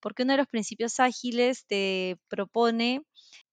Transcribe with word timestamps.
porque 0.00 0.22
uno 0.24 0.32
de 0.34 0.38
los 0.38 0.48
principios 0.48 1.00
ágiles 1.00 1.64
te 1.66 2.16
propone 2.28 3.02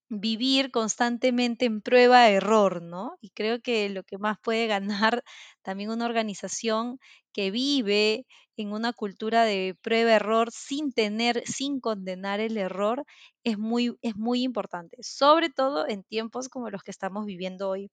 vivir 0.10 0.71
constantemente 0.71 1.66
en 1.66 1.81
prueba-error, 1.81 2.81
¿no? 2.81 3.17
Y 3.21 3.31
creo 3.31 3.59
que 3.62 3.89
lo 3.89 4.04
que 4.04 4.17
más 4.17 4.38
puede 4.42 4.68
ganar 4.68 5.23
también 5.63 5.89
una 5.89 6.05
organización 6.05 6.99
que 7.33 7.52
vive 7.52 8.25
en 8.57 8.71
una 8.73 8.94
cultura 8.94 9.44
de 9.44 9.75
prueba-error 9.81 10.49
sin 10.52 10.91
tener, 10.91 11.44
sin 11.46 11.79
condenar 11.79 12.40
el 12.40 12.58
error, 12.58 13.04
es 13.44 13.58
muy, 13.58 13.96
es 14.02 14.16
muy 14.16 14.44
importante, 14.44 14.98
sobre 15.02 15.50
todo 15.50 15.88
en 15.88 16.04
tiempos 16.04 16.50
como 16.50 16.70
los 16.70 16.82
que 16.84 16.91
estamos 16.91 17.26
viviendo 17.26 17.70
hoy. 17.70 17.91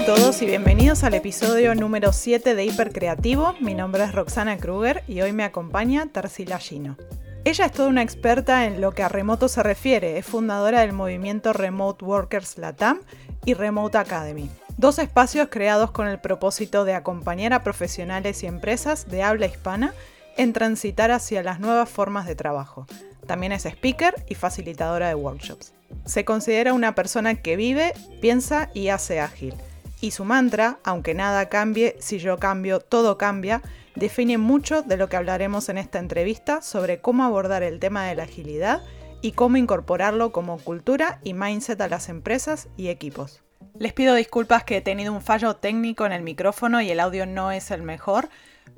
A 0.00 0.06
todos 0.06 0.40
y 0.40 0.46
bienvenidos 0.46 1.04
al 1.04 1.12
episodio 1.12 1.74
número 1.74 2.14
7 2.14 2.54
de 2.54 2.64
Hipercreativo. 2.64 3.54
Mi 3.60 3.74
nombre 3.74 4.02
es 4.04 4.12
Roxana 4.12 4.56
Kruger 4.56 5.04
y 5.06 5.20
hoy 5.20 5.32
me 5.32 5.44
acompaña 5.44 6.06
Tarsila 6.06 6.58
Gino. 6.58 6.96
Ella 7.44 7.66
es 7.66 7.72
toda 7.72 7.90
una 7.90 8.00
experta 8.00 8.64
en 8.64 8.80
lo 8.80 8.92
que 8.92 9.02
a 9.02 9.10
remoto 9.10 9.46
se 9.48 9.62
refiere, 9.62 10.16
es 10.16 10.24
fundadora 10.24 10.80
del 10.80 10.94
movimiento 10.94 11.52
Remote 11.52 12.02
Workers 12.02 12.56
Latam 12.56 13.00
y 13.44 13.52
Remote 13.52 13.98
Academy, 13.98 14.48
dos 14.78 14.98
espacios 14.98 15.48
creados 15.50 15.90
con 15.90 16.08
el 16.08 16.18
propósito 16.18 16.86
de 16.86 16.94
acompañar 16.94 17.52
a 17.52 17.62
profesionales 17.62 18.42
y 18.42 18.46
empresas 18.46 19.06
de 19.10 19.22
habla 19.22 19.46
hispana 19.46 19.92
en 20.38 20.54
transitar 20.54 21.10
hacia 21.10 21.42
las 21.42 21.60
nuevas 21.60 21.90
formas 21.90 22.26
de 22.26 22.36
trabajo. 22.36 22.86
También 23.26 23.52
es 23.52 23.66
speaker 23.66 24.14
y 24.30 24.34
facilitadora 24.34 25.08
de 25.08 25.14
workshops. 25.14 25.74
Se 26.06 26.24
considera 26.24 26.72
una 26.72 26.94
persona 26.94 27.34
que 27.34 27.56
vive, 27.56 27.92
piensa 28.22 28.70
y 28.72 28.88
hace 28.88 29.20
ágil 29.20 29.54
y 30.00 30.12
su 30.12 30.24
mantra, 30.24 30.78
aunque 30.84 31.14
nada 31.14 31.48
cambie, 31.48 31.96
si 32.00 32.18
yo 32.18 32.38
cambio, 32.38 32.80
todo 32.80 33.18
cambia, 33.18 33.62
define 33.94 34.38
mucho 34.38 34.82
de 34.82 34.96
lo 34.96 35.08
que 35.08 35.16
hablaremos 35.16 35.68
en 35.68 35.78
esta 35.78 35.98
entrevista 35.98 36.62
sobre 36.62 37.00
cómo 37.00 37.24
abordar 37.24 37.62
el 37.62 37.78
tema 37.80 38.06
de 38.06 38.14
la 38.14 38.24
agilidad 38.24 38.82
y 39.22 39.32
cómo 39.32 39.56
incorporarlo 39.56 40.32
como 40.32 40.58
cultura 40.58 41.20
y 41.22 41.34
mindset 41.34 41.80
a 41.80 41.88
las 41.88 42.08
empresas 42.08 42.68
y 42.76 42.88
equipos. 42.88 43.42
Les 43.78 43.92
pido 43.92 44.14
disculpas 44.14 44.64
que 44.64 44.78
he 44.78 44.80
tenido 44.80 45.12
un 45.12 45.22
fallo 45.22 45.56
técnico 45.56 46.06
en 46.06 46.12
el 46.12 46.22
micrófono 46.22 46.80
y 46.80 46.90
el 46.90 47.00
audio 47.00 47.26
no 47.26 47.52
es 47.52 47.70
el 47.70 47.82
mejor, 47.82 48.28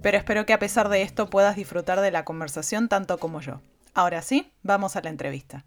pero 0.01 0.19
espero 0.19 0.47
que 0.47 0.53
a 0.53 0.59
pesar 0.59 0.89
de 0.89 1.03
esto 1.03 1.31
puedas 1.31 1.57
disfrutar 1.57 2.01
de 2.01 2.11
la 2.11 2.25
conversación 2.25 2.89
tanto 2.89 3.19
como 3.19 3.41
yo. 3.41 3.61
Ahora 3.95 4.23
sí, 4.23 4.53
vamos 4.62 4.97
a 4.97 5.03
la 5.03 5.11
entrevista. 5.11 5.64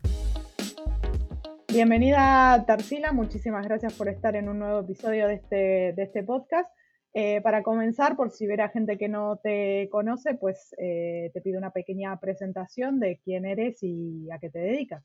Bienvenida 1.76 2.64
Tarsila, 2.66 3.12
muchísimas 3.12 3.66
gracias 3.66 3.94
por 3.96 4.08
estar 4.08 4.34
en 4.38 4.48
un 4.48 4.60
nuevo 4.60 4.80
episodio 4.80 5.28
de 5.28 5.34
este, 5.34 5.56
de 5.94 6.04
este 6.04 6.24
podcast. 6.24 6.74
Eh, 7.14 7.42
para 7.42 7.64
comenzar, 7.64 8.16
por 8.16 8.32
si 8.32 8.50
a 8.50 8.70
gente 8.70 8.98
que 8.98 9.10
no 9.10 9.42
te 9.44 9.90
conoce, 9.92 10.36
pues 10.36 10.74
eh, 10.78 11.32
te 11.34 11.42
pido 11.42 11.58
una 11.58 11.72
pequeña 11.72 12.18
presentación 12.18 13.02
de 13.02 13.20
quién 13.26 13.46
eres 13.46 13.80
y 13.84 14.32
a 14.32 14.40
qué 14.40 14.50
te 14.50 14.60
dedicas. 14.60 15.04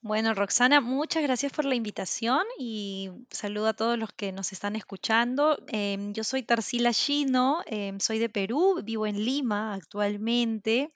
Bueno, 0.00 0.34
Roxana, 0.34 0.80
muchas 0.80 1.24
gracias 1.24 1.50
por 1.52 1.64
la 1.64 1.74
invitación 1.74 2.44
y 2.56 3.10
saludo 3.28 3.66
a 3.66 3.74
todos 3.74 3.98
los 3.98 4.12
que 4.12 4.30
nos 4.30 4.52
están 4.52 4.76
escuchando. 4.76 5.58
Em, 5.66 6.12
yo 6.12 6.22
soy 6.22 6.44
Tarsila 6.44 6.92
Gino, 6.92 7.58
em, 7.66 7.98
soy 7.98 8.20
de 8.20 8.28
Perú, 8.28 8.82
vivo 8.84 9.04
en 9.04 9.24
Lima 9.24 9.74
actualmente. 9.74 10.92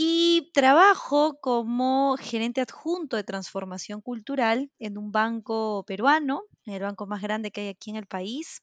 Y 0.00 0.52
trabajo 0.54 1.40
como 1.40 2.16
gerente 2.20 2.60
adjunto 2.60 3.16
de 3.16 3.24
transformación 3.24 4.00
cultural 4.00 4.70
en 4.78 4.96
un 4.96 5.10
banco 5.10 5.82
peruano, 5.88 6.42
el 6.66 6.80
banco 6.82 7.08
más 7.08 7.20
grande 7.20 7.50
que 7.50 7.62
hay 7.62 7.68
aquí 7.70 7.90
en 7.90 7.96
el 7.96 8.06
país. 8.06 8.62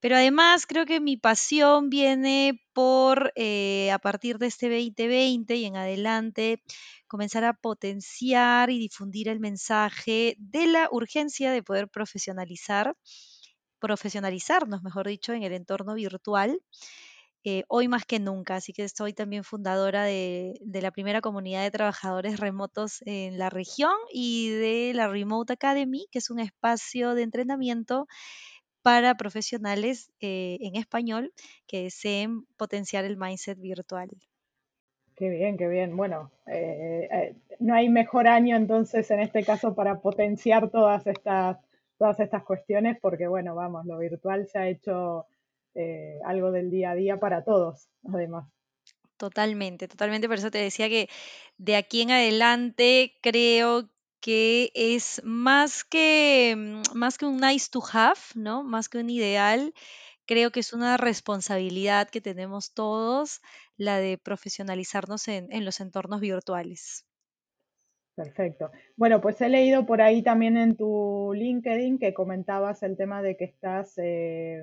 Pero 0.00 0.16
además 0.16 0.66
creo 0.66 0.86
que 0.86 0.98
mi 0.98 1.16
pasión 1.16 1.88
viene 1.88 2.60
por, 2.72 3.32
eh, 3.36 3.92
a 3.92 4.00
partir 4.00 4.38
de 4.38 4.48
este 4.48 4.68
2020 4.68 5.54
y 5.54 5.66
en 5.66 5.76
adelante, 5.76 6.62
comenzar 7.06 7.44
a 7.44 7.52
potenciar 7.54 8.70
y 8.70 8.78
difundir 8.80 9.28
el 9.28 9.38
mensaje 9.38 10.34
de 10.40 10.66
la 10.66 10.88
urgencia 10.90 11.52
de 11.52 11.62
poder 11.62 11.88
profesionalizar, 11.88 12.96
profesionalizarnos, 13.78 14.82
mejor 14.82 15.06
dicho, 15.06 15.32
en 15.32 15.44
el 15.44 15.52
entorno 15.52 15.94
virtual 15.94 16.60
eh, 17.42 17.64
hoy 17.68 17.88
más 17.88 18.04
que 18.04 18.20
nunca. 18.20 18.56
Así 18.56 18.72
que 18.72 18.88
soy 18.88 19.12
también 19.12 19.44
fundadora 19.44 20.04
de, 20.04 20.60
la 20.60 20.90
primera 20.90 21.20
comunidad 21.20 21.62
de 21.62 21.70
trabajadores 21.70 22.38
remotos 22.38 23.02
en 23.06 23.38
la 23.38 23.50
región 23.50 23.94
y 24.12 24.50
de 24.50 24.92
la 24.94 25.08
Remote 25.08 25.54
Academy, 25.54 26.06
que 26.10 26.18
es 26.18 26.30
un 26.30 26.38
espacio 26.40 27.14
de 27.14 27.22
entrenamiento 27.22 28.06
para 28.82 29.14
profesionales 29.14 30.10
eh, 30.20 30.58
en 30.60 30.76
español 30.76 31.32
que 31.66 31.84
deseen 31.84 32.44
potenciar 32.56 33.04
el 33.04 33.16
mindset 33.16 33.58
virtual. 33.58 34.10
Qué 35.16 35.28
bien, 35.28 35.58
qué 35.58 35.68
bien. 35.68 35.96
Bueno, 35.96 36.30
eh, 36.46 37.36
no 37.58 37.74
hay 37.74 37.90
mejor 37.90 38.26
año 38.26 38.56
entonces 38.56 39.10
en 39.10 39.20
este 39.20 39.44
caso 39.44 39.74
para 39.74 40.00
potenciar 40.00 40.70
todas 40.70 41.06
estas, 41.06 41.58
todas 41.98 42.20
estas 42.20 42.42
cuestiones 42.42 42.98
porque, 43.00 43.26
bueno, 43.26 43.54
vamos, 43.54 43.84
lo 43.84 43.98
virtual 43.98 44.46
se 44.46 44.58
ha 44.58 44.68
hecho 44.68 45.26
eh, 45.74 46.18
algo 46.24 46.52
del 46.52 46.70
día 46.70 46.90
a 46.90 46.94
día 46.94 47.20
para 47.20 47.44
todos, 47.44 47.88
además. 48.12 48.48
Totalmente, 49.16 49.86
totalmente. 49.86 50.28
Por 50.28 50.38
eso 50.38 50.50
te 50.50 50.58
decía 50.58 50.88
que 50.88 51.08
de 51.58 51.76
aquí 51.76 52.02
en 52.02 52.10
adelante 52.10 53.18
creo 53.20 53.90
que 54.20 54.70
es 54.74 55.20
más 55.24 55.84
que, 55.84 56.54
mm, 56.56 56.96
más 56.96 57.18
que 57.18 57.26
un 57.26 57.38
nice 57.38 57.68
to 57.70 57.82
have, 57.92 58.20
¿no? 58.34 58.62
Más 58.62 58.88
que 58.88 58.98
un 58.98 59.10
ideal, 59.10 59.74
creo 60.26 60.50
que 60.52 60.60
es 60.60 60.72
una 60.72 60.96
responsabilidad 60.96 62.08
que 62.08 62.20
tenemos 62.20 62.72
todos, 62.72 63.40
la 63.76 63.98
de 63.98 64.18
profesionalizarnos 64.18 65.28
en, 65.28 65.64
los 65.64 65.80
entornos 65.80 66.20
virtuales. 66.20 67.06
Perfecto. 68.14 68.70
Bueno, 68.96 69.20
pues 69.20 69.40
he 69.40 69.48
leído 69.48 69.86
por 69.86 70.02
ahí 70.02 70.22
también 70.22 70.56
en 70.56 70.76
tu 70.76 71.32
LinkedIn 71.34 71.98
que 71.98 72.14
comentabas 72.14 72.82
el 72.82 72.96
tema 72.96 73.22
de 73.22 73.36
que 73.36 73.44
estás 73.44 73.94
eh, 73.96 74.62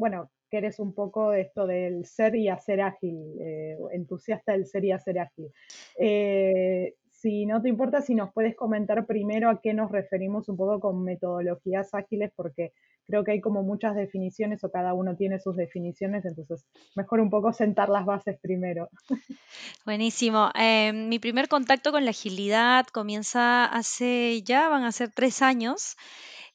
bueno, 0.00 0.30
que 0.50 0.56
eres 0.56 0.80
un 0.80 0.94
poco 0.94 1.34
esto 1.34 1.66
del 1.66 2.06
ser 2.06 2.34
y 2.34 2.48
hacer 2.48 2.80
ágil, 2.80 3.18
eh, 3.38 3.76
entusiasta 3.92 4.52
del 4.52 4.66
ser 4.66 4.84
y 4.86 4.92
hacer 4.92 5.18
ágil. 5.18 5.52
Eh, 5.98 6.94
si 7.10 7.44
no 7.44 7.60
te 7.60 7.68
importa, 7.68 8.00
si 8.00 8.14
nos 8.14 8.32
puedes 8.32 8.56
comentar 8.56 9.04
primero 9.04 9.50
a 9.50 9.60
qué 9.60 9.74
nos 9.74 9.92
referimos 9.92 10.48
un 10.48 10.56
poco 10.56 10.80
con 10.80 11.04
metodologías 11.04 11.92
ágiles, 11.92 12.32
porque 12.34 12.72
creo 13.06 13.24
que 13.24 13.32
hay 13.32 13.40
como 13.42 13.62
muchas 13.62 13.94
definiciones 13.94 14.64
o 14.64 14.70
cada 14.70 14.94
uno 14.94 15.16
tiene 15.16 15.38
sus 15.38 15.54
definiciones, 15.54 16.24
entonces 16.24 16.66
mejor 16.96 17.20
un 17.20 17.28
poco 17.28 17.52
sentar 17.52 17.90
las 17.90 18.06
bases 18.06 18.38
primero. 18.40 18.88
Buenísimo. 19.84 20.50
Em, 20.54 21.10
mi 21.10 21.18
primer 21.18 21.48
contacto 21.48 21.92
con 21.92 22.06
la 22.06 22.12
agilidad 22.12 22.86
comienza 22.86 23.66
hace 23.66 24.40
ya, 24.42 24.70
van 24.70 24.84
a 24.84 24.92
ser 24.92 25.10
tres 25.10 25.42
años. 25.42 25.96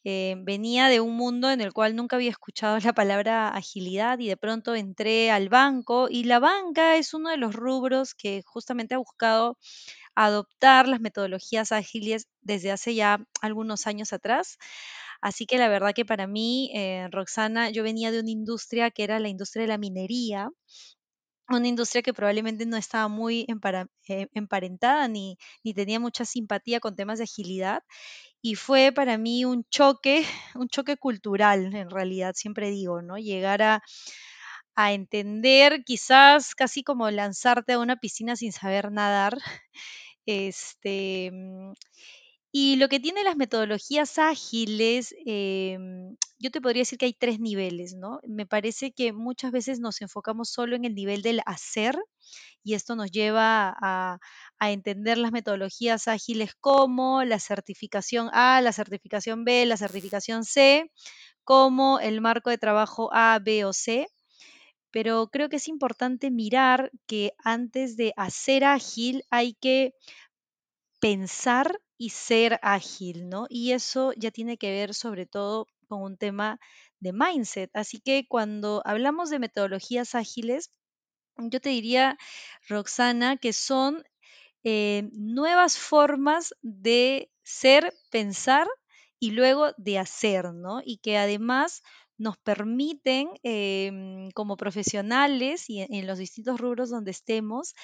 Eh, 0.05 0.35
venía 0.39 0.87
de 0.87 1.01
un 1.01 1.15
mundo 1.17 1.51
en 1.51 1.61
el 1.61 1.73
cual 1.73 1.95
nunca 1.95 2.15
había 2.15 2.29
escuchado 2.29 2.77
la 2.91 2.93
palabra 2.93 3.49
agilidad 3.49 4.19
y 4.19 4.27
de 4.27 4.37
pronto 4.37 4.75
entré 4.75 5.31
al 5.31 5.49
banco 5.49 6.07
y 6.09 6.23
la 6.25 6.39
banca 6.39 6.95
es 6.97 7.13
uno 7.13 7.29
de 7.31 7.37
los 7.37 7.53
rubros 7.55 8.13
que 8.13 8.41
justamente 8.45 8.95
ha 8.95 8.99
buscado 8.99 9.57
adoptar 10.15 10.87
las 10.87 11.01
metodologías 11.01 11.71
ágiles 11.71 12.27
desde 12.41 12.71
hace 12.71 12.95
ya 12.95 13.25
algunos 13.41 13.87
años 13.87 14.13
atrás. 14.13 14.57
Así 15.21 15.45
que 15.45 15.57
la 15.57 15.69
verdad 15.69 15.93
que 15.95 16.05
para 16.05 16.27
mí, 16.27 16.71
eh, 16.75 17.07
Roxana, 17.11 17.69
yo 17.71 17.83
venía 17.83 18.11
de 18.11 18.19
una 18.21 18.31
industria 18.31 18.91
que 18.91 19.03
era 19.03 19.19
la 19.19 19.29
industria 19.29 19.63
de 19.63 19.69
la 19.69 19.77
minería, 19.77 20.49
una 21.49 21.67
industria 21.67 22.01
que 22.01 22.13
probablemente 22.13 22.65
no 22.65 22.77
estaba 22.77 23.07
muy 23.07 23.45
eh, 24.07 24.27
emparentada 24.33 25.07
ni, 25.07 25.37
ni 25.63 25.73
tenía 25.73 25.99
mucha 25.99 26.25
simpatía 26.25 26.79
con 26.79 26.95
temas 26.95 27.19
de 27.19 27.25
agilidad 27.25 27.83
y 28.45 28.53
fue 28.53 28.91
para 28.91 29.17
mí 29.17 29.43
un 29.43 29.63
choque, 29.71 30.23
un 30.55 30.67
choque 30.69 30.97
cultural 30.97 31.73
en 31.73 31.89
realidad, 31.89 32.33
siempre 32.35 32.69
digo, 32.69 33.01
¿no? 33.01 33.17
Llegar 33.17 33.63
a, 33.63 33.81
entender, 34.77 35.83
quizás 35.83 36.53
casi 36.53 36.83
como 36.83 37.09
lanzarte 37.09 37.73
a 37.73 37.79
una 37.79 37.95
piscina 37.95 38.35
sin 38.35 38.51
saber 38.51 38.91
nadar. 38.91 39.37
Este, 40.27 41.29
mm, 41.31 41.73
y 42.57 42.77
lo 42.77 42.87
que 42.87 43.01
tiene 43.01 43.25
las 43.25 43.35
metodologías 43.35 44.17
ágiles, 44.17 45.13
em, 45.25 46.15
yo 46.39 46.51
te 46.51 46.61
podría 46.61 46.83
decir 46.83 46.97
que 46.97 47.05
hay 47.05 47.13
tres 47.13 47.37
niveles, 47.41 47.95
¿no? 47.95 48.21
Me 48.25 48.45
parece 48.45 48.93
que 48.93 49.11
muchas 49.11 49.51
veces 49.51 49.81
nos 49.81 50.01
enfocamos 50.01 50.51
solo 50.51 50.77
en 50.77 50.85
el 50.85 50.95
nivel 50.95 51.21
del 51.21 51.41
hacer 51.45 51.97
y 52.63 52.75
esto 52.75 52.95
nos 52.95 53.11
lleva 53.11 53.75
a, 53.81 54.19
a 54.57 54.71
entender 54.71 55.17
las 55.17 55.33
metodologías 55.33 56.07
ágiles 56.07 56.55
como 56.61 57.25
la 57.25 57.41
certificación 57.41 58.29
A, 58.31 58.61
la 58.61 58.71
certificación 58.71 59.43
B, 59.43 59.65
la 59.65 59.75
certificación 59.75 60.45
C, 60.45 60.89
como 61.43 61.99
el 61.99 62.21
marco 62.21 62.51
de 62.51 62.57
trabajo 62.57 63.09
A, 63.11 63.37
B 63.43 63.65
o 63.65 63.73
C. 63.73 64.07
Pero 64.91 65.27
creo 65.27 65.49
que 65.49 65.57
es 65.57 65.67
importante 65.67 66.31
mirar 66.31 66.89
que 67.05 67.33
antes 67.43 67.97
de 67.97 68.13
hacer 68.15 68.63
ágil 68.63 69.23
hay 69.29 69.55
que 69.55 69.93
pensar 71.01 71.81
y 71.97 72.09
ser 72.09 72.59
ágil, 72.61 73.29
¿no? 73.29 73.47
Y 73.49 73.71
eso 73.71 74.13
ya 74.17 74.31
tiene 74.31 74.57
que 74.57 74.71
ver 74.71 74.93
sobre 74.93 75.25
todo 75.25 75.67
con 75.87 76.01
un 76.01 76.17
tema 76.17 76.59
de 76.99 77.13
mindset. 77.13 77.69
Así 77.73 77.99
que 77.99 78.25
cuando 78.27 78.81
hablamos 78.85 79.29
de 79.29 79.39
metodologías 79.39 80.15
ágiles, 80.15 80.71
yo 81.37 81.59
te 81.59 81.69
diría, 81.69 82.17
Roxana, 82.67 83.37
que 83.37 83.53
son 83.53 84.03
eh, 84.63 85.09
nuevas 85.13 85.77
formas 85.77 86.55
de 86.61 87.29
ser, 87.43 87.93
pensar 88.09 88.67
y 89.19 89.31
luego 89.31 89.73
de 89.77 89.99
hacer, 89.99 90.53
¿no? 90.53 90.81
Y 90.83 90.97
que 90.97 91.17
además 91.17 91.83
nos 92.17 92.37
permiten, 92.37 93.29
em, 93.43 94.31
como 94.31 94.57
profesionales 94.57 95.69
y 95.69 95.81
en, 95.81 96.07
los 96.07 96.17
distintos 96.17 96.59
rubros 96.59 96.89
donde 96.89 97.11
estemos, 97.11 97.75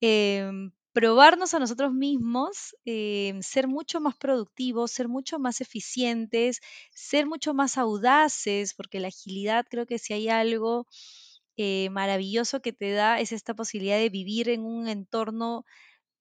em, 0.00 0.72
probarnos 0.92 1.54
a 1.54 1.58
nosotros 1.58 1.92
mismos, 1.92 2.74
em, 2.84 3.42
ser 3.42 3.68
mucho 3.68 4.00
más 4.00 4.16
productivos, 4.16 4.90
ser 4.90 5.08
mucho 5.08 5.38
más 5.38 5.60
eficientes, 5.60 6.60
ser 6.92 7.26
mucho 7.26 7.54
más 7.54 7.78
audaces, 7.78 8.74
porque 8.74 9.00
la 9.00 9.08
agilidad 9.08 9.66
creo 9.70 9.86
que 9.86 9.98
si 9.98 10.12
hay 10.14 10.28
algo 10.28 10.86
eh, 11.56 11.90
maravilloso 11.90 12.60
que 12.62 12.72
te 12.72 12.92
da 12.92 13.20
es 13.20 13.32
esta 13.32 13.54
posibilidad 13.54 13.98
de 13.98 14.08
vivir 14.08 14.48
en 14.48 14.64
un 14.64 14.88
entorno 14.88 15.64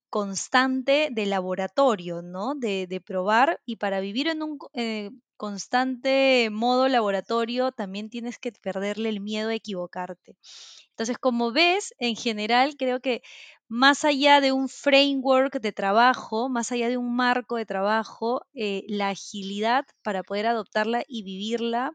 constante 0.10 1.10
de 1.12 1.26
laboratorio, 1.26 2.22
¿no? 2.22 2.56
De, 2.56 3.02
probar 3.06 3.62
y 3.66 3.78
para 3.78 4.00
vivir 4.00 4.28
en 4.28 4.44
un 4.44 4.58
eh, 4.74 5.12
constante 5.38 6.50
modo 6.52 6.88
laboratorio 6.90 7.72
también 7.72 8.10
tienes 8.10 8.40
que 8.40 8.52
perderle 8.52 9.10
el 9.10 9.22
miedo 9.22 9.50
a 9.50 9.56
equivocarte. 9.56 10.36
Entonces, 10.90 11.18
como 11.18 11.52
ves, 11.52 11.94
en 12.00 12.16
general 12.16 12.76
creo 12.78 13.00
que 13.00 13.22
más 13.70 14.04
allá 14.04 14.42
de 14.42 14.52
un 14.52 14.68
framework 14.68 15.62
de 15.62 15.72
trabajo, 15.72 16.50
más 16.50 16.72
allá 16.72 16.90
de 16.90 16.98
un 16.98 17.16
marco 17.16 17.56
de 17.56 17.66
trabajo, 17.66 18.42
eh, 18.54 18.84
la 18.88 19.10
agilidad 19.10 19.86
para 20.04 20.24
poder 20.24 20.48
adoptarla 20.48 21.04
y 21.08 21.24
vivirla 21.24 21.94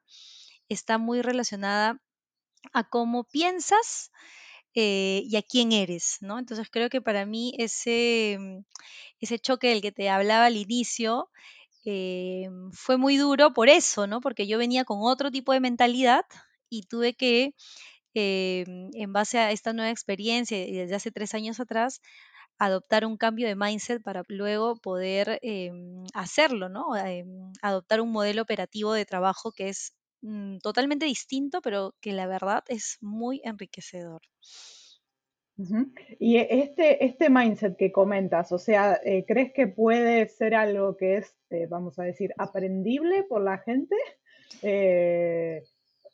está 0.69 0.99
muy 0.99 1.21
relacionada 1.23 2.00
a 2.73 2.85
cómo 2.88 3.25
piensas 3.25 4.11
eh, 4.75 5.23
y 5.26 5.37
a 5.37 5.43
quién 5.43 5.73
eres, 5.73 6.19
¿no? 6.21 6.38
Entonces 6.38 6.69
creo 6.71 6.91
que 6.91 7.00
para 7.00 7.26
mí 7.26 7.55
ese, 7.59 8.37
mm, 8.41 8.59
ese 9.20 9.38
choque 9.38 9.69
del 9.69 9.82
que 9.82 9.93
te 9.93 10.11
hablaba 10.11 10.47
al 10.47 10.56
inicio 10.56 11.31
eh, 11.85 12.49
fue 12.73 12.97
muy 12.99 13.17
duro 13.17 13.53
por 13.53 13.69
eso, 13.69 14.06
¿no? 14.06 14.20
Porque 14.20 14.47
yo 14.47 14.59
venía 14.59 14.85
con 14.85 14.99
otro 15.03 15.31
tipo 15.31 15.53
de 15.53 15.61
mentalidad 15.61 16.25
y 16.70 16.82
tuve 16.85 17.15
que, 17.15 17.55
eh, 18.14 18.64
en 18.94 19.12
base 19.12 19.38
a 19.38 19.50
esta 19.52 19.72
nueva 19.72 19.90
experiencia 19.90 20.64
y 20.66 20.72
desde 20.72 20.94
hace 20.96 21.11
tres 21.12 21.34
años 21.34 21.61
atrás, 21.61 22.00
adoptar 22.58 23.05
un 23.06 23.16
cambio 23.16 23.49
de 23.49 23.56
mindset 23.56 24.02
para 24.02 24.22
luego 24.28 24.76
poder 24.76 25.38
em, 25.43 26.05
hacerlo, 26.14 26.69
¿no? 26.69 26.96
Em, 26.96 27.52
adoptar 27.62 28.00
un 28.00 28.12
modelo 28.12 28.43
operativo 28.43 28.93
de 28.94 29.05
trabajo 29.06 29.52
que 29.52 29.69
es 29.70 29.96
mm, 30.22 30.58
totalmente 30.58 31.06
distinto, 31.06 31.61
pero 31.62 31.94
que 32.00 32.12
la 32.12 32.26
verdad 32.26 32.62
es 32.69 32.99
muy 33.00 33.40
enriquecedor. 33.44 34.22
Y 36.19 36.37
e- 36.38 36.49
este, 36.62 37.05
este 37.05 37.31
mindset 37.31 37.76
que 37.76 37.93
comentas, 37.93 38.50
o 38.52 38.58
sea, 38.58 39.00
eh, 39.05 39.25
¿crees 39.26 39.52
que 39.52 39.67
puede 39.69 40.26
ser 40.28 40.55
algo 40.55 40.96
que 40.96 41.17
es, 41.19 41.37
eh, 41.50 41.67
vamos 41.69 41.99
a 41.99 42.05
decir, 42.05 42.32
aprendible 42.38 43.25
por 43.25 43.43
la 43.43 43.58
gente? 43.58 43.94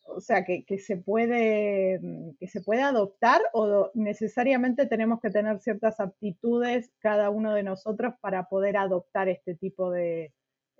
O 0.05 0.21
sea, 0.21 0.45
que, 0.45 0.65
que 0.65 0.79
se 0.79 0.97
puede, 0.97 1.99
mm, 2.01 2.37
que 2.39 2.49
se 2.49 2.61
puede 2.61 2.83
adoptar 2.83 3.41
o 3.53 3.91
necesariamente 3.95 4.87
tenemos 4.87 5.21
que 5.21 5.31
tener 5.31 5.61
ciertas 5.61 6.01
aptitudes 6.01 6.91
cada 6.99 7.31
uno 7.31 7.55
de 7.55 7.63
nosotros 7.63 8.15
para 8.21 8.49
poder 8.49 8.77
adoptar 8.77 9.29
este 9.29 9.55
tipo 9.55 9.91
de, 9.91 10.33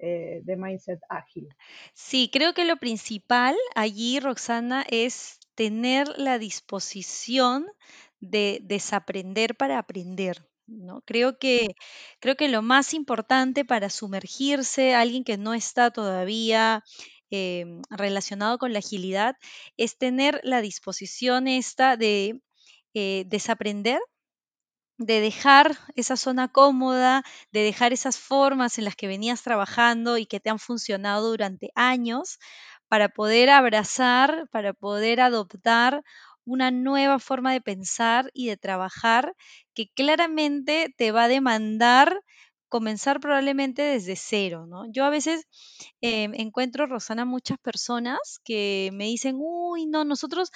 eh, 0.03 0.41
de 0.45 0.57
mindset 0.57 0.99
ágil. 1.11 1.49
Sí, 1.93 2.31
creo 2.33 2.55
que 2.55 2.65
lo 2.65 2.79
principal 2.79 3.55
allí, 3.75 4.19
Roxana, 4.19 4.83
es 4.89 5.39
tener 5.55 6.09
la 6.17 6.39
disposición 6.39 7.67
de 8.19 8.61
desaprender 8.63 9.57
para 9.57 9.79
aprender, 9.79 10.49
¿no? 10.67 11.03
Creo 11.03 11.39
que, 11.39 11.75
creo 12.19 12.37
que 12.37 12.49
lo 12.49 12.63
más 12.63 12.95
importante 12.95 13.67
para 13.67 13.91
sumergirse, 13.91 14.95
alguien 14.95 15.23
que 15.23 15.37
no 15.37 15.53
está 15.53 15.91
todavía 15.91 16.83
em, 17.31 17.83
relacionado 17.91 18.59
con 18.59 18.73
la 18.73 18.81
agilidad, 18.81 19.37
es 19.77 19.99
tener 19.99 20.41
la 20.45 20.61
disposición 20.63 21.49
esta 21.49 21.97
de 21.97 22.41
eh, 22.95 23.25
desaprender 23.29 24.01
de 24.99 25.21
dejar 25.21 25.79
esa 25.97 26.17
zona 26.17 26.49
cómoda, 26.49 27.23
de 27.53 27.61
dejar 27.63 27.93
esas 27.93 28.19
formas 28.19 28.79
en 28.79 28.85
las 28.85 28.97
que 28.97 29.07
venías 29.09 29.43
trabajando 29.43 30.19
y 30.19 30.27
que 30.27 30.41
te 30.41 30.51
han 30.51 30.59
funcionado 30.59 31.31
durante 31.31 31.71
años, 31.75 32.39
para 32.89 33.09
poder 33.09 33.51
abrazar, 33.51 34.49
para 34.51 34.73
poder 34.75 35.21
adoptar 35.21 36.03
una 36.45 36.71
nueva 36.71 37.19
forma 37.19 37.53
de 37.53 37.61
pensar 37.61 38.31
y 38.35 38.49
de 38.49 38.57
trabajar 38.57 39.35
que 39.75 39.89
claramente 39.95 40.93
te 40.97 41.13
va 41.13 41.25
a 41.25 41.29
demandar 41.29 42.21
comenzar 42.71 43.21
probablemente 43.21 43.83
desde 43.83 44.17
cero, 44.17 44.67
¿no? 44.67 44.85
Yo 44.93 45.05
a 45.05 45.11
veces 45.11 45.47
eh, 46.03 46.29
encuentro, 46.35 46.87
Rosana, 46.87 47.27
muchas 47.27 47.59
personas 47.59 48.41
que 48.45 48.91
me 48.95 49.07
dicen, 49.07 49.37
uy, 49.39 49.87
no, 49.87 50.05
nosotros 50.07 50.51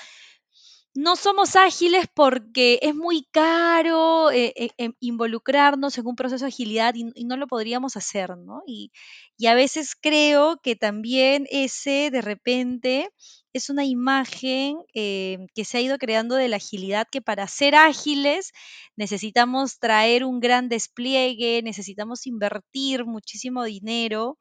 no 0.95 1.17
somos 1.17 1.57
ágiles 1.57 2.07
porque 2.15 2.79
es 2.83 2.95
muy 2.95 3.27
caro 3.33 4.31
eh, 4.31 4.53
eh, 4.57 4.71
em, 4.79 4.93
involucrarnos 5.01 5.99
en 5.99 6.07
un 6.07 6.15
proceso 6.17 6.45
de 6.45 6.51
agilidad 6.51 6.95
y, 6.95 7.11
y 7.15 7.25
no 7.25 7.37
lo 7.37 7.49
podríamos 7.49 7.97
hacer, 7.97 8.37
¿no? 8.39 8.63
Y, 8.67 8.93
y 9.37 9.47
a 9.49 9.55
veces 9.55 9.97
creo 10.01 10.59
que 10.63 10.77
también 10.77 11.47
ese 11.51 12.11
de 12.13 12.21
repente 12.23 13.11
es 13.55 13.71
una 13.71 13.85
imagen 13.87 14.79
eh, 14.95 15.39
que 15.55 15.65
se 15.65 15.79
ha 15.79 15.81
ido 15.81 15.99
creando 15.99 16.37
de 16.37 16.49
la 16.49 16.57
agilidad, 16.57 17.07
que 17.11 17.23
para 17.23 17.49
ser 17.49 17.75
ágiles 17.77 18.53
necesitamos 18.97 19.79
traer 19.79 20.25
un 20.25 20.41
gran 20.41 20.69
despliegue, 20.69 21.63
necesitamos 21.65 22.27
invertir 22.27 23.05
muchísimo 23.07 23.65
dinero. 23.65 24.39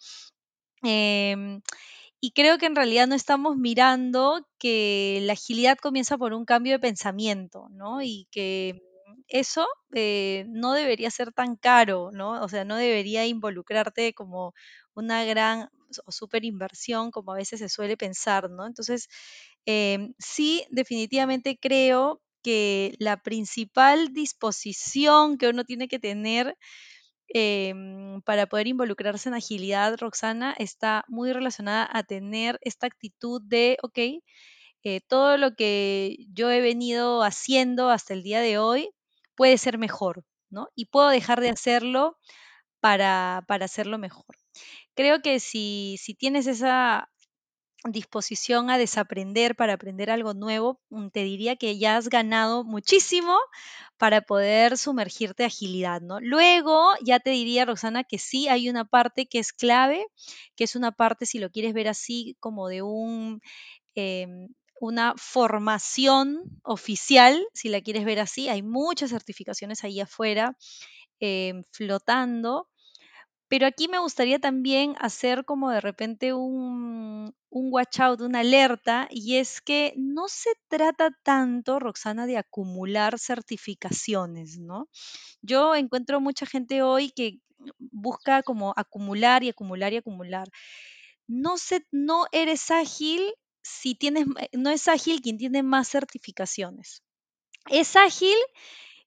em, 0.84 1.62
y 2.22 2.32
creo 2.34 2.58
que 2.58 2.68
en 2.68 2.76
realidad 2.76 3.08
no 3.08 3.16
estamos 3.16 3.58
mirando 3.58 4.48
que 4.60 5.20
la 5.24 5.34
agilidad 5.34 5.78
comienza 5.80 6.18
por 6.18 6.34
un 6.34 6.46
cambio 6.46 6.74
de 6.74 6.80
pensamiento, 6.80 7.68
¿no? 7.72 8.02
Y 8.04 8.28
que 8.32 8.82
eso 9.30 9.68
eh, 9.96 10.46
no 10.50 10.74
debería 10.74 11.12
ser 11.12 11.34
tan 11.34 11.56
caro, 11.58 12.12
¿no? 12.14 12.42
O 12.44 12.50
sea, 12.50 12.66
no 12.66 12.78
debería 12.78 13.26
involucrarte 13.28 14.14
como 14.14 14.54
una 14.96 15.24
gran 15.26 15.70
o 16.06 16.12
súper 16.12 16.46
inversión 16.46 17.12
como 17.12 17.32
a 17.34 17.36
veces 17.38 17.60
se 17.60 17.70
suele 17.70 17.98
pensar, 17.98 18.50
¿no? 18.50 18.66
Entonces, 18.68 19.08
em, 19.66 20.14
sí, 20.20 20.66
definitivamente 20.72 21.58
creo 21.60 22.22
que 22.44 22.96
la 23.00 23.18
principal 23.22 24.14
disposición 24.14 25.38
que 25.38 25.50
uno 25.50 25.64
tiene 25.66 25.88
que 25.88 26.00
tener 26.00 26.58
em, 27.30 28.22
para 28.24 28.48
poder 28.48 28.68
involucrarse 28.68 29.30
en 29.30 29.36
agilidad, 29.36 29.98
Roxana, 30.00 30.56
está 30.58 31.04
muy 31.08 31.34
relacionada 31.34 31.90
a 31.92 32.04
tener 32.04 32.60
esta 32.62 32.88
actitud 32.88 33.42
de, 33.44 33.78
ok, 33.84 34.00
eh, 34.84 35.02
todo 35.08 35.38
lo 35.38 35.56
que 35.56 36.18
yo 36.34 36.52
he 36.52 36.62
venido 36.62 37.24
haciendo 37.24 37.90
hasta 37.90 38.14
el 38.14 38.24
día 38.24 38.42
de 38.42 38.58
hoy 38.60 38.92
puede 39.36 39.58
ser 39.58 39.78
mejor, 39.78 40.26
¿no? 40.50 40.70
Y 40.76 40.86
puedo 40.88 41.10
dejar 41.10 41.42
de 41.42 41.50
hacerlo 41.50 42.18
para, 42.82 43.44
para 43.48 43.66
hacerlo 43.66 43.98
mejor. 44.00 44.36
Creo 44.96 45.22
que 45.22 45.40
si, 45.40 45.98
si 46.00 46.14
tienes 46.14 46.48
esa 46.48 47.10
disposición 47.86 48.70
a 48.70 48.78
desaprender 48.78 49.56
para 49.56 49.74
aprender 49.74 50.12
algo 50.12 50.34
nuevo, 50.34 50.82
mm, 50.90 51.10
te 51.10 51.24
diría 51.24 51.56
que 51.58 51.78
ya 51.80 51.98
has 51.98 52.10
ganado 52.10 52.64
muchísimo 52.66 53.38
para 53.98 54.22
poder 54.22 54.78
sumergirte 54.78 55.46
agilidad, 55.46 56.02
¿no? 56.02 56.20
Luego, 56.22 56.92
ya 57.06 57.20
te 57.20 57.32
diría, 57.32 57.66
Roxana, 57.66 58.04
que 58.06 58.20
sí 58.20 58.48
hay 58.50 58.70
una 58.70 58.86
parte 58.86 59.28
que 59.28 59.40
es 59.40 59.54
clave, 59.54 60.06
que 60.56 60.66
es 60.66 60.76
una 60.76 60.92
parte, 60.94 61.26
si 61.26 61.40
lo 61.40 61.50
quieres 61.52 61.74
ver 61.74 61.88
así, 61.90 62.38
como 62.40 62.70
de 62.70 62.84
un, 62.84 63.42
em, 63.96 64.50
una 64.82 65.14
formación 65.18 66.44
oficial, 66.64 67.46
si 67.54 67.70
la 67.70 67.82
quieres 67.82 68.06
ver 68.06 68.20
así. 68.20 68.50
Hay 68.50 68.64
muchas 68.64 69.12
certificaciones 69.12 69.84
ahí 69.84 70.02
afuera 70.02 70.58
em, 71.20 71.64
flotando 71.72 72.68
pero 73.54 73.68
aquí 73.68 73.88
me 73.88 74.00
gustaría 74.00 74.40
también 74.40 74.96
hacer 74.98 75.46
como 75.46 75.70
de 75.70 75.80
repente 75.80 76.34
un, 76.34 77.36
un 77.52 77.68
watch 77.72 78.00
out, 78.00 78.22
una 78.22 78.40
alerta, 78.40 79.08
y 79.12 79.36
es 79.36 79.62
que 79.62 79.94
no 79.96 80.28
se 80.28 80.50
trata 80.70 81.16
tanto, 81.22 81.78
Roxana, 81.78 82.26
de 82.26 82.38
acumular 82.38 83.20
certificaciones, 83.20 84.58
¿no? 84.58 84.90
Yo 85.44 85.76
encuentro 85.76 86.20
mucha 86.20 86.48
gente 86.48 86.82
hoy 86.82 87.12
que 87.12 87.42
busca 87.78 88.42
como 88.42 88.74
acumular 88.76 89.44
y 89.44 89.50
acumular 89.50 89.94
y 89.94 89.98
acumular. 89.98 90.48
No 91.28 91.60
se, 91.60 91.86
no 91.92 92.26
eres 92.32 92.72
ágil 92.72 93.22
si 93.62 93.94
tienes, 93.94 94.26
no 94.54 94.72
es 94.72 94.88
ágil 94.88 95.22
quien 95.22 95.38
tiene 95.38 95.62
más 95.62 95.90
certificaciones. 95.90 97.04
Es 97.70 97.96
ágil 97.98 98.36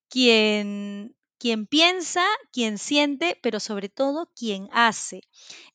quien 0.08 1.16
quien 1.38 1.66
piensa, 1.66 2.24
quien 2.52 2.78
siente, 2.78 3.38
pero 3.42 3.60
sobre 3.60 3.88
todo 3.88 4.30
quien 4.36 4.68
hace. 4.72 5.22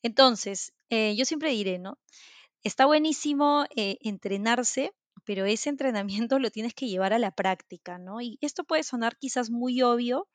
Entonces, 0.02 0.72
eh, 0.90 1.14
yo 1.16 1.24
siempre 1.24 1.50
diré, 1.50 1.78
¿no? 1.78 1.98
Está 2.62 2.86
buenísimo 2.86 3.66
eh, 3.76 3.98
entrenarse, 4.02 4.92
pero 5.24 5.44
ese 5.46 5.70
entrenamiento 6.28 6.38
lo 6.38 6.50
tienes 6.50 6.74
que 6.74 6.88
llevar 6.88 7.12
a 7.12 7.18
la 7.18 7.30
práctica, 7.32 7.98
¿no? 7.98 8.20
Y 8.20 8.38
esto 8.40 8.64
puede 8.64 8.82
sonar 8.82 9.16
quizás 9.18 9.50
muy 9.50 9.82
obvio, 9.82 10.28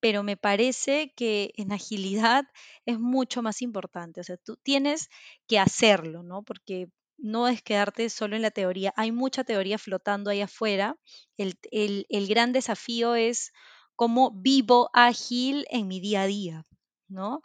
pero 0.00 0.22
me 0.22 0.36
parece 0.36 1.12
que 1.16 1.52
en 1.56 1.72
agilidad 1.72 2.44
es 2.86 2.98
mucho 2.98 3.42
más 3.42 3.62
importante. 3.62 4.20
O 4.20 4.24
sea, 4.24 4.36
tú 4.36 4.56
tienes 4.56 5.08
que 5.46 5.58
hacerlo, 5.58 6.22
¿no? 6.22 6.42
Porque 6.42 6.88
no 7.18 7.48
es 7.48 7.62
quedarte 7.62 8.08
solo 8.08 8.36
en 8.36 8.42
la 8.42 8.50
teoría. 8.50 8.94
Hay 8.96 9.12
mucha 9.12 9.44
teoría 9.44 9.78
flotando 9.78 10.30
ahí 10.30 10.40
afuera. 10.40 10.96
El, 11.36 11.58
el 11.70 12.28
gran 12.28 12.52
desafío 12.52 13.14
es 13.14 13.52
cómo 14.00 14.30
vivo 14.30 14.88
ágil 14.94 15.66
en 15.68 15.86
mi 15.86 16.00
día 16.00 16.22
a 16.22 16.26
día, 16.26 16.64
¿no? 17.06 17.42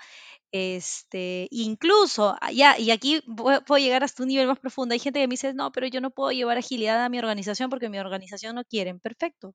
Este, 0.54 1.50
incluso, 1.52 2.38
ah, 2.42 2.52
ya, 2.54 2.80
y 2.80 2.92
aquí 2.92 3.22
puedo, 3.36 3.78
llegar 3.78 4.06
hasta 4.06 4.24
un 4.24 4.30
nivel 4.30 4.48
más 4.48 4.60
profundo. 4.60 4.94
Hay 4.94 5.00
gente 5.00 5.20
que 5.20 5.28
me 5.28 5.34
dice, 5.34 5.54
no, 5.54 5.74
pero 5.74 5.88
yo 5.88 6.00
no 6.00 6.12
puedo 6.12 6.32
llevar 6.32 6.58
agilidad 6.58 7.04
a 7.04 7.10
mi 7.10 7.20
organización 7.20 7.70
porque 7.70 7.90
mi 7.90 8.00
organización 8.00 8.56
no 8.56 8.64
quiere. 8.64 8.96
Perfecto. 8.96 9.54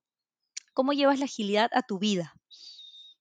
¿Cómo 0.74 0.92
llevas 0.92 1.18
la 1.20 1.26
agilidad 1.26 1.70
a 1.74 1.82
tu 1.82 1.98
vida? 1.98 2.34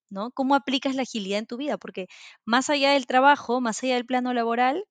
¿No? 0.10 0.32
¿Cómo 0.32 0.56
aplicas 0.56 0.96
la 0.96 1.04
agilidad 1.04 1.40
en 1.40 1.48
tu 1.48 1.58
vida? 1.58 1.78
Porque 1.78 2.08
más 2.46 2.70
allá 2.70 2.92
del 2.92 3.08
trabajo, 3.08 3.62
más 3.62 3.82
allá 3.84 3.96
del 3.96 4.06
plano 4.06 4.34
laboral, 4.34 4.84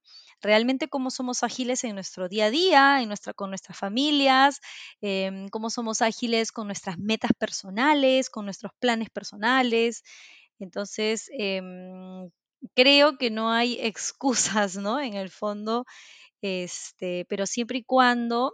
realmente 0.43 0.89
cómo 0.89 1.11
somos 1.11 1.43
ágiles 1.45 1.85
en 1.85 1.95
nuestro 1.95 2.29
día 2.29 2.47
a 2.47 2.51
día, 2.51 3.03
en 3.03 3.09
nuestra, 3.09 3.33
con 3.35 3.51
nuestras 3.51 3.79
familias, 3.79 4.61
em, 5.01 5.49
cómo 5.49 5.71
somos 5.71 6.03
ágiles 6.03 6.53
con 6.53 6.67
nuestras 6.69 6.99
metas 6.99 7.33
personales, 7.39 8.31
con 8.31 8.45
nuestros 8.45 8.73
planes 8.81 9.11
personales. 9.11 10.03
Entonces, 10.59 11.31
em, 11.39 12.31
creo 12.75 13.19
que 13.19 13.31
no 13.31 13.51
hay 13.53 13.79
excusas, 13.81 14.77
¿no? 14.77 15.01
En 15.01 15.15
el 15.15 15.31
fondo, 15.31 15.85
este, 16.43 17.27
pero 17.29 17.47
siempre 17.47 17.79
y 17.79 17.85
cuando, 17.85 18.53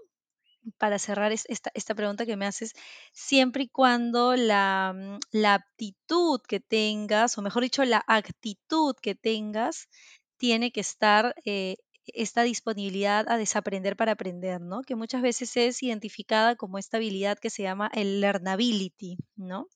para 0.78 0.98
cerrar 0.98 1.32
esta, 1.32 1.70
esta 1.74 1.94
pregunta 1.94 2.26
que 2.26 2.36
me 2.36 2.46
haces, 2.46 2.72
siempre 3.12 3.64
y 3.64 3.68
cuando 3.68 4.36
la, 4.36 4.92
mm, 4.96 5.18
la 5.32 5.54
aptitud 5.54 6.40
que 6.48 6.60
tengas, 6.60 7.38
o 7.38 7.42
mejor 7.42 7.62
dicho, 7.64 7.84
la 7.84 8.02
actitud 8.06 8.94
que 9.02 9.14
tengas, 9.14 9.88
tiene 10.44 10.72
que 10.72 10.80
estar 10.80 11.34
eh, 11.46 11.76
esta 12.06 12.42
disponibilidad 12.42 13.24
a 13.30 13.38
desaprender 13.38 13.96
para 13.96 14.12
aprender, 14.12 14.60
¿no? 14.60 14.82
Que 14.82 14.94
muchas 14.94 15.22
veces 15.22 15.56
es 15.56 15.82
identificada 15.82 16.54
como 16.54 16.76
esta 16.76 16.98
habilidad 16.98 17.38
que 17.38 17.48
se 17.48 17.62
llama 17.62 17.90
el 17.94 18.20
learnability, 18.20 19.16
¿no? 19.36 19.68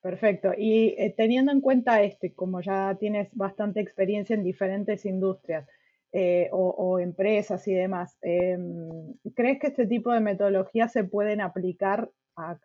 Perfecto. 0.00 0.50
Y 0.58 0.96
eh, 0.98 1.14
teniendo 1.16 1.52
en 1.52 1.60
cuenta 1.60 2.02
esto, 2.02 2.26
como 2.34 2.60
ya 2.60 2.96
tienes 2.98 3.28
bastante 3.32 3.78
experiencia 3.78 4.34
en 4.34 4.42
diferentes 4.42 5.04
industrias 5.04 5.64
eh, 6.10 6.48
o, 6.50 6.98
empresas 6.98 7.68
y 7.68 7.74
demás, 7.74 8.18
em, 8.22 9.14
¿crees 9.36 9.60
que 9.60 9.68
este 9.68 9.86
tipo 9.86 10.12
de 10.12 10.18
metodologías 10.18 10.90
se 10.90 11.04
pueden 11.04 11.40
aplicar 11.40 12.10
a, 12.34 12.58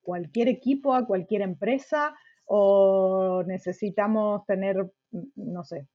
cualquier 0.00 0.46
equipo, 0.46 0.94
a 0.94 1.08
cualquier 1.08 1.42
empresa? 1.42 2.14
¿O 2.52 3.44
necesitamos 3.46 4.44
tener, 4.44 4.90
mm, 5.12 5.20
no 5.36 5.62
sé, 5.62 5.86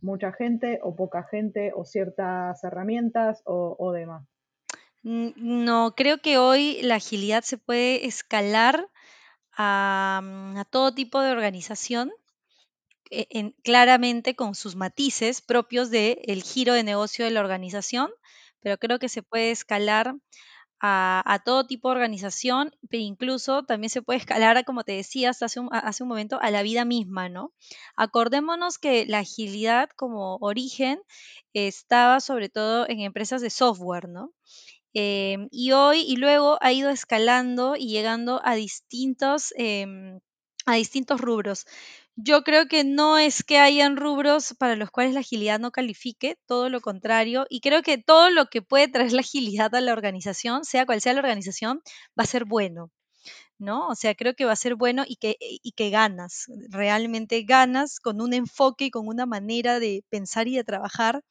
mucha 0.00 0.32
gente 0.32 0.78
o 0.82 0.94
poca 0.94 1.24
gente 1.24 1.72
o 1.74 1.84
ciertas 1.84 2.62
herramientas 2.62 3.42
o, 3.46 3.92
demás? 3.92 4.24
No, 5.02 5.94
creo 5.96 6.18
que 6.18 6.38
hoy 6.38 6.80
la 6.82 6.96
agilidad 6.96 7.42
se 7.42 7.58
puede 7.58 8.06
escalar 8.06 8.88
Mm, 9.56 10.56
a, 10.58 10.64
todo 10.70 10.94
tipo 10.94 11.20
de 11.20 11.30
organización, 11.30 12.10
e, 13.10 13.54
claramente 13.62 14.34
con 14.34 14.54
sus 14.54 14.74
matices 14.76 15.40
propios 15.42 15.90
del 15.90 16.42
giro 16.42 16.74
de 16.74 16.82
negocio 16.82 17.24
de 17.24 17.30
la 17.30 17.40
organización, 17.40 18.10
pero 18.60 18.78
creo 18.78 18.98
que 18.98 19.08
se 19.08 19.22
puede 19.22 19.50
escalar 19.50 20.16
a, 20.86 21.40
todo 21.46 21.66
tipo 21.66 21.88
de 21.88 21.94
organización, 21.94 22.70
pero 22.90 23.02
incluso 23.02 23.62
también 23.64 23.88
se 23.88 24.02
puede 24.02 24.18
escalar, 24.18 24.62
como 24.66 24.84
te 24.84 24.92
decía 24.92 25.30
hace 25.30 25.58
un, 25.58 25.70
hace 25.72 26.02
un 26.02 26.10
momento, 26.10 26.38
a 26.42 26.50
la 26.50 26.62
vida 26.62 26.84
misma, 26.84 27.30
¿no? 27.30 27.54
Acordémonos 27.96 28.78
que 28.78 29.06
la 29.06 29.20
agilidad 29.20 29.88
como 29.96 30.36
origen 30.42 31.00
estaba 31.54 32.20
sobre 32.20 32.50
todo 32.50 32.86
en 32.86 33.00
empresas 33.00 33.40
de 33.40 33.48
software, 33.48 34.10
¿no? 34.10 34.32
Em, 34.92 35.48
y 35.50 35.72
hoy 35.72 36.02
y 36.02 36.16
luego 36.16 36.58
ha 36.60 36.72
ido 36.72 36.90
escalando 36.90 37.76
y 37.76 37.88
llegando 37.88 38.40
a 38.44 38.54
distintos, 38.54 39.54
em, 39.56 40.20
a 40.66 40.74
distintos 40.74 41.20
rubros. 41.20 41.64
Yo 42.16 42.42
creo 42.44 42.66
que 42.68 42.84
no 42.84 43.18
es 43.18 43.42
que 43.42 43.58
hayan 43.58 43.96
rubros 43.96 44.54
para 44.58 44.76
los 44.76 44.90
cuales 44.90 45.14
la 45.14 45.20
agilidad 45.20 45.58
no 45.58 45.72
califique, 45.72 46.36
todo 46.46 46.68
lo 46.68 46.80
contrario, 46.80 47.44
y 47.50 47.60
creo 47.60 47.82
que 47.82 47.98
todo 47.98 48.30
lo 48.30 48.46
que 48.46 48.62
puede 48.62 48.88
traer 48.88 49.12
la 49.12 49.20
agilidad 49.20 49.74
a 49.74 49.80
la 49.80 49.92
organización, 49.92 50.64
sea 50.64 50.86
cual 50.86 51.00
sea 51.00 51.12
la 51.14 51.20
organización, 51.20 51.82
va 52.18 52.22
a 52.24 52.26
ser 52.26 52.44
bueno. 52.44 52.90
¿no? 53.58 53.88
O 53.88 53.94
sea, 53.96 54.14
creo 54.16 54.34
que 54.34 54.44
va 54.46 54.52
a 54.52 54.56
ser 54.56 54.76
bueno 54.76 55.04
y 55.08 55.16
que, 55.16 55.36
y 55.40 55.72
que 55.72 55.90
ganas, 55.90 56.46
realmente 56.70 57.42
ganas 57.44 58.00
con 58.00 58.20
un 58.22 58.34
enfoque 58.34 58.86
y 58.86 58.90
con 58.92 59.08
una 59.08 59.26
manera 59.26 59.80
de 59.80 60.04
pensar 60.10 60.48
y 60.48 60.56
de 60.56 60.64
trabajar 60.64 61.22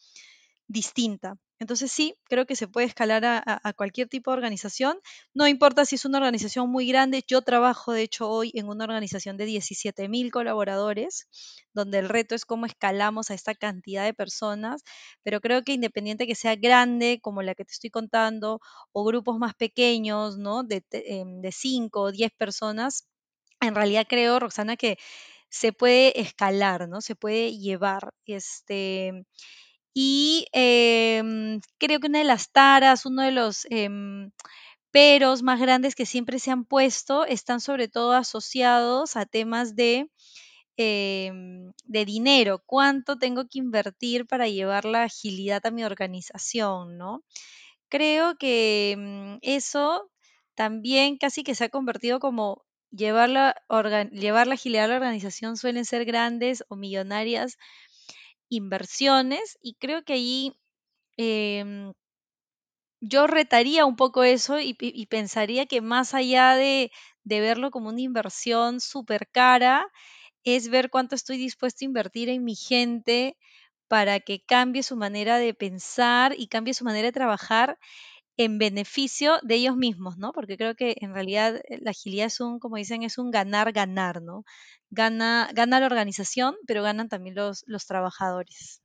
distinta. 0.67 1.35
Entonces 1.60 1.91
sí, 1.91 2.15
creo 2.25 2.45
que 2.45 2.55
se 2.55 2.67
puede 2.67 2.88
escalar 2.88 3.24
a, 3.25 3.74
cualquier 3.74 4.10
tipo 4.10 4.31
de 4.31 4.38
organización. 4.38 4.98
No 5.33 5.48
importa 5.48 5.86
si 5.86 5.95
es 5.95 6.05
una 6.05 6.17
organización 6.17 6.69
muy 6.69 6.88
grande. 6.88 7.24
Yo 7.27 7.41
trabajo, 7.41 7.93
de 7.93 8.01
hecho, 8.01 8.29
hoy 8.29 8.51
en 8.55 8.67
una 8.67 8.83
organización 8.83 9.38
de 9.38 9.45
17 9.45 10.10
mil 10.10 10.31
colaboradores, 10.31 11.27
donde 11.74 12.00
el 12.00 12.10
reto 12.10 12.36
es 12.36 12.45
cómo 12.45 12.65
escalamos 12.65 13.31
a 13.31 13.33
esta 13.33 13.55
cantidad 13.55 14.03
de 14.03 14.13
personas. 14.13 14.83
Pero 15.24 15.39
creo 15.41 15.63
que 15.63 15.74
independiente 15.74 16.27
que 16.27 16.36
sea 16.36 16.55
grande, 16.55 17.19
como 17.22 17.41
la 17.41 17.55
que 17.55 17.65
te 17.65 17.72
estoy 17.74 17.89
contando, 17.91 18.60
o 18.91 19.05
grupos 19.05 19.38
más 19.39 19.53
pequeños, 19.55 20.38
¿no? 20.38 20.63
De, 20.63 20.83
em, 20.91 21.41
de 21.41 21.51
5 21.51 22.01
o 22.01 22.12
10 22.12 22.31
personas, 22.38 23.07
en 23.62 23.75
realidad 23.75 24.05
creo, 24.10 24.39
Roxana, 24.39 24.75
que 24.77 24.98
se 25.50 25.74
puede 25.74 26.19
escalar, 26.19 26.89
¿no? 26.89 27.01
Se 27.01 27.15
puede 27.15 27.57
llevar. 27.57 28.13
Este, 28.25 29.25
y 29.93 30.47
em, 30.53 31.59
creo 31.79 32.00
que 32.00 32.07
una 32.07 32.19
de 32.19 32.25
las 32.25 32.51
taras, 32.51 33.05
uno 33.05 33.21
de 33.23 33.31
los 33.31 33.65
em, 33.69 34.31
peros 34.91 35.43
más 35.43 35.59
grandes 35.59 35.95
que 35.95 36.05
siempre 36.05 36.39
se 36.39 36.51
han 36.51 36.65
puesto 36.65 37.25
están 37.25 37.62
sobre 37.62 37.88
todo 37.89 38.13
asociados 38.13 39.15
a 39.17 39.25
temas 39.25 39.75
de, 39.75 40.09
em, 40.77 41.71
de 41.85 42.05
dinero. 42.05 42.63
¿Cuánto 42.65 43.17
tengo 43.19 43.45
que 43.47 43.59
invertir 43.59 44.25
para 44.27 44.47
llevar 44.47 44.85
la 44.85 45.03
agilidad 45.03 45.65
a 45.65 45.71
mi 45.71 45.83
organización? 45.83 46.97
¿no? 46.97 47.23
Creo 47.89 48.35
que 48.38 49.38
eso 49.41 50.09
también 50.55 51.17
casi 51.17 51.43
que 51.43 51.55
se 51.55 51.65
ha 51.65 51.69
convertido 51.69 52.19
como 52.19 52.63
llevar 52.91 53.29
la, 53.29 53.55
llevar 54.12 54.47
la 54.47 54.55
agilidad 54.55 54.85
a 54.85 54.88
la 54.89 54.95
organización 54.95 55.57
suelen 55.57 55.85
ser 55.85 56.05
grandes 56.05 56.63
o 56.69 56.75
millonarias 56.75 57.57
inversiones 58.55 59.57
y 59.62 59.75
creo 59.75 60.03
que 60.03 60.13
ahí 60.13 60.53
em, 61.17 61.93
yo 63.01 63.27
retaría 63.27 63.86
un 63.86 63.95
poco 63.95 64.24
eso 64.24 64.60
y, 64.60 64.74
pensaría 65.07 65.65
que 65.65 65.81
más 65.81 66.13
allá 66.13 66.55
de, 66.55 66.91
de 67.24 67.41
verlo 67.41 67.69
como 67.72 67.89
una 67.89 68.01
inversión 68.01 68.79
súper 68.79 69.27
cara, 69.29 69.86
es 70.43 70.69
ver 70.69 70.89
cuánto 70.89 71.15
estoy 71.15 71.38
dispuesto 71.38 71.86
a 71.86 71.88
invertir 71.88 72.29
en 72.29 72.43
mi 72.43 72.55
gente 72.55 73.38
para 73.88 74.19
que 74.19 74.41
cambie 74.41 74.83
su 74.83 74.95
manera 74.95 75.38
de 75.38 75.53
pensar 75.53 76.33
y 76.38 76.48
cambie 76.48 76.74
su 76.74 76.86
manera 76.86 77.07
de 77.07 77.12
trabajar 77.12 77.77
en 78.37 78.57
beneficio 78.57 79.33
de 79.43 79.55
ellos 79.55 79.75
mismos, 79.75 80.17
¿no? 80.17 80.31
Porque 80.31 80.57
creo 80.57 80.75
que 80.75 80.95
en 81.01 81.13
realidad 81.13 81.57
eh, 81.67 81.79
la 81.81 81.91
agilidad 81.91 82.27
es 82.27 82.39
un, 82.41 82.59
como 82.59 82.77
dicen, 82.77 83.03
es 83.03 83.17
un 83.17 83.31
ganar-ganar, 83.31 84.21
¿no? 84.21 84.43
Gana, 84.89 85.49
gana 85.53 85.79
la 85.79 85.85
organización, 85.85 86.55
pero 86.67 86.83
ganan 86.83 87.09
también 87.09 87.35
los, 87.35 87.63
los 87.67 87.85
trabajadores. 87.85 88.81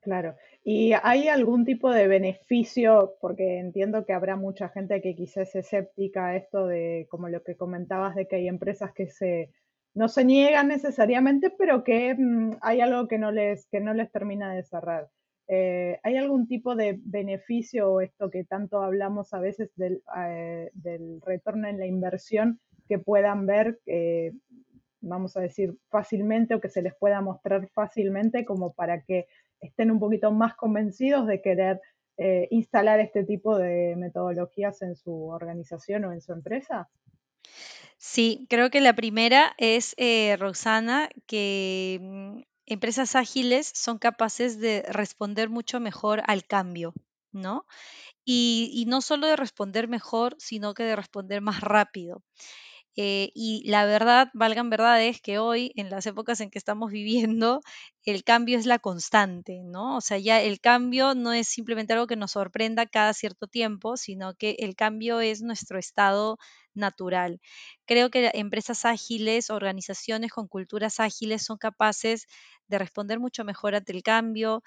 Claro. 0.00 0.36
¿Y 0.64 0.92
hay 1.02 1.28
algún 1.28 1.64
tipo 1.64 1.92
de 1.92 2.08
beneficio? 2.08 3.16
Porque 3.20 3.58
entiendo 3.58 4.04
que 4.04 4.12
habrá 4.12 4.36
mucha 4.36 4.68
gente 4.68 5.00
que 5.00 5.14
quizás 5.14 5.48
es 5.48 5.66
escéptica 5.66 6.26
a 6.28 6.36
esto 6.36 6.66
de, 6.66 7.06
como 7.10 7.28
lo 7.28 7.42
que 7.42 7.56
comentabas, 7.56 8.14
de 8.14 8.26
que 8.26 8.36
hay 8.36 8.48
empresas 8.48 8.92
que 8.92 9.08
se 9.08 9.50
no 9.94 10.08
se 10.08 10.24
niegan 10.24 10.68
necesariamente, 10.68 11.50
pero 11.50 11.82
que 11.82 12.14
mm, 12.14 12.58
hay 12.60 12.80
algo 12.80 13.08
que 13.08 13.18
no 13.18 13.32
les, 13.32 13.66
que 13.66 13.80
no 13.80 13.94
les 13.94 14.10
termina 14.12 14.54
de 14.54 14.62
cerrar. 14.62 15.08
Eh, 15.48 15.98
¿Hay 16.02 16.16
algún 16.16 16.46
tipo 16.46 16.74
de 16.74 17.00
beneficio 17.02 17.90
o 17.90 18.00
esto 18.00 18.30
que 18.30 18.44
tanto 18.44 18.82
hablamos 18.82 19.32
a 19.32 19.40
veces 19.40 19.70
del, 19.76 20.02
eh, 20.16 20.70
retorno 21.24 21.68
en 21.68 21.78
la 21.78 21.86
inversión 21.86 22.60
que 22.86 22.98
puedan 22.98 23.46
ver, 23.46 23.80
eh, 23.86 24.32
vamos 25.00 25.36
a 25.36 25.40
decir, 25.40 25.76
fácilmente 25.88 26.54
o 26.54 26.60
que 26.60 26.68
se 26.68 26.82
les 26.82 26.94
pueda 26.94 27.20
mostrar 27.20 27.68
fácilmente 27.68 28.44
como 28.44 28.72
para 28.72 29.02
que 29.02 29.26
estén 29.60 29.90
un 29.90 29.98
poquito 29.98 30.30
más 30.32 30.54
convencidos 30.54 31.26
de 31.26 31.40
querer 31.42 31.80
instalar 32.50 32.98
este 32.98 33.22
tipo 33.22 33.56
de 33.56 33.94
metodologías 33.94 34.82
en 34.82 34.96
su 34.96 35.28
organización 35.28 36.04
o 36.04 36.12
en 36.12 36.20
su 36.20 36.32
empresa? 36.32 36.88
Sí, 37.98 38.46
creo 38.48 38.70
que 38.70 38.80
la 38.80 38.94
primera 38.94 39.54
es, 39.58 39.94
eh, 39.98 40.36
Roxana, 40.38 41.10
que 41.26 41.98
mm, 42.00 42.40
empresas 42.68 43.16
ágiles 43.16 43.70
son 43.74 43.98
capaces 43.98 44.60
de 44.60 44.82
responder 44.88 45.48
mucho 45.50 45.80
mejor 45.80 46.22
al 46.26 46.44
cambio, 46.46 46.94
¿no? 47.32 47.66
Y, 48.24 48.70
y 48.74 48.86
no 48.86 49.02
solo 49.02 49.26
de 49.28 49.36
responder 49.36 49.88
mejor, 49.88 50.36
sino 50.38 50.74
que 50.74 50.84
de 50.84 50.96
responder 50.96 51.42
más 51.42 51.60
rápido. 51.62 52.22
Eh, 52.96 53.30
y 53.34 53.62
la 53.70 53.84
verdad, 53.86 54.28
valgan 54.34 54.70
verdades, 54.70 55.20
que 55.20 55.38
hoy, 55.38 55.72
en 55.76 55.88
las 55.90 56.06
épocas 56.06 56.40
en 56.40 56.50
que 56.50 56.58
estamos 56.58 56.90
viviendo, 56.90 57.60
el 58.04 58.24
cambio 58.24 58.58
es 58.58 58.66
la 58.66 58.78
constante, 58.80 59.60
¿no? 59.64 59.96
O 59.96 60.00
sea, 60.00 60.18
ya 60.18 60.40
el 60.42 60.60
cambio 60.60 61.14
no 61.14 61.32
es 61.32 61.46
simplemente 61.48 61.92
algo 61.92 62.06
que 62.08 62.16
nos 62.16 62.32
sorprenda 62.32 62.86
cada 62.86 63.12
cierto 63.14 63.46
tiempo, 63.46 63.96
sino 63.96 64.34
que 64.34 64.56
el 64.58 64.74
cambio 64.74 65.20
es 65.20 65.42
nuestro 65.42 65.78
estado 65.78 66.38
natural. 66.74 67.40
Creo 67.86 68.10
que 68.10 68.30
empresas 68.34 68.84
ágiles, 68.84 69.50
organizaciones 69.50 70.32
con 70.32 70.48
culturas 70.48 71.00
ágiles 71.00 71.44
son 71.44 71.56
capaces 71.58 72.26
de 72.68 72.78
responder 72.78 73.18
mucho 73.20 73.44
mejor 73.44 73.74
ante 73.74 73.92
el 73.92 74.02
cambio, 74.02 74.62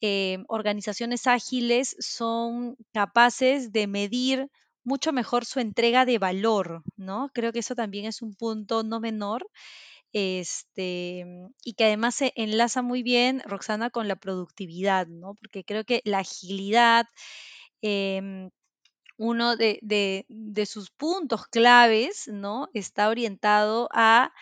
eh, 0.00 0.38
organizaciones 0.48 1.26
ágiles 1.26 1.96
son 2.00 2.76
capaces 2.92 3.72
de 3.72 3.86
medir 3.86 4.48
mucho 4.84 5.12
mejor 5.12 5.44
su 5.46 5.60
entrega 5.60 6.04
de 6.06 6.18
valor, 6.18 6.82
¿no? 6.96 7.30
Creo 7.34 7.52
que 7.52 7.60
eso 7.60 7.74
también 7.74 8.06
es 8.06 8.22
un 8.22 8.34
punto 8.34 8.82
no 8.84 9.00
menor, 9.00 9.46
este, 10.12 11.26
y 11.64 11.74
que 11.74 11.84
además 11.86 12.14
se 12.16 12.32
enlaza 12.36 12.82
muy 12.82 13.02
bien, 13.02 13.42
Roxana, 13.46 13.90
con 13.90 14.08
la 14.08 14.16
productividad, 14.16 15.06
¿no? 15.08 15.34
Porque 15.34 15.64
creo 15.64 15.84
que 15.84 16.02
la 16.04 16.20
agilidad, 16.20 17.06
em, 17.82 18.50
uno 19.18 19.56
de, 19.56 19.78
de- 19.82 20.26
de 20.28 20.66
sus 20.66 20.90
puntos 20.90 21.46
claves, 21.48 22.28
¿no? 22.28 22.68
Está 22.74 23.08
orientado 23.08 23.88
a 23.92 24.32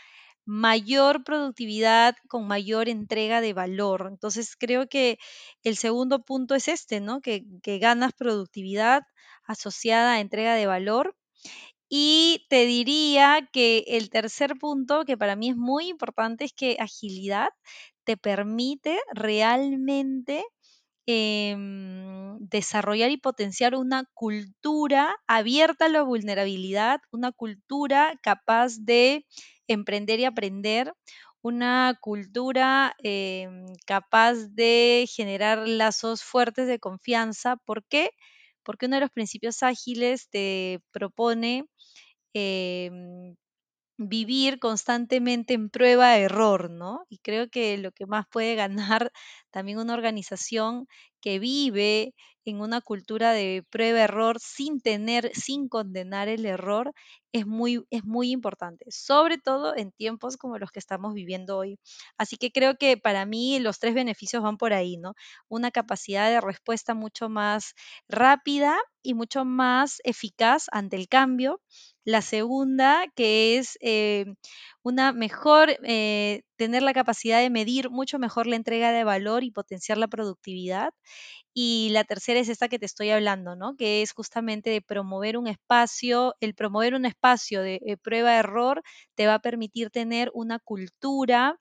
mayor 0.46 1.24
productividad 1.24 2.16
con 2.28 2.46
mayor 2.48 2.88
entrega 2.88 3.40
de 3.42 3.54
valor. 3.54 4.08
Entonces, 4.10 4.56
creo 4.56 4.88
que 4.88 5.18
el 5.64 5.76
segundo 5.76 6.24
punto 6.24 6.54
es 6.56 6.68
este, 6.68 7.00
¿no? 7.00 7.20
Que, 7.22 7.44
que 7.62 7.78
ganas 7.78 8.12
productividad 8.14 9.02
asociada 9.46 10.14
a 10.14 10.20
entrega 10.20 10.54
de 10.54 10.66
valor. 10.66 11.16
Y 11.88 12.46
te 12.48 12.64
diría 12.66 13.48
que 13.52 13.84
el 13.88 14.08
tercer 14.10 14.56
punto, 14.58 15.04
que 15.04 15.18
para 15.18 15.36
mí 15.36 15.50
es 15.50 15.56
muy 15.56 15.88
importante, 15.88 16.44
es 16.46 16.52
que 16.54 16.76
agilidad 16.80 17.48
te 18.04 18.16
permite 18.16 18.98
realmente 19.14 20.44
em, 21.06 22.38
desarrollar 22.38 23.10
y 23.10 23.16
potenciar 23.18 23.74
una 23.74 24.04
cultura 24.14 25.16
abierta 25.26 25.86
a 25.86 25.88
la 25.88 26.02
vulnerabilidad, 26.02 27.00
una 27.12 27.32
cultura 27.32 28.18
capaz 28.22 28.78
de 28.80 29.26
emprender 29.68 30.20
y 30.20 30.24
aprender, 30.24 30.92
una 31.42 31.98
cultura 32.00 32.94
em, 33.02 33.66
capaz 33.86 34.34
de 34.54 35.06
generar 35.12 35.66
lazos 35.68 36.22
fuertes 36.22 36.68
de 36.68 36.78
confianza. 36.78 37.56
¿Por 37.56 37.84
qué? 37.86 38.10
Porque 38.64 38.86
uno 38.86 38.96
de 38.96 39.02
los 39.02 39.10
principios 39.10 39.62
ágiles 39.62 40.28
te 40.30 40.80
propone 40.92 41.66
em, 42.34 43.36
vivir 43.98 44.58
constantemente 44.58 45.54
en 45.54 45.70
prueba-error, 45.70 46.70
¿no? 46.70 47.04
Y 47.08 47.18
creo 47.18 47.48
que 47.50 47.78
lo 47.78 47.92
que 47.92 48.06
más 48.06 48.26
puede 48.30 48.54
ganar 48.56 49.12
también 49.50 49.78
una 49.78 49.94
organización 49.94 50.86
que 51.20 51.38
vive 51.38 52.14
en 52.44 52.60
una 52.60 52.80
cultura 52.80 53.32
de 53.32 53.64
prueba-error 53.70 54.38
sin 54.40 54.80
tener, 54.80 55.30
sin 55.34 55.68
condenar 55.68 56.28
el 56.28 56.44
error, 56.46 56.92
es 57.32 57.46
muy, 57.46 57.84
es 57.90 58.04
muy 58.04 58.30
importante, 58.32 58.84
sobre 58.90 59.38
todo 59.38 59.76
en 59.76 59.92
tiempos 59.92 60.36
como 60.36 60.58
los 60.58 60.70
que 60.72 60.80
estamos 60.80 61.14
viviendo 61.14 61.56
hoy. 61.58 61.78
Así 62.18 62.36
que 62.36 62.50
creo 62.50 62.76
que 62.76 62.96
para 62.96 63.26
mí 63.26 63.58
los 63.60 63.78
tres 63.78 63.94
beneficios 63.94 64.42
van 64.42 64.56
por 64.56 64.72
ahí, 64.72 64.96
¿no? 64.96 65.14
Una 65.48 65.70
capacidad 65.70 66.28
de 66.30 66.40
respuesta 66.40 66.94
mucho 66.94 67.28
más 67.28 67.74
rápida 68.08 68.76
y 69.02 69.14
mucho 69.14 69.44
más 69.44 69.98
eficaz 70.04 70.66
ante 70.72 70.96
el 70.96 71.08
cambio 71.08 71.60
la 72.04 72.22
segunda, 72.22 73.04
que 73.16 73.58
es 73.58 73.78
eh, 73.80 74.26
una 74.82 75.12
mejor, 75.12 75.70
eh, 75.84 76.42
tener 76.56 76.82
la 76.82 76.92
capacidad 76.94 77.40
de 77.40 77.50
medir 77.50 77.90
mucho 77.90 78.18
mejor 78.18 78.46
la 78.46 78.56
entrega 78.56 78.92
de 78.92 79.04
valor 79.04 79.44
y 79.44 79.50
potenciar 79.50 79.98
la 79.98 80.08
productividad. 80.08 80.92
Y 81.54 81.90
la 81.92 82.04
tercera 82.04 82.40
es 82.40 82.48
esta 82.48 82.68
que 82.68 82.78
te 82.78 82.86
estoy 82.86 83.10
hablando, 83.10 83.56
¿no? 83.56 83.76
Que 83.76 84.02
es 84.02 84.12
justamente 84.12 84.70
de 84.70 84.82
promover 84.82 85.36
un 85.38 85.46
espacio, 85.48 86.34
el 86.40 86.54
promover 86.54 86.94
un 86.94 87.04
espacio 87.06 87.62
de 87.62 87.80
eh, 87.86 87.96
prueba-error 87.98 88.82
te 89.14 89.26
va 89.26 89.34
a 89.34 89.38
permitir 89.40 89.90
tener 89.90 90.30
una 90.34 90.58
cultura 90.58 91.58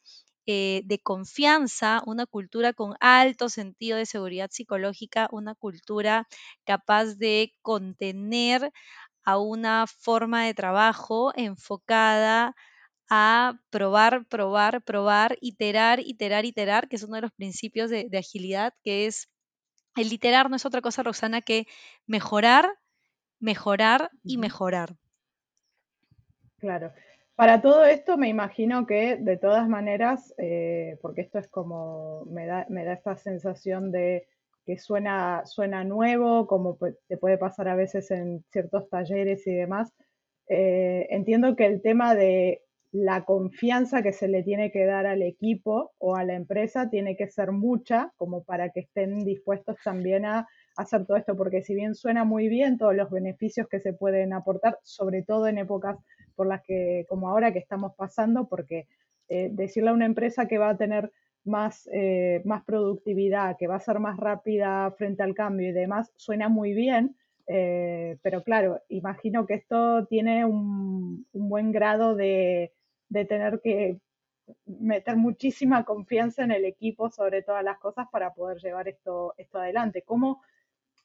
eh, 0.48 0.82
de 0.86 1.00
confianza, 1.00 2.02
una 2.06 2.26
cultura 2.26 2.74
con 2.74 2.96
alto 3.00 3.48
sentido 3.50 3.98
de 3.98 4.06
seguridad 4.08 4.50
psicológica, 4.52 5.28
una 5.32 5.54
cultura 5.56 6.28
capaz 6.66 7.16
de 7.18 7.54
contener 7.62 8.72
a 9.24 9.40
una 9.40 9.86
forma 9.88 10.46
de 10.46 10.54
trabajo 10.54 11.32
enfocada 11.36 12.56
a 13.10 13.60
probar, 13.70 14.26
probar, 14.28 14.84
probar, 14.84 15.38
iterar, 15.42 16.00
iterar, 16.00 16.46
iterar, 16.46 16.88
que 16.88 16.96
es 16.96 17.04
uno 17.04 17.16
de 17.16 17.22
los 17.24 17.32
principios 17.32 17.90
de, 17.90 18.08
de 18.10 18.18
agilidad, 18.18 18.74
que 18.84 19.06
es 19.06 19.30
el 19.96 20.12
iterar 20.14 20.50
no 20.50 20.56
es 20.56 20.66
otra 20.66 20.82
cosa, 20.82 21.04
Roxana, 21.04 21.42
que 21.42 21.68
mejorar, 22.08 22.70
mejorar 23.40 24.10
y 24.24 24.38
mejorar. 24.38 24.96
Claro. 26.58 26.94
Para 27.36 27.62
todo 27.62 27.86
esto 27.86 28.18
me 28.18 28.30
imagino 28.30 28.86
que 28.86 29.18
de 29.18 29.38
todas 29.38 29.68
maneras, 29.68 30.34
eh, 30.38 30.98
porque 31.02 31.22
esto 31.22 31.40
es 31.40 31.48
como, 31.48 32.24
me 32.26 32.46
da, 32.46 32.66
me 32.70 32.86
da 32.86 32.94
esta 32.94 33.18
sensación 33.18 33.92
de 33.92 34.28
que 34.66 34.78
suena, 34.78 35.46
suena 35.46 35.84
nuevo, 35.84 36.48
como 36.48 36.78
te 37.08 37.18
puede 37.18 37.38
pasar 37.38 37.68
a 37.68 37.76
veces 37.76 38.12
en 38.12 38.44
ciertos 38.52 38.90
talleres 38.90 39.46
y 39.48 39.54
demás. 39.54 39.94
Eh, 40.48 41.08
entiendo 41.10 41.56
que 41.56 41.66
el 41.66 41.82
tema 41.82 42.16
de 42.16 42.62
la 42.92 43.24
confianza 43.24 44.04
que 44.04 44.12
se 44.12 44.28
le 44.28 44.44
tiene 44.44 44.72
que 44.72 44.86
dar 44.86 45.06
al 45.06 45.22
equipo 45.22 45.94
o 45.98 46.16
a 46.16 46.26
la 46.26 46.34
empresa 46.34 46.90
tiene 46.90 47.16
que 47.16 47.30
ser 47.30 47.52
mucha, 47.52 48.12
como 48.18 48.44
para 48.44 48.70
que 48.70 48.82
estén 48.82 49.24
dispuestos 49.24 49.78
también 49.84 50.26
a 50.26 50.48
hacer 50.76 51.06
todo 51.06 51.18
esto, 51.18 51.38
porque 51.38 51.62
si 51.64 51.74
bien 51.74 51.96
suena 51.96 52.26
muy 52.26 52.50
bien 52.50 52.78
todos 52.78 52.96
los 52.96 53.10
beneficios 53.10 53.68
que 53.70 53.80
se 53.80 53.94
pueden 53.94 54.34
aportar, 54.34 54.78
sobre 54.84 55.24
todo 55.24 55.48
en 55.48 55.58
épocas 55.58 55.98
por 56.36 56.48
las 56.48 56.62
que, 56.64 57.06
como 57.08 57.30
ahora 57.30 57.54
que 57.54 57.60
estamos 57.60 57.94
pasando, 57.96 58.48
porque 58.48 58.88
eh, 59.30 59.50
decirle 59.54 59.92
a 59.92 59.94
una 59.94 60.06
empresa 60.06 60.48
que 60.48 60.58
va 60.58 60.70
a 60.70 60.78
tener 60.78 61.12
más, 61.44 61.90
eh, 61.94 62.42
más 62.46 62.64
productividad, 62.64 63.58
que 63.58 63.68
va 63.68 63.76
a 63.76 63.80
ser 63.80 64.00
más 64.00 64.18
rápida 64.18 64.92
frente 64.98 65.24
al 65.24 65.34
cambio 65.34 65.70
y 65.70 65.74
demás, 65.74 66.12
suena 66.16 66.50
muy 66.50 66.74
bien, 66.74 67.16
eh, 67.48 68.18
pero 68.22 68.44
claro, 68.44 68.82
imagino 68.90 69.46
que 69.46 69.56
esto 69.56 70.06
tiene 70.08 70.46
un, 70.46 71.26
un 71.32 71.50
buen 71.50 71.72
grado 71.72 72.16
de, 72.16 72.72
de, 73.10 73.26
tener 73.26 73.60
que 73.62 74.00
meter 74.66 75.18
muchísima 75.18 75.84
confianza 75.84 76.44
en 76.44 76.52
el 76.52 76.66
equipo 76.66 77.10
sobre 77.10 77.42
todas 77.42 77.64
las 77.64 77.78
cosas 77.80 78.08
para 78.12 78.34
poder 78.34 78.60
llevar 78.60 78.88
esto, 78.88 79.34
esto 79.38 79.60
adelante. 79.60 80.04
¿Cómo, 80.04 80.42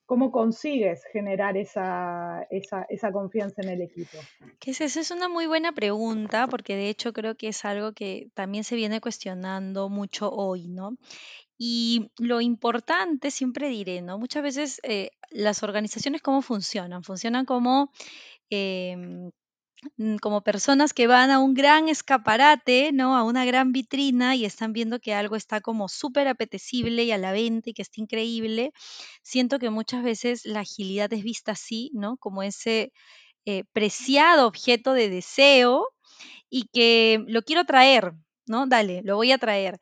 ¿Cómo 0.06 0.30
consigues 0.30 1.02
generar 1.12 1.56
esa, 1.56 2.46
esa, 2.50 2.86
esa 2.88 3.10
confianza 3.10 3.60
en 3.62 3.70
el 3.70 3.82
equipo? 3.82 4.18
¿Qué 4.60 4.70
es 4.70 4.80
eso? 4.80 5.00
Es 5.00 5.10
una 5.10 5.28
muy 5.28 5.46
buena 5.46 5.72
pregunta, 5.72 6.46
porque 6.46 6.76
de 6.76 6.88
hecho 6.88 7.12
creo 7.12 7.36
que 7.36 7.48
es 7.48 7.64
algo 7.64 7.92
que 7.92 8.30
también 8.34 8.62
se 8.62 8.76
viene 8.76 9.00
cuestionando 9.00 9.88
mucho 9.88 10.30
hoy, 10.30 10.68
¿no? 10.68 10.96
Y 11.58 12.12
lo 12.18 12.40
importante, 12.40 13.32
siempre 13.32 13.68
diré, 13.68 14.00
¿no? 14.00 14.18
Muchas 14.18 14.44
veces 14.44 14.80
eh, 14.84 15.10
las 15.30 15.62
organizaciones, 15.64 16.22
¿cómo 16.22 16.40
funcionan? 16.40 17.02
Funcionan 17.02 17.44
como 17.44 17.90
em, 18.48 19.32
como 20.20 20.42
personas 20.42 20.92
que 20.92 21.06
van 21.06 21.30
a 21.30 21.38
un 21.38 21.54
gran 21.54 21.88
escaparate, 21.88 22.90
¿no? 22.92 23.16
A 23.16 23.22
una 23.24 23.44
gran 23.44 23.72
vitrina 23.72 24.34
y 24.36 24.44
están 24.44 24.72
viendo 24.72 24.98
que 25.00 25.14
algo 25.14 25.36
está 25.36 25.60
como 25.60 25.88
súper 25.88 26.28
apetecible 26.28 27.04
y 27.04 27.12
a 27.12 27.18
la 27.18 27.32
venta 27.32 27.70
y 27.70 27.74
que 27.74 27.82
está 27.82 28.00
increíble. 28.00 28.72
Siento 29.22 29.58
que 29.58 29.70
muchas 29.70 30.02
veces 30.02 30.44
la 30.46 30.60
agilidad 30.60 31.12
es 31.12 31.22
vista 31.24 31.52
así, 31.52 31.90
¿no? 31.94 32.16
Como 32.18 32.42
ese 32.42 32.92
eh, 33.46 33.64
preciado 33.72 34.46
objeto 34.48 34.92
de 34.94 35.10
deseo 35.10 35.86
y 36.50 36.64
que 36.72 37.24
lo 37.28 37.42
quiero 37.42 37.64
traer, 37.64 38.12
¿no? 38.46 38.66
Dale, 38.66 39.02
lo 39.04 39.16
voy 39.16 39.32
a 39.32 39.38
traer. 39.38 39.78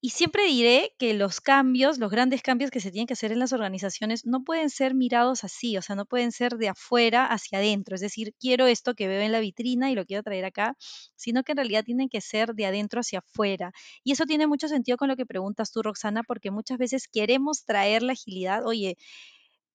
Y 0.00 0.10
siempre 0.10 0.46
diré 0.46 0.94
que 0.96 1.12
los 1.12 1.40
cambios, 1.40 1.98
los 1.98 2.10
grandes 2.10 2.40
cambios 2.42 2.70
que 2.70 2.78
se 2.78 2.92
tienen 2.92 3.08
que 3.08 3.14
hacer 3.14 3.32
en 3.32 3.40
las 3.40 3.52
organizaciones 3.52 4.24
no 4.26 4.44
pueden 4.44 4.70
ser 4.70 4.94
mirados 4.94 5.42
así, 5.42 5.76
o 5.76 5.82
sea, 5.82 5.96
no 5.96 6.06
pueden 6.06 6.30
ser 6.30 6.52
de 6.56 6.68
afuera 6.68 7.26
hacia 7.26 7.58
adentro, 7.58 7.96
es 7.96 8.00
decir, 8.00 8.32
quiero 8.38 8.66
esto 8.68 8.94
que 8.94 9.08
veo 9.08 9.20
en 9.22 9.32
la 9.32 9.40
vitrina 9.40 9.90
y 9.90 9.96
lo 9.96 10.04
quiero 10.06 10.22
traer 10.22 10.44
acá, 10.44 10.76
sino 11.16 11.42
que 11.42 11.50
en 11.52 11.56
realidad 11.58 11.82
tienen 11.84 12.08
que 12.08 12.20
ser 12.20 12.54
de 12.54 12.66
adentro 12.66 13.00
hacia 13.00 13.18
afuera. 13.20 13.72
Y 14.04 14.12
eso 14.12 14.24
tiene 14.24 14.46
mucho 14.46 14.68
sentido 14.68 14.96
con 14.98 15.08
lo 15.08 15.16
que 15.16 15.26
preguntas 15.26 15.72
tú, 15.72 15.82
Roxana, 15.82 16.22
porque 16.22 16.52
muchas 16.52 16.78
veces 16.78 17.08
queremos 17.08 17.64
traer 17.64 18.02
la 18.04 18.12
agilidad, 18.12 18.64
oye, 18.66 18.96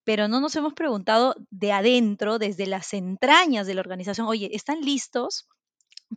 pero 0.05 0.27
no 0.29 0.41
nos 0.41 0.55
hemos 0.55 0.73
preguntado 0.73 1.35
de 1.51 1.71
adentro, 1.73 2.39
desde 2.39 2.67
las 2.67 2.93
entrañas 2.93 3.67
de 3.67 3.73
la 3.75 3.81
organización, 3.81 4.27
oye, 4.27 4.49
¿están 4.53 4.81
listos? 4.81 5.47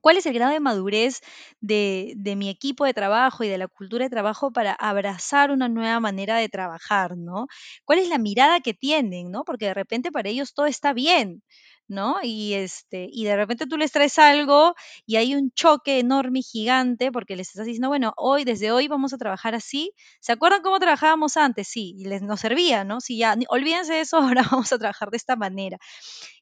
¿Cuál 0.01 0.17
es 0.19 0.27
el 0.27 0.35
grado 0.35 0.53
de 0.53 0.61
madurez 0.61 1.21
de, 1.61 2.15
mi 2.37 2.49
equipo 2.49 2.85
de 2.85 2.95
trabajo 2.95 3.45
y 3.45 3.49
de 3.49 3.59
la 3.59 3.69
cultura 3.69 4.05
de 4.05 4.11
trabajo 4.11 4.53
para 4.53 4.73
abrazar 4.73 5.51
una 5.51 5.69
nueva 5.69 6.01
manera 6.01 6.37
de 6.37 6.49
trabajar, 6.49 7.17
¿no? 7.17 7.47
¿Cuál 7.85 7.99
es 8.01 8.09
la 8.09 8.19
mirada 8.19 8.61
que 8.61 8.75
tienen, 8.75 9.31
¿no? 9.31 9.45
Porque 9.45 9.67
de 9.67 9.75
repente 9.75 10.13
para 10.13 10.29
ellos 10.29 10.55
todo 10.55 10.67
está 10.67 10.93
bien, 10.93 11.43
¿no? 11.89 12.17
Y, 12.23 12.55
este, 12.55 13.09
y 13.11 13.25
de 13.25 13.37
repente 13.37 13.67
tú 13.67 13.77
les 13.77 13.93
traes 13.93 14.19
algo 14.19 14.75
y 15.07 15.17
hay 15.17 15.35
un 15.35 15.53
choque 15.53 15.99
enorme 16.01 16.41
y 16.41 16.43
gigante 16.43 17.13
porque 17.13 17.37
les 17.37 17.49
estás 17.49 17.67
diciendo, 17.67 17.89
bueno, 17.89 18.13
hoy, 18.17 18.45
desde 18.45 18.73
hoy 18.73 18.89
vamos 18.89 19.13
a 19.13 19.19
trabajar 19.19 19.55
así. 19.55 19.93
¿Se 20.21 20.33
acuerdan 20.33 20.63
cómo 20.63 20.79
trabajábamos 20.81 21.37
antes? 21.37 21.69
Sí, 21.69 21.95
y 21.99 22.07
les 22.07 22.23
nos 22.23 22.41
servía, 22.41 22.85
¿no? 22.85 23.01
Sí, 23.01 23.19
ya, 23.19 23.37
olvídense 23.49 23.95
de 23.95 24.01
eso, 24.01 24.17
ahora 24.41 24.43
vamos 24.51 24.73
a 24.73 24.79
trabajar 24.79 25.11
de 25.11 25.17
esta 25.17 25.37
manera. 25.37 25.79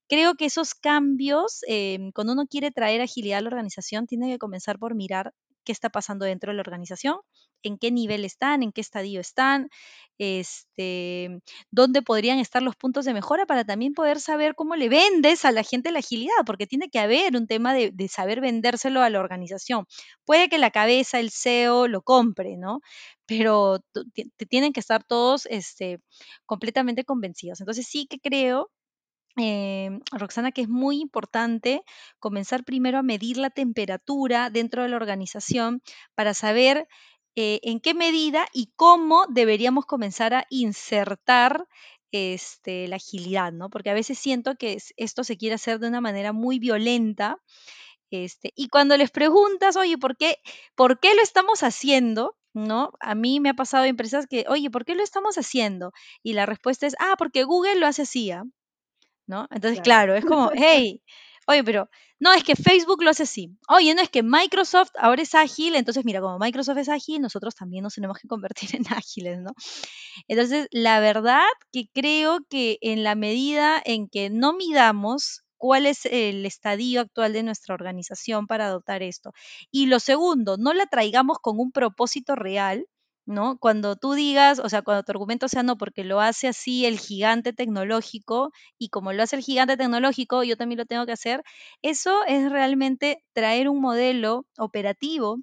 Creo 0.08 0.34
que 0.34 0.46
esos 0.46 0.74
cambios, 0.74 1.60
eh, 1.68 2.10
cuando 2.14 2.34
uno 2.34 2.46
quiere 2.48 2.70
traer 2.70 3.00
agilidad 3.00 3.38
a 3.38 3.42
la 3.42 3.48
organización, 3.48 4.06
tiene 4.06 4.30
que 4.30 4.38
comenzar 4.38 4.78
por 4.78 4.94
mirar 4.94 5.32
qué 5.64 5.72
está 5.72 5.88
pasando 5.88 6.26
dentro 6.26 6.50
de 6.52 6.56
la 6.56 6.60
organización, 6.60 7.16
en 7.62 7.78
qué 7.78 7.90
nivel 7.90 8.24
están, 8.26 8.62
en 8.62 8.70
qué 8.72 8.82
estadio 8.82 9.20
están, 9.20 9.68
este, 10.18 11.40
dónde 11.70 12.02
podrían 12.02 12.38
estar 12.38 12.62
los 12.62 12.76
puntos 12.76 13.06
de 13.06 13.14
mejora 13.14 13.46
para 13.46 13.64
también 13.64 13.94
poder 13.94 14.20
saber 14.20 14.54
cómo 14.54 14.76
le 14.76 14.90
vendes 14.90 15.44
a 15.46 15.52
la 15.52 15.62
gente 15.62 15.90
la 15.90 16.00
agilidad, 16.00 16.34
porque 16.46 16.66
tiene 16.66 16.90
que 16.90 16.98
haber 16.98 17.34
un 17.36 17.46
tema 17.46 17.72
de, 17.74 17.90
de 17.92 18.08
saber 18.08 18.40
vendérselo 18.42 19.00
a 19.00 19.08
la 19.10 19.20
organización. 19.20 19.86
Puede 20.26 20.48
que 20.50 20.58
la 20.58 20.70
cabeza, 20.70 21.18
el 21.18 21.30
CEO 21.30 21.88
lo 21.88 22.02
compre, 22.02 22.56
¿no? 22.58 22.80
Pero 23.26 23.80
tienen 24.50 24.72
que 24.74 24.80
estar 24.80 25.02
todos 25.02 25.46
este, 25.46 25.98
completamente 26.46 27.04
convencidos. 27.04 27.60
Entonces 27.60 27.86
sí 27.88 28.06
que 28.06 28.18
creo 28.20 28.70
eh, 29.36 29.90
Roxana, 30.12 30.52
que 30.52 30.62
es 30.62 30.68
muy 30.68 31.00
importante 31.00 31.82
comenzar 32.20 32.64
primero 32.64 32.98
a 32.98 33.02
medir 33.02 33.36
la 33.36 33.50
temperatura 33.50 34.50
dentro 34.50 34.82
de 34.82 34.88
la 34.88 34.96
organización 34.96 35.82
para 36.14 36.34
saber 36.34 36.86
eh, 37.36 37.60
en 37.64 37.80
qué 37.80 37.94
medida 37.94 38.46
y 38.52 38.72
cómo 38.76 39.26
deberíamos 39.28 39.86
comenzar 39.86 40.34
a 40.34 40.46
insertar 40.50 41.66
este, 42.12 42.86
la 42.86 42.96
agilidad, 42.96 43.52
¿no? 43.52 43.70
Porque 43.70 43.90
a 43.90 43.94
veces 43.94 44.18
siento 44.18 44.54
que 44.56 44.78
esto 44.96 45.24
se 45.24 45.36
quiere 45.36 45.56
hacer 45.56 45.80
de 45.80 45.88
una 45.88 46.00
manera 46.00 46.32
muy 46.32 46.60
violenta. 46.60 47.38
Este, 48.10 48.52
y 48.54 48.68
cuando 48.68 48.96
les 48.96 49.10
preguntas, 49.10 49.76
oye, 49.76 49.98
¿por 49.98 50.16
qué, 50.16 50.38
¿por 50.76 51.00
qué 51.00 51.14
lo 51.16 51.22
estamos 51.22 51.62
haciendo? 51.64 52.36
¿no? 52.54 52.92
A 53.00 53.16
mí 53.16 53.40
me 53.40 53.50
ha 53.50 53.54
pasado 53.54 53.84
en 53.84 53.90
empresas 53.90 54.26
que, 54.28 54.44
oye, 54.48 54.70
¿por 54.70 54.84
qué 54.84 54.94
lo 54.94 55.02
estamos 55.02 55.36
haciendo? 55.38 55.92
Y 56.22 56.34
la 56.34 56.46
respuesta 56.46 56.86
es, 56.86 56.94
ah, 57.00 57.16
porque 57.18 57.42
Google 57.44 57.76
lo 57.76 57.86
hace 57.88 58.02
así, 58.02 58.30
¿ah? 58.30 58.44
¿No? 59.26 59.46
Entonces, 59.50 59.80
claro. 59.80 60.14
claro, 60.14 60.14
es 60.16 60.24
como, 60.24 60.50
hey, 60.54 61.02
oye, 61.46 61.64
pero 61.64 61.88
no, 62.20 62.32
es 62.32 62.44
que 62.44 62.56
Facebook 62.56 63.02
lo 63.02 63.10
hace 63.10 63.24
así. 63.24 63.50
Oye, 63.68 63.94
no 63.94 64.00
es 64.00 64.08
que 64.08 64.22
Microsoft 64.22 64.90
ahora 64.98 65.22
es 65.22 65.34
ágil, 65.34 65.74
entonces 65.76 66.04
mira, 66.04 66.20
como 66.20 66.38
Microsoft 66.38 66.78
es 66.78 66.88
ágil, 66.88 67.20
nosotros 67.20 67.54
también 67.54 67.82
nos 67.82 67.94
tenemos 67.94 68.18
que 68.18 68.28
convertir 68.28 68.70
en 68.76 68.84
ágiles, 68.92 69.40
¿no? 69.40 69.52
Entonces, 70.28 70.68
la 70.70 71.00
verdad 71.00 71.42
que 71.72 71.88
creo 71.92 72.40
que 72.48 72.78
en 72.80 73.02
la 73.04 73.14
medida 73.14 73.80
en 73.84 74.08
que 74.08 74.30
no 74.30 74.54
midamos 74.54 75.42
cuál 75.56 75.86
es 75.86 76.04
el 76.06 76.44
estadio 76.46 77.00
actual 77.00 77.32
de 77.32 77.42
nuestra 77.42 77.74
organización 77.74 78.46
para 78.46 78.66
adoptar 78.66 79.02
esto. 79.02 79.32
Y 79.70 79.86
lo 79.86 79.98
segundo, 79.98 80.56
no 80.58 80.74
la 80.74 80.86
traigamos 80.86 81.38
con 81.40 81.58
un 81.58 81.72
propósito 81.72 82.36
real, 82.36 82.86
¿no? 83.26 83.58
Cuando 83.58 83.96
tú 83.96 84.12
digas, 84.14 84.58
o 84.58 84.68
sea, 84.68 84.82
cuando 84.82 85.02
tu 85.02 85.12
argumento 85.12 85.48
sea 85.48 85.62
no, 85.62 85.76
porque 85.78 86.04
lo 86.04 86.20
hace 86.20 86.48
así 86.48 86.86
el 86.86 86.98
gigante 86.98 87.52
tecnológico 87.52 88.50
y 88.78 88.88
como 88.90 89.12
lo 89.12 89.22
hace 89.22 89.36
el 89.36 89.42
gigante 89.42 89.76
tecnológico, 89.76 90.42
yo 90.44 90.56
también 90.56 90.78
lo 90.78 90.86
tengo 90.86 91.06
que 91.06 91.12
hacer, 91.12 91.42
eso 91.82 92.24
es 92.26 92.50
realmente 92.50 93.24
traer 93.32 93.68
un 93.68 93.80
modelo 93.80 94.46
operativo 94.58 95.38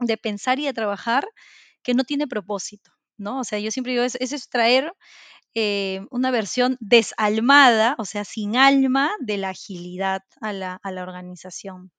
de 0.00 0.16
pensar 0.18 0.58
y 0.58 0.66
de 0.66 0.72
trabajar 0.74 1.26
que 1.82 1.94
no 1.94 2.04
tiene 2.04 2.26
propósito, 2.28 2.90
¿no? 3.18 3.40
O 3.40 3.44
sea, 3.44 3.58
yo 3.58 3.70
siempre 3.70 3.92
digo, 3.92 4.04
eso, 4.04 4.18
es 4.20 4.48
traer 4.48 4.92
eh, 5.54 6.02
una 6.10 6.30
versión 6.30 6.76
desalmada, 6.80 7.96
o 7.98 8.04
sea, 8.04 8.24
sin 8.24 8.56
alma 8.56 9.12
de 9.20 9.38
la 9.38 9.50
agilidad 9.50 10.22
a 10.40 10.52
la, 10.52 10.80
a 10.82 10.92
la 10.92 11.02
organización. 11.02 11.92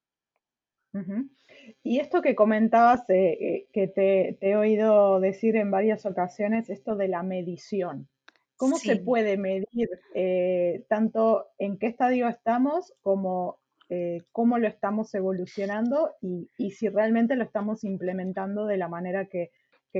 Y 1.83 1.99
esto 1.99 2.21
que 2.21 2.35
comentabas, 2.35 3.09
eh, 3.09 3.37
eh, 3.39 3.67
que 3.71 3.87
te, 3.87 4.37
he 4.41 4.55
oído 4.55 5.19
decir 5.19 5.55
en 5.55 5.71
varias 5.71 6.05
ocasiones, 6.05 6.69
esto 6.69 6.95
de 6.95 7.07
la 7.07 7.23
medición. 7.23 8.07
¿Cómo 8.55 8.77
se 8.77 8.95
puede 8.95 9.37
medir 9.37 9.89
eh, 10.15 10.83
tanto 10.89 11.47
en 11.59 11.77
qué 11.77 11.87
estadio 11.87 12.27
estamos 12.27 12.93
como 13.01 13.59
cómo 14.33 14.57
lo 14.57 14.67
estamos 14.67 15.15
evolucionando 15.15 16.11
y, 16.21 16.71
si 16.71 16.89
realmente 16.89 17.37
lo 17.37 17.45
estamos 17.45 17.85
implementando 17.85 18.65
de 18.65 18.75
la 18.75 18.89
manera 18.89 19.27
que, 19.27 19.51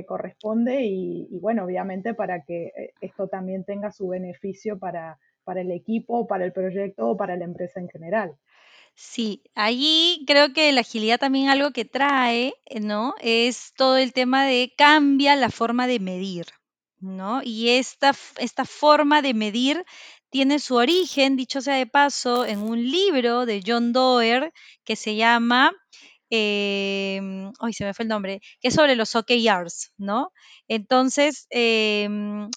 corresponde 0.06 0.84
y, 0.84 1.26
bueno, 1.40 1.64
obviamente 1.64 2.14
para 2.14 2.44
que 2.44 2.92
esto 3.00 3.26
también 3.26 3.64
tenga 3.64 3.90
su 3.90 4.06
beneficio 4.06 4.78
para, 4.78 5.18
para 5.42 5.62
el 5.62 5.72
equipo, 5.72 6.26
para 6.26 6.44
el 6.44 6.52
proyecto 6.52 7.08
o 7.08 7.16
para 7.16 7.34
la 7.34 7.46
empresa 7.46 7.80
en 7.80 7.88
general? 7.88 8.36
Sí, 9.00 9.44
allí 9.54 10.24
creo 10.26 10.52
que 10.52 10.72
la 10.72 10.80
agilidad 10.80 11.20
también 11.20 11.48
algo 11.48 11.70
que 11.70 11.84
trae, 11.84 12.54
eh, 12.66 12.80
¿no? 12.80 13.14
Es 13.20 13.72
todo 13.76 13.96
el 13.96 14.12
tema 14.12 14.44
de 14.44 14.74
cambia 14.76 15.36
la 15.36 15.50
forma 15.50 15.86
de 15.86 16.00
medir, 16.00 16.46
¿no? 16.98 17.40
Y 17.44 17.68
esta, 17.70 18.12
esta 18.38 18.64
forma 18.64 19.22
de 19.22 19.34
medir 19.34 19.84
tiene 20.30 20.58
su 20.58 20.74
origen, 20.74 21.36
dicho 21.36 21.60
sea 21.60 21.76
de 21.76 21.86
paso, 21.86 22.44
en 22.44 22.58
un 22.58 22.90
libro 22.90 23.46
de 23.46 23.62
John 23.64 23.92
Doerr 23.92 24.52
que 24.84 24.96
se 24.96 25.14
llama, 25.14 25.72
eh, 26.30 27.20
ay, 27.60 27.72
se 27.72 27.84
me 27.84 27.94
fue 27.94 28.02
el 28.02 28.08
nombre, 28.08 28.40
que 28.60 28.68
es 28.68 28.74
sobre 28.74 28.96
los 28.96 29.14
OKRs, 29.14 29.92
¿no? 29.96 30.32
Entonces, 30.66 31.46
em, 31.50 32.50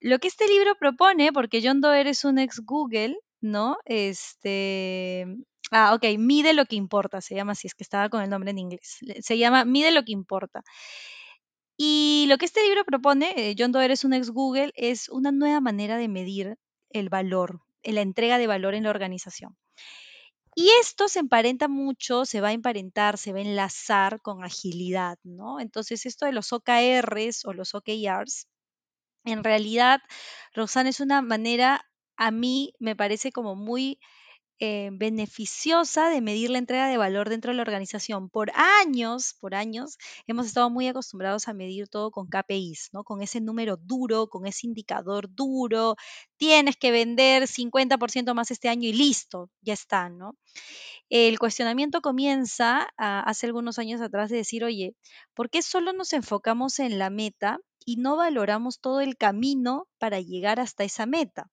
lo 0.00 0.18
que 0.18 0.28
este 0.28 0.46
libro 0.48 0.74
propone, 0.78 1.32
porque 1.32 1.60
John 1.62 1.80
Doerr 1.80 2.08
es 2.08 2.24
un 2.24 2.38
ex 2.38 2.60
Google, 2.64 3.16
¿no? 3.40 3.78
Este, 3.84 5.26
ah, 5.70 5.94
ok, 5.94 6.04
mide 6.18 6.52
lo 6.54 6.66
que 6.66 6.76
importa, 6.76 7.20
se 7.20 7.34
llama 7.34 7.52
así, 7.52 7.66
es 7.66 7.74
que 7.74 7.84
estaba 7.84 8.08
con 8.08 8.22
el 8.22 8.30
nombre 8.30 8.50
en 8.50 8.58
inglés. 8.58 8.98
Se 9.20 9.38
llama 9.38 9.64
Mide 9.64 9.90
lo 9.90 10.04
que 10.04 10.12
importa. 10.12 10.62
Y 11.76 12.26
lo 12.28 12.36
que 12.36 12.44
este 12.44 12.62
libro 12.62 12.84
propone, 12.84 13.32
eh, 13.36 13.54
John 13.58 13.72
Doerr 13.72 13.92
es 13.92 14.04
un 14.04 14.12
ex 14.12 14.30
Google, 14.30 14.70
es 14.74 15.08
una 15.08 15.32
nueva 15.32 15.60
manera 15.60 15.96
de 15.96 16.08
medir 16.08 16.58
el 16.90 17.08
valor, 17.08 17.60
la 17.82 18.02
entrega 18.02 18.36
de 18.38 18.46
valor 18.46 18.74
en 18.74 18.84
la 18.84 18.90
organización. 18.90 19.56
Y 20.54 20.68
esto 20.80 21.08
se 21.08 21.20
emparenta 21.20 21.68
mucho, 21.68 22.24
se 22.24 22.40
va 22.40 22.48
a 22.48 22.52
emparentar, 22.52 23.18
se 23.18 23.32
va 23.32 23.38
a 23.38 23.42
enlazar 23.42 24.20
con 24.20 24.44
agilidad, 24.44 25.18
¿no? 25.22 25.60
Entonces, 25.60 26.06
esto 26.06 26.26
de 26.26 26.32
los 26.32 26.52
OKRs 26.52 27.44
o 27.46 27.52
los 27.52 27.74
OKRs, 27.74 28.46
en 29.24 29.44
realidad, 29.44 30.00
Roxana, 30.54 30.90
es 30.90 31.00
una 31.00 31.22
manera 31.22 31.89
a 32.20 32.30
mí 32.30 32.74
me 32.78 32.94
parece 32.94 33.32
como 33.32 33.56
muy 33.56 33.98
eh, 34.58 34.90
beneficiosa 34.92 36.10
de 36.10 36.20
medir 36.20 36.50
la 36.50 36.58
entrega 36.58 36.86
de 36.86 36.98
valor 36.98 37.30
dentro 37.30 37.50
de 37.50 37.56
la 37.56 37.62
organización. 37.62 38.28
Por 38.28 38.52
años, 38.54 39.34
por 39.40 39.54
años, 39.54 39.96
hemos 40.26 40.44
estado 40.44 40.68
muy 40.68 40.86
acostumbrados 40.86 41.48
a 41.48 41.54
medir 41.54 41.88
todo 41.88 42.10
con 42.10 42.26
KPIs, 42.26 42.90
¿no? 42.92 43.04
Con 43.04 43.22
ese 43.22 43.40
número 43.40 43.78
duro, 43.78 44.28
con 44.28 44.46
ese 44.46 44.66
indicador 44.66 45.34
duro. 45.34 45.96
Tienes 46.36 46.76
que 46.76 46.90
vender 46.90 47.48
50% 47.48 48.34
más 48.34 48.50
este 48.50 48.68
año 48.68 48.86
y 48.86 48.92
listo, 48.92 49.48
ya 49.62 49.72
está, 49.72 50.10
¿no? 50.10 50.36
El 51.08 51.38
cuestionamiento 51.38 52.02
comienza 52.02 52.86
hace 52.98 53.46
algunos 53.46 53.78
años 53.78 54.02
atrás 54.02 54.28
de 54.28 54.36
decir, 54.36 54.62
oye, 54.64 54.94
¿por 55.34 55.48
qué 55.48 55.62
solo 55.62 55.94
nos 55.94 56.12
enfocamos 56.12 56.80
en 56.80 56.98
la 56.98 57.08
meta 57.08 57.60
y 57.86 57.96
no 57.96 58.16
valoramos 58.16 58.78
todo 58.80 59.00
el 59.00 59.16
camino 59.16 59.88
para 59.98 60.20
llegar 60.20 60.60
hasta 60.60 60.84
esa 60.84 61.06
meta? 61.06 61.50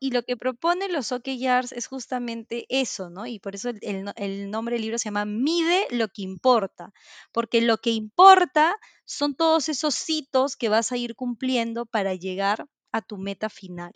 Y 0.00 0.10
lo 0.10 0.22
que 0.22 0.36
proponen 0.36 0.92
los 0.92 1.12
OKRs 1.12 1.72
es 1.72 1.86
justamente 1.86 2.66
eso, 2.68 3.10
¿no? 3.10 3.26
Y 3.26 3.38
por 3.38 3.54
eso 3.54 3.70
el, 3.80 4.50
nombre 4.50 4.74
del 4.74 4.82
libro 4.82 4.98
se 4.98 5.06
llama 5.06 5.24
Mide 5.24 5.86
lo 5.90 6.08
que 6.08 6.22
importa, 6.22 6.92
porque 7.32 7.60
lo 7.60 7.78
que 7.78 7.90
importa 7.90 8.76
son 9.04 9.34
todos 9.34 9.68
esos 9.68 10.08
hitos 10.08 10.56
que 10.56 10.68
vas 10.68 10.92
a 10.92 10.96
ir 10.96 11.14
cumpliendo 11.14 11.86
para 11.86 12.14
llegar 12.14 12.66
a 12.92 13.02
tu 13.02 13.18
meta 13.18 13.48
final. 13.48 13.92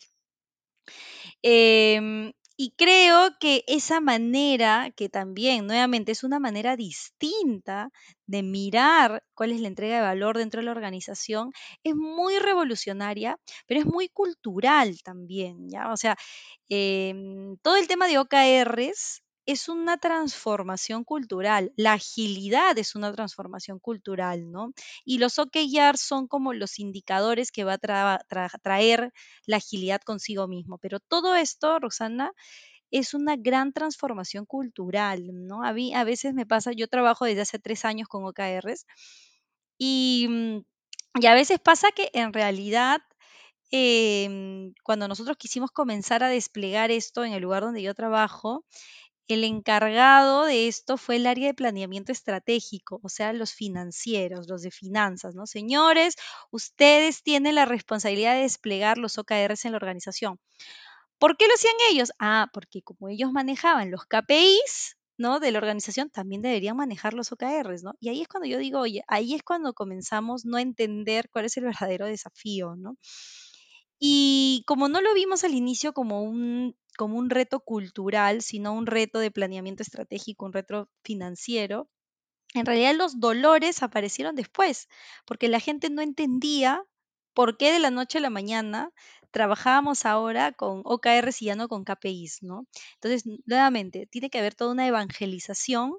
Em, 1.42 2.32
y 2.56 2.72
creo 2.76 3.30
que 3.40 3.64
esa 3.66 4.00
manera, 4.00 4.90
que 4.96 5.08
también 5.08 5.66
nuevamente 5.66 6.12
es 6.12 6.24
una 6.24 6.38
manera 6.40 6.76
distinta 6.76 7.90
de 8.26 8.42
mirar 8.42 9.24
cuál 9.34 9.52
es 9.52 9.60
la 9.60 9.68
entrega 9.68 9.96
de 9.96 10.02
valor 10.02 10.38
dentro 10.38 10.60
de 10.60 10.66
la 10.66 10.72
organización, 10.72 11.52
es 11.84 11.94
muy 11.94 12.38
revolucionaria, 12.38 13.38
pero 13.66 13.80
es 13.80 13.86
muy 13.86 14.08
cultural 14.08 15.02
también, 15.02 15.68
¿ya? 15.68 15.92
O 15.92 15.96
sea, 15.96 16.16
em, 16.68 17.56
todo 17.62 17.76
el 17.76 17.88
tema 17.88 18.06
de 18.08 18.18
OKRs 18.18 19.22
es 19.46 19.68
una 19.68 19.98
transformación 19.98 21.04
cultural, 21.04 21.72
la 21.76 21.94
agilidad 21.94 22.78
es 22.78 22.94
una 22.94 23.12
transformación 23.12 23.78
cultural, 23.80 24.50
¿no? 24.50 24.72
Y 25.04 25.18
los 25.18 25.38
OKR 25.38 25.96
son 25.98 26.28
como 26.28 26.52
los 26.52 26.78
indicadores 26.78 27.50
que 27.52 27.64
va 27.64 27.74
a 27.74 28.58
traer 28.62 29.12
la 29.46 29.56
agilidad 29.58 30.00
consigo 30.02 30.48
mismo. 30.48 30.78
Pero 30.78 31.00
todo 31.00 31.34
esto, 31.34 31.78
Roxana, 31.78 32.32
es 32.90 33.14
una 33.14 33.36
gran 33.36 33.72
transformación 33.72 34.46
cultural, 34.46 35.22
¿no? 35.46 35.64
A 35.64 35.72
mí 35.72 35.94
a 35.94 36.04
veces 36.04 36.34
me 36.34 36.46
pasa, 36.46 36.72
yo 36.72 36.88
trabajo 36.88 37.24
desde 37.24 37.42
hace 37.42 37.58
tres 37.58 37.84
años 37.84 38.08
con 38.08 38.24
OKRs 38.24 38.86
y, 39.78 40.26
mm, 40.28 40.58
y 41.22 41.26
a 41.26 41.34
veces 41.34 41.58
pasa 41.60 41.88
que 41.94 42.10
en 42.14 42.32
realidad 42.32 43.00
em, 43.70 44.74
cuando 44.84 45.08
nosotros 45.08 45.36
quisimos 45.38 45.70
comenzar 45.70 46.22
a 46.22 46.28
desplegar 46.28 46.90
esto 46.90 47.24
en 47.24 47.32
el 47.32 47.42
lugar 47.42 47.62
donde 47.62 47.82
yo 47.82 47.94
trabajo, 47.94 48.66
el 49.34 49.44
encargado 49.44 50.44
de 50.44 50.68
esto 50.68 50.96
fue 50.96 51.16
el 51.16 51.26
área 51.26 51.48
de 51.48 51.54
planeamiento 51.54 52.12
estratégico, 52.12 53.00
o 53.02 53.08
sea, 53.08 53.32
los 53.32 53.52
financieros, 53.52 54.48
los 54.48 54.62
de 54.62 54.70
finanzas, 54.70 55.34
¿no? 55.34 55.46
Señores, 55.46 56.16
ustedes 56.50 57.22
tienen 57.22 57.54
la 57.56 57.64
responsabilidad 57.64 58.34
de 58.34 58.42
desplegar 58.42 58.98
los 58.98 59.18
OKRs 59.18 59.64
en 59.64 59.72
la 59.72 59.78
organización. 59.78 60.38
¿Por 61.18 61.36
qué 61.36 61.46
lo 61.46 61.54
hacían 61.54 61.74
ellos? 61.90 62.12
Ah, 62.18 62.48
porque 62.52 62.82
como 62.82 63.08
ellos 63.08 63.32
manejaban 63.32 63.90
los 63.90 64.06
KPIs, 64.06 64.96
¿no? 65.18 65.40
De 65.40 65.52
la 65.52 65.58
organización, 65.58 66.10
también 66.10 66.42
deberían 66.42 66.76
manejar 66.76 67.14
los 67.14 67.32
OKRs, 67.32 67.82
¿no? 67.84 67.94
Y 68.00 68.08
ahí 68.08 68.22
es 68.22 68.28
cuando 68.28 68.48
yo 68.48 68.58
digo, 68.58 68.80
oye, 68.80 69.04
ahí 69.08 69.34
es 69.34 69.42
cuando 69.42 69.72
comenzamos 69.74 70.44
no 70.44 70.56
a 70.56 70.62
entender 70.62 71.28
cuál 71.30 71.44
es 71.46 71.56
el 71.56 71.64
verdadero 71.64 72.06
desafío, 72.06 72.74
¿no? 72.76 72.96
Y 73.98 74.64
como 74.66 74.88
no 74.88 75.00
lo 75.00 75.14
vimos 75.14 75.44
al 75.44 75.54
inicio 75.54 75.92
como 75.92 76.22
un, 76.24 76.74
como 76.96 77.18
un 77.18 77.30
reto 77.30 77.60
cultural, 77.60 78.42
sino 78.42 78.72
un 78.74 78.86
reto 78.86 79.18
de 79.18 79.30
planeamiento 79.30 79.82
estratégico, 79.82 80.46
un 80.46 80.52
reto 80.52 80.88
financiero, 81.04 81.88
en 82.54 82.66
realidad 82.66 82.94
los 82.94 83.18
dolores 83.18 83.82
aparecieron 83.82 84.34
después, 84.34 84.88
porque 85.24 85.48
la 85.48 85.60
gente 85.60 85.90
no 85.90 86.02
entendía 86.02 86.82
por 87.34 87.56
qué 87.56 87.72
de 87.72 87.78
la 87.78 87.90
noche 87.90 88.18
a 88.18 88.20
la 88.20 88.30
mañana 88.30 88.90
trabajábamos 89.30 90.04
ahora 90.04 90.52
con 90.52 90.82
OKRs 90.84 91.40
y 91.42 91.46
ya 91.46 91.56
no 91.56 91.68
con 91.68 91.84
KPIs, 91.84 92.42
¿no? 92.42 92.66
Entonces, 92.94 93.24
nuevamente, 93.46 94.06
tiene 94.06 94.28
que 94.28 94.38
haber 94.38 94.54
toda 94.54 94.72
una 94.72 94.86
evangelización 94.86 95.94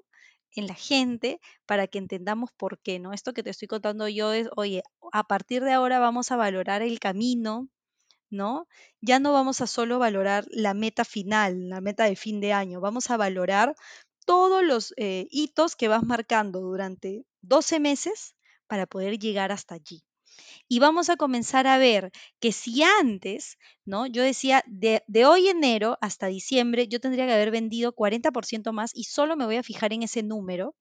en 0.52 0.68
la 0.68 0.74
gente 0.74 1.40
para 1.66 1.88
que 1.88 1.98
entendamos 1.98 2.50
por 2.56 2.80
qué, 2.80 3.00
¿no? 3.00 3.12
Esto 3.12 3.32
que 3.34 3.42
te 3.42 3.50
estoy 3.50 3.66
contando 3.66 4.06
yo 4.08 4.32
es, 4.32 4.48
oye, 4.56 4.82
a 5.12 5.24
partir 5.24 5.64
de 5.64 5.72
ahora 5.72 5.98
vamos 5.98 6.30
a 6.30 6.36
valorar 6.36 6.82
el 6.82 7.00
camino, 7.00 7.68
Ya 9.00 9.18
no 9.18 9.32
vamos 9.32 9.60
a 9.60 9.66
solo 9.66 9.98
valorar 9.98 10.46
la 10.50 10.74
meta 10.74 11.04
final, 11.04 11.68
la 11.68 11.80
meta 11.80 12.04
de 12.04 12.16
fin 12.16 12.40
de 12.40 12.52
año, 12.52 12.80
vamos 12.80 13.10
a 13.10 13.16
valorar 13.16 13.74
todos 14.26 14.62
los 14.64 14.94
eh, 14.96 15.26
hitos 15.30 15.76
que 15.76 15.88
vas 15.88 16.02
marcando 16.02 16.60
durante 16.60 17.24
12 17.42 17.80
meses 17.80 18.34
para 18.66 18.86
poder 18.86 19.18
llegar 19.18 19.52
hasta 19.52 19.74
allí. 19.74 20.02
Y 20.68 20.80
vamos 20.80 21.10
a 21.10 21.16
comenzar 21.16 21.66
a 21.66 21.78
ver 21.78 22.10
que 22.40 22.52
si 22.52 22.82
antes, 22.82 23.58
¿no? 23.84 24.06
Yo 24.06 24.22
decía, 24.22 24.62
de, 24.66 25.02
de 25.06 25.26
hoy 25.26 25.48
enero 25.48 25.98
hasta 26.00 26.26
diciembre, 26.26 26.88
yo 26.88 27.00
tendría 27.00 27.26
que 27.26 27.32
haber 27.34 27.50
vendido 27.50 27.92
40% 27.94 28.72
más 28.72 28.90
y 28.94 29.04
solo 29.04 29.36
me 29.36 29.46
voy 29.46 29.56
a 29.56 29.62
fijar 29.62 29.92
en 29.92 30.02
ese 30.02 30.22
número, 30.22 30.74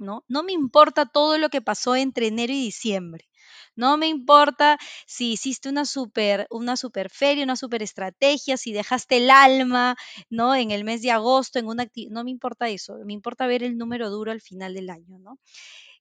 ¿no? 0.00 0.24
No 0.28 0.42
me 0.42 0.52
importa 0.52 1.06
todo 1.06 1.38
lo 1.38 1.48
que 1.50 1.60
pasó 1.62 1.96
entre 1.96 2.28
enero 2.28 2.52
y 2.52 2.60
diciembre. 2.60 3.28
No 3.76 3.96
me 3.96 4.08
importa 4.08 4.78
si 5.06 5.32
hiciste 5.32 5.68
una 5.68 5.84
super, 5.84 6.46
una 6.50 6.76
super 6.76 7.10
feria, 7.10 7.44
una 7.44 7.56
super 7.56 7.82
estrategia, 7.82 8.56
si 8.56 8.72
dejaste 8.72 9.18
el 9.18 9.30
alma, 9.30 9.96
¿no? 10.28 10.54
En 10.54 10.70
el 10.70 10.84
mes 10.84 11.02
de 11.02 11.10
agosto, 11.10 11.58
en 11.58 11.66
una 11.66 11.86
no 12.10 12.24
me 12.24 12.30
importa 12.30 12.68
eso, 12.68 12.98
me 13.04 13.12
importa 13.12 13.46
ver 13.46 13.62
el 13.62 13.78
número 13.78 14.10
duro 14.10 14.32
al 14.32 14.40
final 14.40 14.74
del 14.74 14.90
año, 14.90 15.18
¿no? 15.18 15.38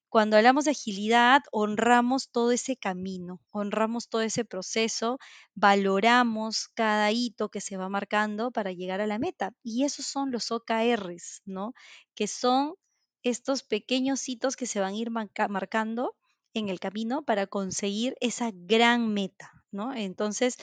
Cuando 0.10 0.38
hablamos 0.38 0.66
de 0.66 0.72
agilidad, 0.72 1.44
honramos 1.52 2.32
todo 2.32 2.52
ese 2.52 2.76
camino, 2.76 3.42
honramos 3.52 4.10
todo 4.10 4.22
ese 4.22 4.44
proceso, 4.44 5.20
valoramos 5.54 6.68
cada 6.70 7.12
hito 7.12 7.50
que 7.50 7.62
se 7.62 7.78
va 7.78 7.90
marcando 7.90 8.50
para 8.52 8.72
llegar 8.72 9.02
a 9.02 9.08
la 9.08 9.20
meta. 9.20 9.54
Y 9.62 9.84
esos 9.84 10.08
son 10.08 10.32
los 10.32 10.52
OKRs, 10.52 11.44
¿no? 11.46 11.74
Que 12.16 12.26
son 12.28 12.74
estos 13.23 13.63
pequeños 13.63 14.27
hitos 14.29 14.55
que 14.55 14.65
se 14.67 14.79
van 14.79 14.93
a 14.93 14.97
ir 14.97 15.12
marcando 15.12 16.15
en 16.53 16.69
el 16.69 16.79
camino 16.79 17.23
para 17.23 17.47
conseguir 17.47 18.15
esa 18.21 18.51
gran 18.53 19.13
meta, 19.13 19.51
¿no? 19.71 19.93
Entonces, 19.93 20.58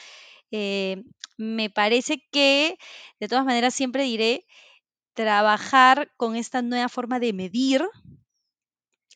eh, 0.51 1.05
me 1.39 1.71
parece 1.71 2.23
que, 2.33 2.79
de 3.21 3.29
todas 3.29 3.45
maneras, 3.45 3.75
siempre 3.75 4.05
diré, 4.05 4.47
trabajar 5.15 6.13
con 6.17 6.37
esta 6.37 6.63
nueva 6.63 6.89
forma 6.89 7.21
de 7.21 7.33
medir 7.33 7.83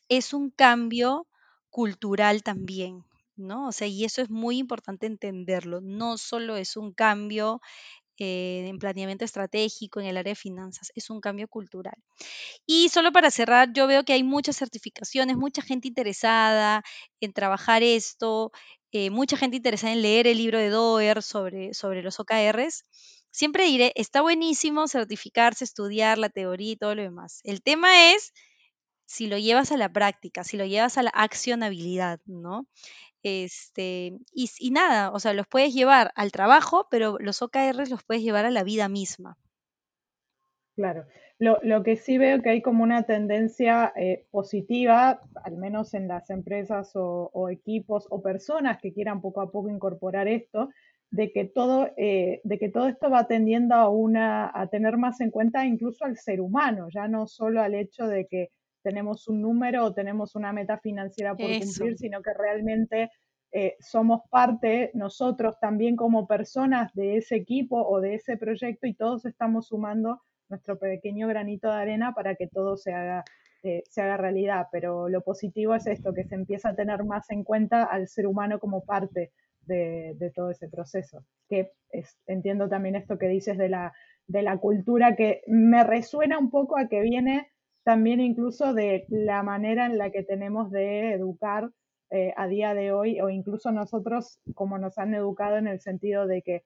es 0.09 0.33
un 0.33 0.49
cambio 0.51 1.27
cultural 1.69 2.43
también, 2.43 3.05
¿no? 3.35 3.67
O 3.67 3.71
sea, 3.71 3.87
y 3.87 4.03
eso 4.05 4.21
es 4.21 4.29
muy 4.29 4.57
importante 4.57 5.05
entenderlo. 5.07 5.81
No 5.81 6.17
solo 6.17 6.55
es 6.57 6.75
un 6.77 6.93
cambio 6.93 7.61
eh, 8.17 8.65
en 8.67 8.79
planeamiento 8.79 9.25
estratégico, 9.25 9.99
en 9.99 10.07
el 10.07 10.17
área 10.17 10.31
de 10.31 10.35
finanzas, 10.35 10.91
es 10.95 11.09
un 11.09 11.21
cambio 11.21 11.47
cultural. 11.47 11.95
Y 12.65 12.89
solo 12.89 13.11
para 13.11 13.31
cerrar, 13.31 13.73
yo 13.73 13.87
veo 13.87 14.03
que 14.03 14.13
hay 14.13 14.23
muchas 14.23 14.57
certificaciones, 14.57 15.37
mucha 15.37 15.61
gente 15.61 15.87
interesada 15.87 16.83
en 17.19 17.33
trabajar 17.33 17.83
esto, 17.83 18.51
eh, 18.91 19.09
mucha 19.09 19.37
gente 19.37 19.57
interesada 19.57 19.93
en 19.93 20.01
leer 20.01 20.27
el 20.27 20.37
libro 20.37 20.59
de 20.59 20.69
Doer 20.69 21.23
sobre, 21.23 21.73
sobre 21.73 22.03
los 22.03 22.19
OKRs. 22.19 22.85
Siempre 23.31 23.65
diré, 23.65 23.93
está 23.95 24.21
buenísimo 24.21 24.87
certificarse, 24.87 25.63
estudiar 25.63 26.17
la 26.17 26.29
teoría 26.29 26.73
y 26.73 26.75
todo 26.75 26.95
lo 26.95 27.01
demás. 27.01 27.39
El 27.43 27.61
tema 27.61 28.13
es 28.13 28.33
si 29.05 29.27
lo 29.27 29.37
llevas 29.37 29.71
a 29.71 29.77
la 29.77 29.91
práctica, 29.91 30.43
si 30.43 30.57
lo 30.57 30.65
llevas 30.65 30.97
a 30.97 31.03
la 31.03 31.11
accionabilidad, 31.13 32.19
¿no? 32.25 32.65
Este, 33.23 34.17
y, 34.33 34.49
y 34.59 34.71
nada, 34.71 35.11
o 35.11 35.19
sea, 35.19 35.33
los 35.33 35.47
puedes 35.47 35.73
llevar 35.73 36.11
al 36.15 36.31
trabajo, 36.31 36.87
pero 36.89 37.17
los 37.19 37.41
OKRs 37.41 37.89
los 37.89 38.03
puedes 38.03 38.23
llevar 38.23 38.45
a 38.45 38.51
la 38.51 38.63
vida 38.63 38.89
misma. 38.89 39.37
Claro. 40.75 41.05
Lo, 41.37 41.57
lo, 41.63 41.81
que 41.83 41.95
sí 41.95 42.17
veo 42.17 42.41
que 42.41 42.51
hay 42.51 42.61
como 42.61 42.83
una 42.83 43.03
tendencia 43.03 43.91
eh, 43.95 44.27
positiva, 44.29 45.21
al 45.43 45.57
menos 45.57 45.95
en 45.95 46.07
las 46.07 46.29
empresas 46.29 46.91
o, 46.93 47.49
equipos 47.49 48.07
o 48.11 48.21
personas 48.21 48.77
que 48.79 48.93
quieran 48.93 49.21
poco 49.21 49.41
a 49.41 49.51
poco 49.51 49.69
incorporar 49.69 50.27
esto, 50.27 50.69
de 51.09 51.31
que 51.31 51.45
todo, 51.45 51.89
eh, 51.97 52.41
de 52.43 52.59
que 52.59 52.69
todo 52.69 52.87
esto 52.87 53.09
va 53.09 53.27
tendiendo 53.27 53.75
a, 53.75 53.89
una, 53.89 54.51
a 54.53 54.67
tener 54.67 54.97
más 54.97 55.19
en 55.19 55.31
cuenta 55.31 55.65
incluso 55.65 56.05
al 56.05 56.15
ser 56.17 56.41
humano, 56.41 56.89
ya 56.89 57.07
no 57.07 57.25
solo 57.25 57.61
al 57.61 57.73
hecho 57.73 58.07
de 58.07 58.27
que 58.27 58.49
tenemos 58.81 59.27
un 59.27 59.41
número 59.41 59.85
o 59.85 59.93
tenemos 59.93 60.35
una 60.35 60.53
meta 60.53 60.77
financiera 60.79 61.35
por 61.35 61.47
cumplir, 61.47 61.97
sino 61.97 62.21
que 62.21 62.33
realmente 62.33 63.09
eh, 63.53 63.75
somos 63.79 64.21
parte 64.29 64.91
nosotros 64.93 65.59
también 65.59 65.97
como 65.97 66.25
personas 66.25 66.93
de 66.93 67.17
ese 67.17 67.35
equipo 67.35 67.81
o 67.81 67.99
de 67.99 68.15
ese 68.15 68.37
proyecto 68.37 68.87
y 68.87 68.93
todos 68.93 69.25
estamos 69.25 69.67
sumando 69.67 70.21
nuestro 70.51 70.79
pequeño 70.79 71.27
granito 71.27 71.69
de 71.69 71.75
arena 71.75 72.13
para 72.13 72.35
que 72.35 72.47
todo 72.47 72.77
se 72.77 72.93
haga, 72.93 73.23
eh, 73.63 73.83
se 73.89 74.01
haga 74.01 74.17
realidad. 74.17 74.67
Pero 74.71 75.09
lo 75.09 75.21
positivo 75.21 75.75
es 75.75 75.87
esto, 75.87 76.13
que 76.13 76.23
se 76.23 76.35
empieza 76.35 76.69
a 76.69 76.75
tener 76.75 77.03
más 77.03 77.29
en 77.29 77.43
cuenta 77.43 77.83
al 77.83 78.07
ser 78.07 78.27
humano 78.27 78.59
como 78.59 78.83
parte 78.83 79.31
de, 79.61 80.31
todo 80.35 80.51
ese 80.51 80.69
proceso. 80.69 81.25
Que 81.49 81.71
entiendo 82.27 82.69
también 82.69 82.95
esto 82.95 83.17
que 83.17 83.27
dices 83.27 83.57
de 83.57 83.69
la, 83.69 83.93
de 84.27 84.43
la 84.43 84.57
cultura, 84.57 85.15
que 85.15 85.41
me 85.47 85.83
resuena 85.83 86.37
un 86.37 86.49
poco 86.49 86.77
a 86.77 86.87
que 86.87 87.01
viene 87.01 87.49
también 87.83 88.19
incluso 88.19 88.73
de 88.73 89.05
la 89.09 89.43
manera 89.43 89.85
en 89.85 89.97
la 89.97 90.11
que 90.11 90.23
tenemos 90.23 90.71
de 90.71 91.13
educar 91.13 91.69
eh, 92.09 92.33
a 92.35 92.47
día 92.47 92.73
de 92.73 92.91
hoy, 92.91 93.21
o 93.21 93.29
incluso 93.29 93.71
nosotros 93.71 94.39
como 94.53 94.77
nos 94.77 94.97
han 94.97 95.13
educado 95.13 95.57
en 95.57 95.67
el 95.67 95.79
sentido 95.79 96.27
de 96.27 96.41
que 96.41 96.63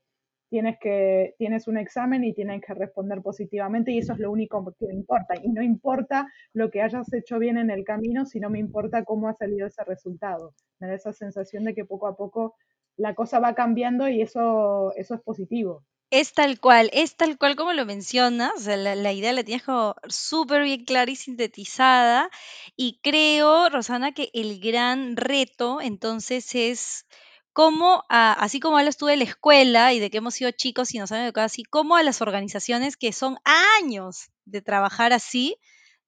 tienes 0.50 0.78
que 0.80 1.36
tienes 1.38 1.68
un 1.68 1.78
examen 1.78 2.24
y 2.24 2.34
tienes 2.34 2.62
que 2.62 2.74
responder 2.74 3.22
positivamente 3.22 3.92
y 3.92 4.00
eso 4.00 4.14
es 4.14 4.20
lo 4.20 4.32
único 4.32 4.74
que 4.80 4.86
importa. 4.94 5.36
Y 5.42 5.50
no 5.50 5.62
importa 5.62 6.28
lo 6.54 6.70
que 6.72 6.82
hayas 6.82 7.12
hecho 7.14 7.40
bien 7.40 7.58
en 7.58 7.70
el 7.70 7.84
camino 7.84 8.26
sino 8.26 8.50
me 8.50 8.60
importa 8.60 9.04
cómo 9.04 9.28
ha 9.28 9.34
salido 9.34 9.68
ese 9.68 9.84
resultado. 9.84 10.54
Me 10.80 10.88
da 10.88 10.96
esa 10.96 11.14
sensación 11.14 11.64
de 11.64 11.74
que 11.74 11.86
poco 11.86 12.08
a 12.08 12.16
poco 12.16 12.56
la 12.98 13.16
cosa 13.16 13.40
va 13.40 13.56
cambiando 13.56 14.08
y 14.10 14.22
eso 14.22 14.94
eso 14.96 15.16
es 15.16 15.22
positivo 15.22 15.84
es 16.12 16.34
tal 16.34 16.60
cual, 16.60 16.90
es 16.94 17.18
tal 17.18 17.38
cual 17.38 17.56
como 17.56 17.74
lo 17.74 17.86
mencionas, 17.86 18.64
sea, 18.64 18.78
la, 18.78 19.12
idea 19.12 19.34
la 19.34 19.44
tienes 19.44 19.64
como 19.64 19.96
súper 20.08 20.64
bien 20.64 20.86
clara 20.86 21.12
y 21.12 21.16
sintetizada, 21.16 22.30
y 22.76 23.00
creo, 23.04 23.70
Rosana, 23.70 24.14
que 24.14 24.30
el 24.34 24.60
gran 24.60 25.18
reto 25.18 25.82
entonces 25.82 26.54
es 26.56 27.06
cómo, 27.54 28.04
así 28.10 28.60
como 28.60 28.78
hablas 28.78 28.98
tú 28.98 29.08
de 29.08 29.18
la 29.18 29.24
escuela 29.24 29.94
y 29.94 30.00
de 30.00 30.10
que 30.10 30.20
hemos 30.20 30.36
sido 30.36 30.52
chicos 30.52 30.94
y 30.94 31.00
nos 31.00 31.12
han 31.12 31.22
educado 31.22 31.46
así, 31.46 31.64
cómo 31.64 31.96
a 31.96 32.04
las 32.04 32.22
organizaciones 32.22 32.98
que 32.98 33.12
son 33.12 33.38
años 33.82 34.30
de 34.46 34.62
trabajar 34.62 35.12
así, 35.12 35.58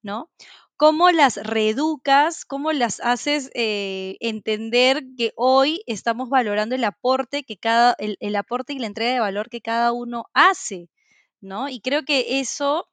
¿no? 0.02 0.30
Cómo 0.78 1.10
las 1.10 1.36
reeducas, 1.36 2.44
cómo 2.44 2.72
las 2.72 3.00
haces 3.00 3.50
eh, 3.54 4.16
entender 4.20 5.02
que 5.18 5.32
hoy 5.36 5.82
estamos 5.86 6.30
valorando 6.30 6.76
el 6.76 6.84
aporte 6.84 7.42
que 7.42 7.58
cada, 7.58 7.96
el, 7.98 8.36
aporte 8.36 8.74
y 8.74 8.78
la 8.78 8.86
entrega 8.86 9.12
de 9.12 9.20
valor 9.20 9.50
que 9.50 9.60
cada 9.60 9.92
uno 9.92 10.26
hace, 10.34 10.88
¿no? 11.40 11.68
Y 11.68 11.80
creo 11.80 12.04
que 12.04 12.40
eso 12.40 12.86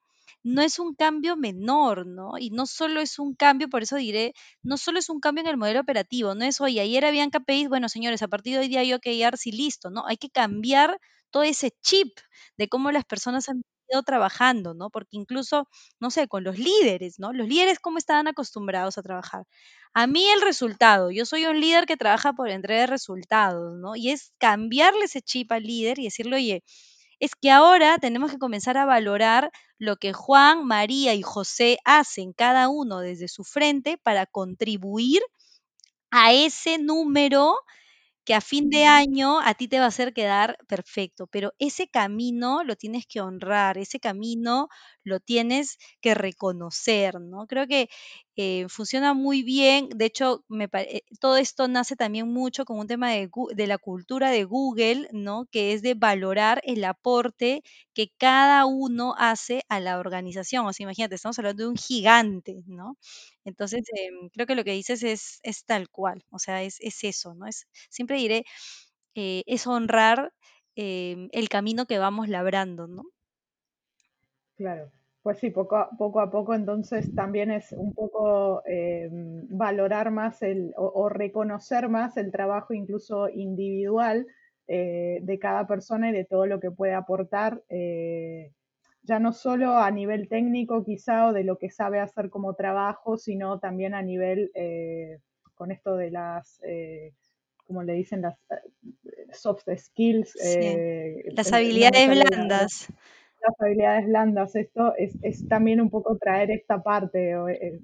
no 0.44 0.64
es 0.64 0.80
un 0.80 0.96
cambio 0.96 1.38
menor, 1.38 2.08
¿no? 2.08 2.40
Y 2.40 2.50
no 2.50 2.66
solo 2.66 3.02
es 3.02 3.20
un 3.20 3.36
cambio, 3.36 3.70
por 3.70 3.84
eso 3.84 3.98
diré, 3.98 4.34
no 4.64 4.78
solo 4.78 4.98
es 5.00 5.10
un 5.10 5.20
cambio 5.20 5.44
en 5.44 5.50
el 5.50 5.58
modelo 5.58 5.82
operativo, 5.82 6.34
no 6.36 6.44
es, 6.46 6.62
oye, 6.62 6.82
ayer 6.82 7.06
habían 7.06 7.30
KPIs, 7.30 7.70
bueno, 7.70 7.88
señores, 7.90 8.24
a 8.24 8.28
partir 8.28 8.56
de 8.56 8.62
hoy 8.62 8.68
día 8.68 8.80
hay 8.82 8.94
OKRs 8.94 9.46
y 9.48 9.52
listo, 9.52 9.92
¿no? 9.92 10.08
Hay 10.08 10.18
que 10.18 10.30
cambiar 10.32 11.00
todo 11.30 11.44
ese 11.44 11.72
chip 11.84 12.18
de 12.58 12.68
cómo 12.68 12.92
las 12.92 13.06
personas 13.06 13.48
han 13.50 13.62
trabajando, 14.06 14.74
¿no? 14.74 14.90
Porque 14.90 15.18
incluso, 15.18 15.68
no 16.00 16.12
sé, 16.12 16.28
con 16.28 16.44
los 16.44 16.58
líderes, 16.60 17.20
¿no? 17.20 17.34
Los 17.34 17.48
líderes, 17.48 17.80
¿cómo 17.80 17.98
estaban 17.98 18.28
acostumbrados 18.28 18.98
a 18.98 19.04
trabajar? 19.04 19.46
A 19.94 20.08
mí 20.08 20.28
el 20.30 20.42
resultado, 20.42 21.12
yo 21.12 21.26
soy 21.26 21.46
un 21.46 21.60
líder 21.60 21.86
que 21.86 21.98
trabaja 21.98 22.34
por 22.34 22.50
entrega 22.50 22.82
de 22.82 22.88
resultados, 22.88 23.78
¿no? 23.78 23.96
Y 23.96 24.10
es 24.12 24.34
cambiarle 24.38 25.06
ese 25.06 25.22
chip 25.22 25.52
al 25.52 25.64
líder 25.64 26.00
y 26.00 26.06
decirle, 26.06 26.36
oye, 26.38 26.64
es 27.20 27.32
que 27.36 27.52
ahora 27.52 27.98
tenemos 28.00 28.32
que 28.32 28.40
comenzar 28.40 28.78
a 28.78 28.86
valorar 28.86 29.52
lo 29.80 29.98
que 29.98 30.14
Juan, 30.14 30.66
María 30.66 31.14
y 31.14 31.22
José 31.22 31.80
hacen 31.86 32.34
cada 32.34 32.70
uno 32.70 33.00
desde 33.00 33.28
su 33.28 33.44
frente 33.44 33.98
para 33.98 34.26
contribuir 34.26 35.22
a 36.12 36.34
ese 36.34 36.78
número 36.78 37.56
que 38.26 38.34
a 38.34 38.42
fin 38.42 38.70
de 38.70 38.86
año 38.86 39.40
a 39.42 39.54
ti 39.54 39.68
te 39.68 39.80
va 39.80 39.86
a 39.86 39.88
hacer 39.90 40.14
quedar 40.14 40.58
perfecto, 40.68 41.28
pero 41.28 41.54
ese 41.60 41.88
camino 41.88 42.64
lo 42.64 42.76
tienes 42.76 43.06
que 43.08 43.22
honrar, 43.22 43.78
ese 43.78 44.00
camino 44.00 44.68
lo 45.04 45.20
tienes 45.20 45.78
que 46.02 46.16
reconocer, 46.16 47.22
¿no? 47.22 47.48
Creo 47.48 47.68
que 47.68 47.90
eh, 48.38 48.68
funciona 48.70 49.14
muy 49.14 49.44
bien, 49.44 49.90
de 49.90 50.06
hecho, 50.06 50.44
me 50.50 50.68
eh, 50.74 51.04
todo 51.20 51.38
esto 51.38 51.68
nace 51.68 51.96
también 51.96 52.28
mucho 52.28 52.66
con 52.66 52.78
un 52.80 52.88
tema 52.88 53.12
de, 53.12 53.30
de 53.56 53.68
la 53.68 53.78
cultura 53.78 54.30
de 54.30 54.44
Google, 54.44 55.08
¿no? 55.14 55.46
Que 55.52 55.74
es 55.74 55.82
de 55.82 55.94
valorar 55.94 56.62
el 56.66 56.84
aporte 56.84 57.64
que 57.94 58.10
cada 58.18 58.66
uno 58.66 59.16
hace 59.18 59.64
a 59.70 59.80
la 59.80 60.00
organización. 60.00 60.66
O 60.66 60.74
sea, 60.74 60.84
imagínate, 60.84 61.16
estamos 61.16 61.40
hablando 61.40 61.64
de 61.64 61.70
un 61.70 61.78
gigante, 61.78 62.64
¿no? 62.68 62.98
Entonces, 63.46 63.84
em, 63.96 64.30
creo 64.30 64.46
que 64.48 64.56
lo 64.56 64.64
que 64.64 64.72
dices 64.72 65.04
es, 65.04 65.40
es 65.44 65.66
tal 65.66 65.90
cual, 65.90 66.24
o 66.32 66.40
sea, 66.40 66.64
es, 66.64 66.78
es 66.82 67.04
eso, 67.04 67.34
¿no? 67.36 67.48
Es, 67.48 67.68
siempre 67.90 68.18
diré, 68.18 68.44
eh, 69.16 69.44
es 69.48 69.68
honrar 69.68 70.34
em, 70.76 71.30
el 71.32 71.50
camino 71.50 71.86
que 71.88 72.00
vamos 72.00 72.30
labrando, 72.30 72.88
¿no? 72.88 73.04
Claro, 74.58 74.92
pues 75.26 75.40
sí, 75.40 75.50
poco 75.50 75.76
a 75.78 75.90
poco, 75.90 76.20
a 76.20 76.30
poco 76.30 76.54
entonces 76.54 77.16
también 77.16 77.50
es 77.50 77.72
un 77.72 77.96
poco 77.96 78.62
eh, 78.68 79.10
valorar 79.12 80.12
más 80.12 80.44
el, 80.44 80.72
o, 80.78 80.86
o, 80.86 81.10
reconocer 81.10 81.90
más 81.90 82.16
el 82.18 82.32
trabajo 82.32 82.76
incluso 82.76 83.28
individual 83.30 84.28
eh, 84.68 85.18
de 85.24 85.40
cada 85.40 85.66
persona 85.66 86.12
y 86.12 86.14
de 86.14 86.26
todo 86.26 86.46
lo 86.46 86.60
que 86.60 86.70
puede 86.70 86.94
aportar, 86.94 87.64
eh, 87.70 88.52
ya 89.02 89.18
no 89.18 89.34
solo 89.34 89.80
a 89.80 89.90
nivel 89.90 90.30
técnico 90.30 90.86
quizá 90.86 91.26
o 91.26 91.34
de 91.34 91.44
lo 91.44 91.58
que 91.58 91.72
sabe 91.72 92.00
hacer 92.00 92.30
como 92.30 92.54
trabajo, 92.54 93.18
sino 93.18 93.60
también 93.60 93.96
a 93.96 94.04
nivel 94.04 94.52
eh, 94.54 95.18
con 95.56 95.72
esto 95.72 95.96
de 95.96 96.12
las, 96.12 96.62
eh, 96.68 97.14
como 97.66 97.82
le 97.82 97.94
dicen, 97.94 98.22
las 98.22 98.38
soft 99.34 99.64
skills. 99.76 100.34
Sí, 100.34 101.32
las 101.32 101.52
habilidades 101.52 102.10
blandas. 102.10 102.94
Las 103.46 103.60
habilidades 103.60 104.08
blandas. 104.08 104.56
Esto 104.56 104.94
es, 104.98 105.18
es 105.22 105.48
también 105.48 105.82
un 105.82 105.90
poco 105.90 106.18
traer 106.18 106.52
esta 106.52 106.82
parte, 106.82 107.32
eh, 107.32 107.80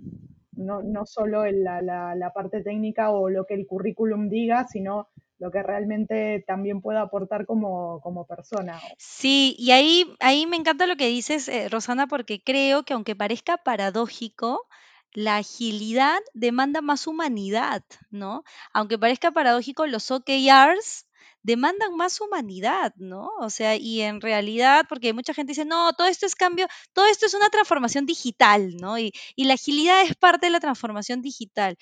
no, 0.54 0.82
no, 0.82 1.06
solo 1.06 1.46
la, 1.46 1.82
la, 1.82 2.16
la, 2.16 2.34
parte 2.34 2.62
técnica 2.62 3.12
o 3.12 3.30
lo 3.30 3.46
que 3.46 3.54
el 3.54 3.66
currículum 3.66 4.30
diga, 4.30 4.68
sino 4.68 5.08
lo 5.40 5.50
que 5.50 5.64
realmente 5.64 6.44
también 6.46 6.82
pueda 6.82 7.02
aportar 7.02 7.46
como, 7.46 8.00
como 8.02 8.28
persona. 8.28 8.80
Sí, 8.98 9.56
y 9.58 9.72
ahí, 9.72 10.06
ahí 10.20 10.46
me 10.46 10.56
encanta 10.58 10.86
lo 10.86 10.96
que 10.96 11.08
dices, 11.08 11.48
eh, 11.48 11.68
Rosana, 11.68 12.06
porque 12.08 12.44
creo 12.44 12.84
que 12.84 12.94
aunque 12.94 13.16
parezca 13.16 13.58
paradójico, 13.58 14.68
la 15.14 15.38
agilidad 15.38 16.20
demanda 16.34 16.82
más 16.82 17.08
humanidad, 17.08 17.84
¿no? 18.12 18.44
Aunque 18.72 19.00
parezca 19.00 19.32
paradójico, 19.32 19.88
los 19.88 20.12
OKRs 20.12 21.08
demandan 21.44 21.96
más 21.96 22.20
humanidad, 22.22 22.94
¿no? 22.98 23.30
O 23.40 23.50
sea, 23.50 23.76
y 23.76 24.02
en 24.02 24.22
realidad, 24.22 24.86
porque 24.88 25.14
mucha 25.14 25.34
gente 25.34 25.52
dice, 25.52 25.66
no, 25.66 25.94
todo 25.94 26.08
esto 26.08 26.26
es 26.26 26.36
cambio, 26.36 26.68
todo 26.94 27.06
esto 27.08 27.26
es 27.26 27.34
una 27.34 27.50
transformación 27.50 28.06
digital, 28.06 28.76
¿no? 28.78 28.98
Y, 29.00 29.12
y 29.36 29.46
la 29.46 29.56
agilidad 29.56 30.02
es 30.04 30.16
parte 30.16 30.48
de 30.48 30.52
la 30.52 30.60
transformación 30.60 31.22
digital. 31.22 31.78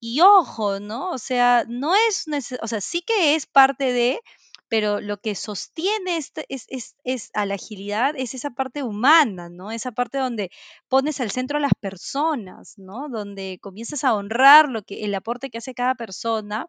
Y 0.00 0.20
ojo, 0.22 0.80
¿no? 0.80 1.10
O 1.10 1.18
sea, 1.18 1.64
no 1.68 1.94
es, 1.94 2.26
o 2.62 2.66
sea, 2.68 2.80
sí 2.80 3.02
que 3.02 3.34
es 3.34 3.46
parte 3.46 3.92
de, 3.92 4.20
pero 4.68 5.00
lo 5.00 5.18
que 5.18 5.34
sostiene 5.34 6.16
este 6.16 6.46
es, 6.48 6.64
es, 6.68 6.96
es 7.04 7.30
a 7.34 7.44
la 7.44 7.56
agilidad 7.56 8.14
es 8.16 8.34
esa 8.34 8.50
parte 8.50 8.82
humana, 8.82 9.48
¿no? 9.50 9.70
Esa 9.72 9.92
parte 9.92 10.18
donde 10.18 10.50
pones 10.88 11.20
al 11.20 11.30
centro 11.30 11.58
a 11.58 11.60
las 11.60 11.74
personas, 11.78 12.74
¿no? 12.78 13.08
Donde 13.10 13.58
comienzas 13.60 14.04
a 14.04 14.14
honrar 14.14 14.68
lo 14.70 14.82
que, 14.82 15.04
el 15.04 15.14
aporte 15.14 15.50
que 15.50 15.58
hace 15.58 15.74
cada 15.74 15.94
persona. 15.96 16.66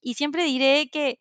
Y 0.00 0.14
siempre 0.14 0.44
diré 0.44 0.88
que 0.90 1.18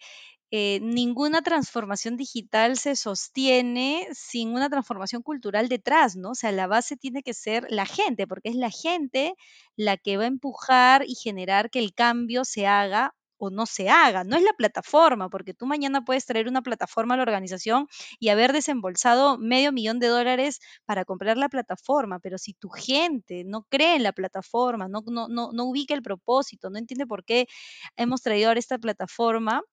eh, 0.52 0.80
ninguna 0.82 1.42
transformación 1.42 2.18
digital 2.18 2.78
se 2.78 2.96
sostiene 2.96 4.08
sin 4.12 4.50
una 4.50 4.70
transformación 4.70 5.22
cultural 5.24 5.70
detrás, 5.70 6.16
¿no? 6.18 6.32
O 6.32 6.36
sea, 6.36 6.52
la 6.52 6.68
base 6.68 6.98
tiene 6.98 7.24
que 7.24 7.34
ser 7.34 7.66
la 7.70 7.86
gente, 7.86 8.28
porque 8.28 8.50
es 8.50 8.56
la 8.56 8.70
gente 8.70 9.34
la 9.78 9.98
que 9.98 10.18
va 10.18 10.24
a 10.26 10.28
empujar 10.28 11.04
y 11.08 11.16
generar 11.16 11.70
que 11.70 11.80
el 11.80 11.94
cambio 11.94 12.44
se 12.46 12.68
haga 12.68 13.16
o 13.38 13.50
no 13.50 13.66
se 13.66 13.90
haga, 13.90 14.24
no 14.24 14.36
es 14.38 14.44
la 14.44 14.54
plataforma, 14.54 15.30
porque 15.30 15.54
tú 15.56 15.66
mañana 15.66 16.04
puedes 16.06 16.26
traer 16.28 16.48
una 16.48 16.62
plataforma 16.62 17.16
a 17.16 17.18
la 17.18 17.24
organización 17.24 17.88
y 18.20 18.30
haber 18.30 18.54
desembolsado 18.54 19.40
medio 19.40 19.72
millón 19.72 19.98
de 20.00 20.08
dólares 20.08 20.60
para 20.86 21.06
comprar 21.06 21.38
la 21.38 21.50
plataforma, 21.50 22.20
pero 22.20 22.38
si 22.38 22.54
tu 22.54 22.70
gente 22.70 23.44
no 23.46 23.64
cree 23.70 23.96
en 23.96 24.04
la 24.04 24.12
plataforma, 24.14 24.88
no, 24.88 25.02
no, 25.08 25.28
no, 25.28 25.52
no 25.54 25.66
ubica 25.66 25.96
el 25.96 26.04
propósito, 26.04 26.70
no 26.70 26.78
entiende 26.78 27.08
por 27.08 27.26
qué 27.26 27.48
hemos 27.96 28.22
traído 28.22 28.50
ahora 28.50 28.60
esta 28.60 28.78
plataforma, 28.78 29.64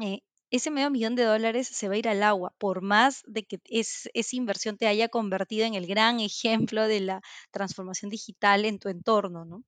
eh, 0.00 0.20
ese 0.50 0.70
medio 0.70 0.90
millón 0.90 1.16
de 1.16 1.24
dólares 1.24 1.68
se 1.68 1.88
va 1.88 1.94
a 1.94 1.98
ir 1.98 2.08
al 2.08 2.22
agua, 2.22 2.54
por 2.58 2.82
más 2.82 3.22
de 3.26 3.44
que 3.44 3.58
es, 3.64 4.08
esa 4.14 4.36
inversión 4.36 4.76
te 4.76 4.86
haya 4.86 5.08
convertido 5.08 5.66
en 5.66 5.74
el 5.74 5.86
gran 5.86 6.20
ejemplo 6.20 6.86
de 6.88 7.00
la 7.00 7.20
transformación 7.50 8.10
digital 8.10 8.64
en 8.64 8.78
tu 8.78 8.88
entorno, 8.88 9.44
¿no? 9.44 9.64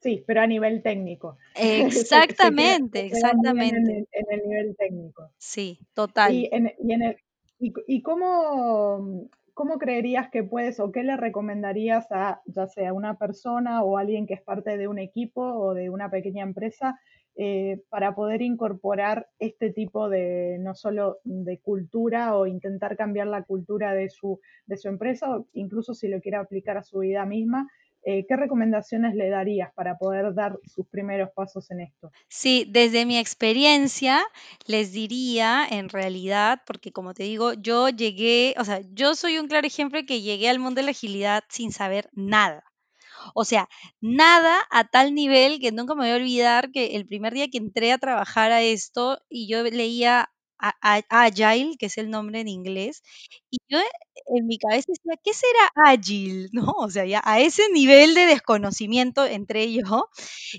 Sí, 0.00 0.22
pero 0.26 0.40
a 0.42 0.46
nivel 0.46 0.82
técnico. 0.82 1.38
se, 1.54 1.90
se, 1.90 2.22
queda, 2.22 2.24
Exactamente, 2.28 3.10
se 3.10 3.10
queda 3.10 3.32
muy 3.34 3.52
bien 3.52 3.74
en 3.76 3.88
exactamente. 3.88 3.98
el, 3.98 4.08
en 4.12 4.26
el 4.40 4.48
nivel 4.48 4.76
técnico. 4.76 5.32
Sí, 5.38 5.80
Y, 5.80 5.86
total. 5.94 6.48
en, 6.52 6.72
y, 6.78 6.92
en 6.92 7.02
el, 7.02 7.16
y, 7.58 7.72
y 7.88 8.02
cómo, 8.02 9.28
cómo, 9.54 9.78
creerías 9.78 10.30
que 10.30 10.44
puedes 10.44 10.78
o 10.78 10.92
qué 10.92 11.02
le 11.02 11.16
recomendarías 11.16 12.06
a 12.12 12.42
ya 12.46 12.66
sea 12.68 12.92
una 12.92 13.18
persona 13.18 13.82
o 13.82 13.98
alguien 13.98 14.26
que 14.26 14.34
es 14.34 14.42
parte 14.42 14.76
de 14.76 14.86
un 14.86 14.98
equipo 15.00 15.42
o 15.42 15.74
de 15.74 15.90
una 15.90 16.10
pequeña 16.10 16.44
empresa 16.44 17.00
eh, 17.40 17.84
para 17.88 18.16
poder 18.16 18.42
incorporar 18.42 19.28
este 19.38 19.70
tipo 19.70 20.08
de 20.08 20.58
no 20.58 20.74
solo 20.74 21.18
de 21.22 21.60
cultura 21.60 22.36
o 22.36 22.46
intentar 22.46 22.96
cambiar 22.96 23.28
la 23.28 23.44
cultura 23.44 23.94
de 23.94 24.10
su, 24.10 24.40
de 24.66 24.76
su 24.76 24.88
empresa 24.88 25.30
o 25.30 25.46
incluso 25.52 25.94
si 25.94 26.08
lo 26.08 26.20
quiere 26.20 26.38
aplicar 26.38 26.76
a 26.76 26.82
su 26.82 26.98
vida 26.98 27.24
misma? 27.26 27.68
Eh, 28.02 28.26
¿Qué 28.26 28.36
recomendaciones 28.36 29.14
le 29.14 29.28
darías 29.28 29.72
para 29.74 29.98
poder 29.98 30.34
dar 30.34 30.58
sus 30.64 30.88
primeros 30.88 31.30
pasos 31.30 31.70
en 31.70 31.82
esto? 31.82 32.10
Sí, 32.28 32.66
desde 32.68 33.06
mi 33.06 33.18
experiencia 33.18 34.20
les 34.66 34.92
diría 34.92 35.64
en 35.70 35.88
realidad, 35.88 36.62
porque 36.66 36.90
como 36.90 37.14
te 37.14 37.22
digo, 37.22 37.52
yo 37.52 37.88
llegué, 37.88 38.56
o 38.58 38.64
sea, 38.64 38.80
yo 38.94 39.14
soy 39.14 39.38
un 39.38 39.46
claro 39.46 39.66
ejemplo 39.66 40.00
de 40.00 40.06
que 40.06 40.22
llegué 40.22 40.48
al 40.48 40.58
mundo 40.58 40.80
de 40.80 40.86
la 40.86 40.90
agilidad 40.90 41.44
sin 41.48 41.70
saber 41.70 42.08
nada. 42.14 42.64
O 43.34 43.44
sea, 43.44 43.68
nada 44.00 44.56
a 44.70 44.84
tal 44.88 45.14
nivel 45.14 45.60
que 45.60 45.72
nunca 45.72 45.94
me 45.94 46.02
voy 46.02 46.10
a 46.10 46.16
olvidar 46.16 46.70
que 46.72 46.96
el 46.96 47.06
primer 47.06 47.34
día 47.34 47.48
que 47.48 47.58
entré 47.58 47.92
a 47.92 47.98
trabajar 47.98 48.52
a 48.52 48.62
esto 48.62 49.18
y 49.28 49.48
yo 49.48 49.62
leía 49.64 50.30
Agile, 50.58 51.76
que 51.78 51.86
es 51.86 51.98
el 51.98 52.10
nombre 52.10 52.40
en 52.40 52.48
inglés, 52.48 53.02
y 53.50 53.58
yo 53.68 53.78
en 54.26 54.46
mi 54.46 54.58
cabeza 54.58 54.86
decía, 54.88 55.14
¿qué 55.22 55.32
será 55.34 55.70
ágil? 55.92 56.48
¿No? 56.52 56.72
O 56.78 56.90
sea, 56.90 57.04
ya 57.06 57.20
a 57.24 57.40
ese 57.40 57.62
nivel 57.72 58.14
de 58.14 58.26
desconocimiento 58.26 59.24
entré 59.24 59.72
yo 59.72 60.08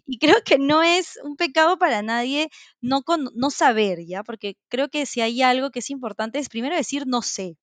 y 0.06 0.18
creo 0.20 0.38
que 0.46 0.58
no 0.58 0.84
es 0.84 1.20
un 1.24 1.36
pecado 1.36 1.78
para 1.78 2.02
nadie 2.02 2.50
no, 2.82 3.04
con, 3.04 3.30
no 3.36 3.50
saber, 3.52 4.00
¿ya? 4.06 4.24
Porque 4.24 4.56
creo 4.70 4.90
que 4.90 5.06
si 5.06 5.22
hay 5.22 5.42
algo 5.42 5.72
que 5.72 5.80
es 5.80 5.90
importante 5.90 6.40
es 6.40 6.50
primero 6.50 6.76
decir 6.76 7.06
no 7.08 7.22
sé, 7.22 7.58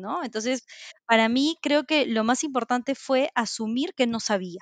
¿no? 0.00 0.22
Entonces, 0.24 0.64
para 1.06 1.28
mí 1.28 1.56
creo 1.62 1.84
que 1.84 2.06
lo 2.06 2.24
más 2.24 2.44
importante 2.44 2.94
fue 2.94 3.30
asumir 3.34 3.94
que 3.94 4.06
no 4.06 4.20
sabía. 4.20 4.60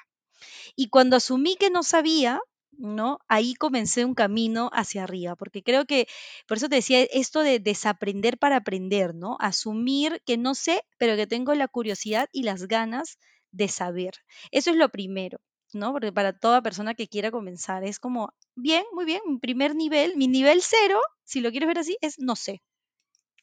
Y 0.76 0.88
cuando 0.90 1.16
asumí 1.16 1.56
que 1.56 1.70
no 1.70 1.82
sabía, 1.82 2.40
¿no? 2.78 3.18
Ahí 3.28 3.54
comencé 3.54 4.04
un 4.04 4.14
camino 4.14 4.70
hacia 4.72 5.04
arriba, 5.04 5.34
porque 5.36 5.62
creo 5.62 5.86
que, 5.86 6.06
por 6.46 6.58
eso 6.58 6.68
te 6.68 6.76
decía, 6.76 7.02
esto 7.04 7.40
de 7.42 7.58
desaprender 7.58 8.38
para 8.38 8.56
aprender, 8.56 9.14
¿no? 9.14 9.36
Asumir 9.40 10.22
que 10.26 10.36
no 10.38 10.54
sé, 10.54 10.82
pero 10.98 11.16
que 11.16 11.26
tengo 11.26 11.54
la 11.54 11.68
curiosidad 11.68 12.28
y 12.32 12.42
las 12.44 12.66
ganas 12.68 13.18
de 13.52 13.68
saber. 13.68 14.14
Eso 14.50 14.70
es 14.70 14.76
lo 14.76 14.88
primero, 14.90 15.38
¿no? 15.72 15.92
Porque 15.92 16.12
para 16.12 16.38
toda 16.38 16.62
persona 16.62 16.94
que 16.94 17.08
quiera 17.08 17.30
comenzar 17.30 17.84
es 17.84 17.98
como, 17.98 18.30
bien, 18.54 18.84
muy 18.92 19.04
bien, 19.06 19.22
mi 19.26 19.38
primer 19.38 19.74
nivel, 19.74 20.16
mi 20.16 20.28
nivel 20.28 20.60
cero, 20.62 21.00
si 21.24 21.40
lo 21.40 21.50
quieres 21.50 21.68
ver 21.68 21.78
así, 21.78 21.96
es 22.02 22.18
no 22.18 22.36
sé. 22.36 22.60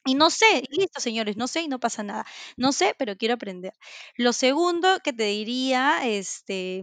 Y 0.06 0.14
no 0.14 0.30
sé, 0.30 0.64
listo, 0.70 1.00
señores, 1.00 1.36
no 1.36 1.48
sé 1.48 1.62
y 1.62 1.68
no 1.68 1.80
pasa 1.80 2.02
nada. 2.02 2.26
No 2.56 2.72
sé, 2.72 2.94
pero 2.98 3.16
quiero 3.16 3.34
aprender. 3.34 3.72
Lo 4.16 4.32
segundo 4.34 4.98
que 5.02 5.12
te 5.14 5.24
diría, 5.24 6.00
este, 6.06 6.82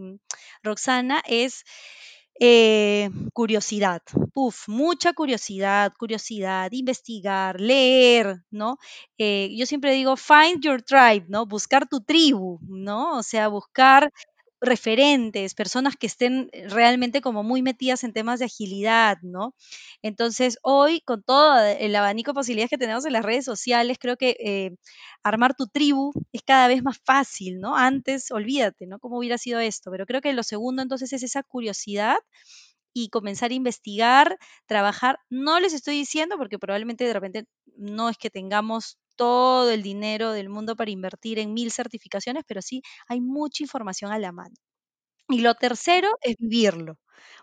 Roxana, 0.62 1.22
es 1.26 1.64
eh, 2.40 3.10
curiosidad. 3.32 4.02
Uf, 4.34 4.68
mucha 4.68 5.12
curiosidad, 5.12 5.92
curiosidad, 5.98 6.70
investigar, 6.72 7.60
leer, 7.60 8.38
¿no? 8.50 8.78
Eh, 9.18 9.50
yo 9.56 9.66
siempre 9.66 9.92
digo, 9.92 10.16
find 10.16 10.62
your 10.62 10.82
tribe, 10.82 11.26
¿no? 11.28 11.46
Buscar 11.46 11.88
tu 11.88 12.00
tribu, 12.02 12.58
¿no? 12.68 13.18
O 13.18 13.22
sea, 13.22 13.48
buscar 13.48 14.10
referentes, 14.62 15.54
personas 15.54 15.96
que 15.96 16.06
estén 16.06 16.48
realmente 16.68 17.20
como 17.20 17.42
muy 17.42 17.62
metidas 17.62 18.04
en 18.04 18.12
temas 18.12 18.38
de 18.38 18.46
agilidad, 18.46 19.18
¿no? 19.22 19.54
Entonces, 20.02 20.58
hoy, 20.62 21.00
con 21.02 21.22
todo 21.22 21.58
el 21.58 21.94
abanico 21.96 22.30
de 22.30 22.36
posibilidades 22.36 22.70
que 22.70 22.78
tenemos 22.78 23.04
en 23.04 23.12
las 23.12 23.24
redes 23.24 23.44
sociales, 23.44 23.98
creo 24.00 24.16
que 24.16 24.36
eh, 24.38 24.70
armar 25.24 25.54
tu 25.54 25.66
tribu 25.66 26.12
es 26.32 26.42
cada 26.42 26.68
vez 26.68 26.82
más 26.82 26.98
fácil, 27.04 27.58
¿no? 27.60 27.76
Antes, 27.76 28.30
olvídate, 28.30 28.86
¿no? 28.86 29.00
¿Cómo 29.00 29.18
hubiera 29.18 29.36
sido 29.36 29.58
esto? 29.60 29.90
Pero 29.90 30.06
creo 30.06 30.20
que 30.20 30.32
lo 30.32 30.44
segundo 30.44 30.80
entonces 30.82 31.12
es 31.12 31.24
esa 31.24 31.42
curiosidad 31.42 32.16
y 32.94 33.08
comenzar 33.08 33.50
a 33.50 33.54
investigar, 33.54 34.38
trabajar. 34.66 35.18
No 35.30 35.60
les 35.60 35.72
estoy 35.74 35.96
diciendo 35.96 36.36
porque 36.38 36.58
probablemente 36.58 37.04
de 37.04 37.12
repente 37.12 37.44
no 37.76 38.08
es 38.08 38.18
que 38.18 38.30
tengamos 38.30 38.98
todo 39.16 39.70
el 39.70 39.82
dinero 39.82 40.32
del 40.32 40.48
mundo 40.48 40.76
para 40.76 40.90
invertir 40.90 41.38
en 41.38 41.54
mil 41.54 41.70
certificaciones, 41.72 42.44
pero 42.46 42.62
sí 42.62 42.82
hay 43.08 43.20
mucha 43.20 43.62
información 43.64 44.12
a 44.12 44.18
la 44.18 44.32
mano. 44.32 44.54
Y 45.28 45.40
lo 45.40 45.54
tercero 45.54 46.10
es 46.22 46.36
vivirlo, 46.38 46.98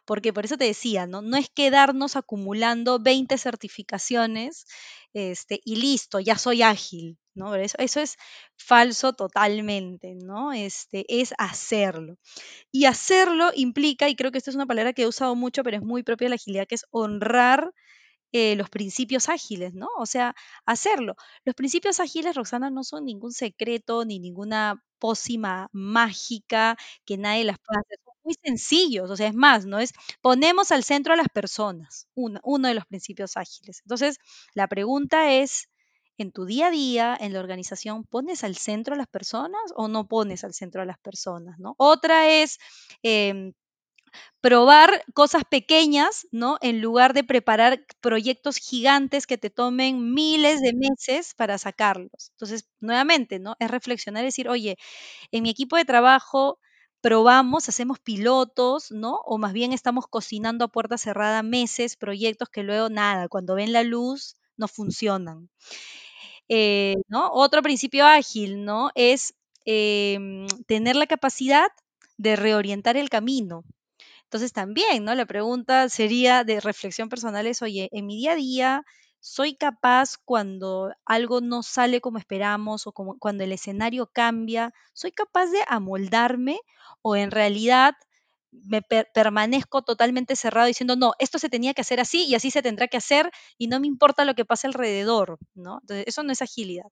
porque 0.05 0.33
por 0.33 0.45
eso 0.45 0.57
te 0.57 0.65
decía, 0.65 1.07
¿no? 1.07 1.21
No 1.21 1.37
es 1.37 1.49
quedarnos 1.49 2.15
acumulando 2.15 2.99
20 2.99 3.37
certificaciones 3.37 4.65
este, 5.13 5.59
y 5.65 5.77
listo, 5.77 6.19
ya 6.19 6.37
soy 6.37 6.61
ágil, 6.61 7.17
¿no? 7.33 7.55
Eso, 7.55 7.77
eso 7.79 7.99
es 8.01 8.15
falso 8.57 9.13
totalmente, 9.13 10.15
¿no? 10.15 10.51
Este, 10.53 11.05
es 11.21 11.33
hacerlo. 11.39 12.17
Y 12.71 12.85
hacerlo 12.85 13.51
implica, 13.55 14.09
y 14.09 14.15
creo 14.15 14.31
que 14.31 14.39
esta 14.39 14.51
es 14.51 14.55
una 14.55 14.67
palabra 14.67 14.93
que 14.93 15.03
he 15.03 15.07
usado 15.07 15.35
mucho, 15.35 15.63
pero 15.63 15.77
es 15.77 15.83
muy 15.83 16.03
propia 16.03 16.25
de 16.27 16.29
la 16.31 16.35
agilidad, 16.35 16.67
que 16.67 16.75
es 16.75 16.85
honrar 16.91 17.71
eh, 18.31 18.55
los 18.55 18.69
principios 18.69 19.29
ágiles, 19.29 19.73
¿no? 19.73 19.87
O 19.97 20.05
sea, 20.05 20.35
hacerlo. 20.65 21.15
Los 21.45 21.55
principios 21.55 21.99
ágiles, 21.99 22.35
Roxana, 22.35 22.69
no 22.69 22.83
son 22.83 23.05
ningún 23.05 23.31
secreto 23.31 24.05
ni 24.05 24.19
ninguna 24.19 24.83
pócima 24.99 25.69
mágica 25.71 26.77
que 27.05 27.17
nadie 27.17 27.43
las 27.45 27.57
pueda 27.59 27.81
hacer. 27.81 27.97
Son 28.03 28.13
muy 28.23 28.35
sencillos, 28.43 29.09
o 29.09 29.15
sea, 29.15 29.27
es 29.27 29.33
más, 29.35 29.65
¿no? 29.65 29.79
Es 29.79 29.91
ponemos 30.21 30.71
al 30.71 30.83
centro 30.83 31.13
a 31.13 31.17
las 31.17 31.29
personas, 31.33 32.07
uno, 32.15 32.67
de 32.67 32.73
los 32.75 32.85
principios 32.85 33.37
ágiles. 33.37 33.81
Entonces, 33.83 34.17
la 34.53 34.67
pregunta 34.67 35.31
es, 35.33 35.69
en 36.17 36.31
tu 36.31 36.45
día 36.45 36.67
a 36.67 36.71
día, 36.71 37.17
en 37.19 37.33
la 37.33 37.39
organización, 37.39 38.03
¿pones 38.03 38.43
al 38.43 38.55
centro 38.57 38.93
a 38.95 38.97
las 38.97 39.07
personas 39.07 39.61
o 39.75 39.87
no 39.87 40.07
pones 40.07 40.43
al 40.43 40.53
centro 40.53 40.81
a 40.81 40.85
las 40.85 40.99
personas, 40.99 41.57
¿no? 41.59 41.75
Otra 41.77 42.29
es... 42.29 42.57
em, 43.03 43.53
probar 44.41 45.03
cosas 45.13 45.43
pequeñas, 45.49 46.27
¿no? 46.31 46.57
En 46.61 46.81
lugar 46.81 47.13
de 47.13 47.23
preparar 47.23 47.85
proyectos 48.01 48.57
gigantes 48.57 49.27
que 49.27 49.37
te 49.37 49.49
tomen 49.49 50.13
miles 50.13 50.61
de 50.61 50.73
meses 50.73 51.33
para 51.35 51.57
sacarlos. 51.57 52.31
Entonces, 52.31 52.67
nuevamente, 52.79 53.39
¿no? 53.39 53.55
Es 53.59 53.69
reflexionar 53.71 54.23
y 54.23 54.27
decir, 54.27 54.49
oye, 54.49 54.77
en 55.31 55.43
mi 55.43 55.49
equipo 55.51 55.77
de 55.77 55.85
trabajo 55.85 56.59
probamos, 57.01 57.69
hacemos 57.69 57.99
pilotos, 57.99 58.91
¿no? 58.91 59.21
O 59.25 59.37
más 59.37 59.53
bien 59.53 59.73
estamos 59.73 60.05
cocinando 60.07 60.65
a 60.65 60.67
puerta 60.69 60.97
cerrada 60.97 61.43
meses, 61.43 61.95
proyectos 61.97 62.49
que 62.49 62.63
luego 62.63 62.89
nada, 62.89 63.27
cuando 63.29 63.55
ven 63.55 63.73
la 63.73 63.83
luz, 63.83 64.35
no 64.57 64.67
funcionan. 64.67 65.49
Eh, 66.49 66.95
¿no? 67.07 67.31
Otro 67.31 67.61
principio 67.61 68.05
ágil, 68.05 68.65
¿no? 68.65 68.89
Es 68.95 69.33
em, 69.65 70.47
tener 70.67 70.95
la 70.95 71.07
capacidad 71.07 71.67
de 72.17 72.35
reorientar 72.35 72.97
el 72.97 73.09
camino. 73.09 73.63
Entonces 74.29 74.53
también, 74.53 75.03
¿no? 75.05 75.15
La 75.15 75.25
pregunta 75.25 75.89
sería 75.89 76.43
de 76.43 76.59
reflexión 76.59 77.09
personal 77.09 77.47
es, 77.47 77.61
oye, 77.61 77.89
en 77.91 78.05
mi 78.05 78.15
día 78.17 78.33
a 78.33 78.35
día, 78.35 78.83
¿soy 79.19 79.55
capaz 79.55 80.17
cuando 80.23 80.91
algo 81.05 81.41
no 81.41 81.63
sale 81.63 81.99
como 82.01 82.19
esperamos 82.19 82.85
o 82.87 82.91
como 82.93 83.17
cuando 83.19 83.43
el 83.43 83.51
escenario 83.51 84.07
cambia, 84.13 84.73
soy 84.93 85.11
capaz 85.11 85.47
de 85.47 85.59
amoldarme 85.67 86.59
o 87.01 87.15
en 87.15 87.31
realidad 87.31 87.95
me 88.51 88.81
per- 88.81 89.09
permanezco 89.13 89.83
totalmente 89.83 90.35
cerrado 90.35 90.67
diciendo, 90.67 90.95
no, 90.95 91.13
esto 91.19 91.37
se 91.39 91.49
tenía 91.49 91.73
que 91.73 91.81
hacer 91.81 91.99
así 91.99 92.25
y 92.25 92.35
así 92.35 92.49
se 92.51 92.61
tendrá 92.63 92.87
que 92.87 92.97
hacer 92.97 93.31
y 93.57 93.67
no 93.67 93.79
me 93.79 93.87
importa 93.87 94.25
lo 94.25 94.33
que 94.35 94.45
pase 94.45 94.67
alrededor, 94.67 95.37
¿no? 95.53 95.79
Entonces, 95.81 96.05
eso 96.07 96.23
no 96.23 96.31
es 96.31 96.41
agilidad. 96.41 96.85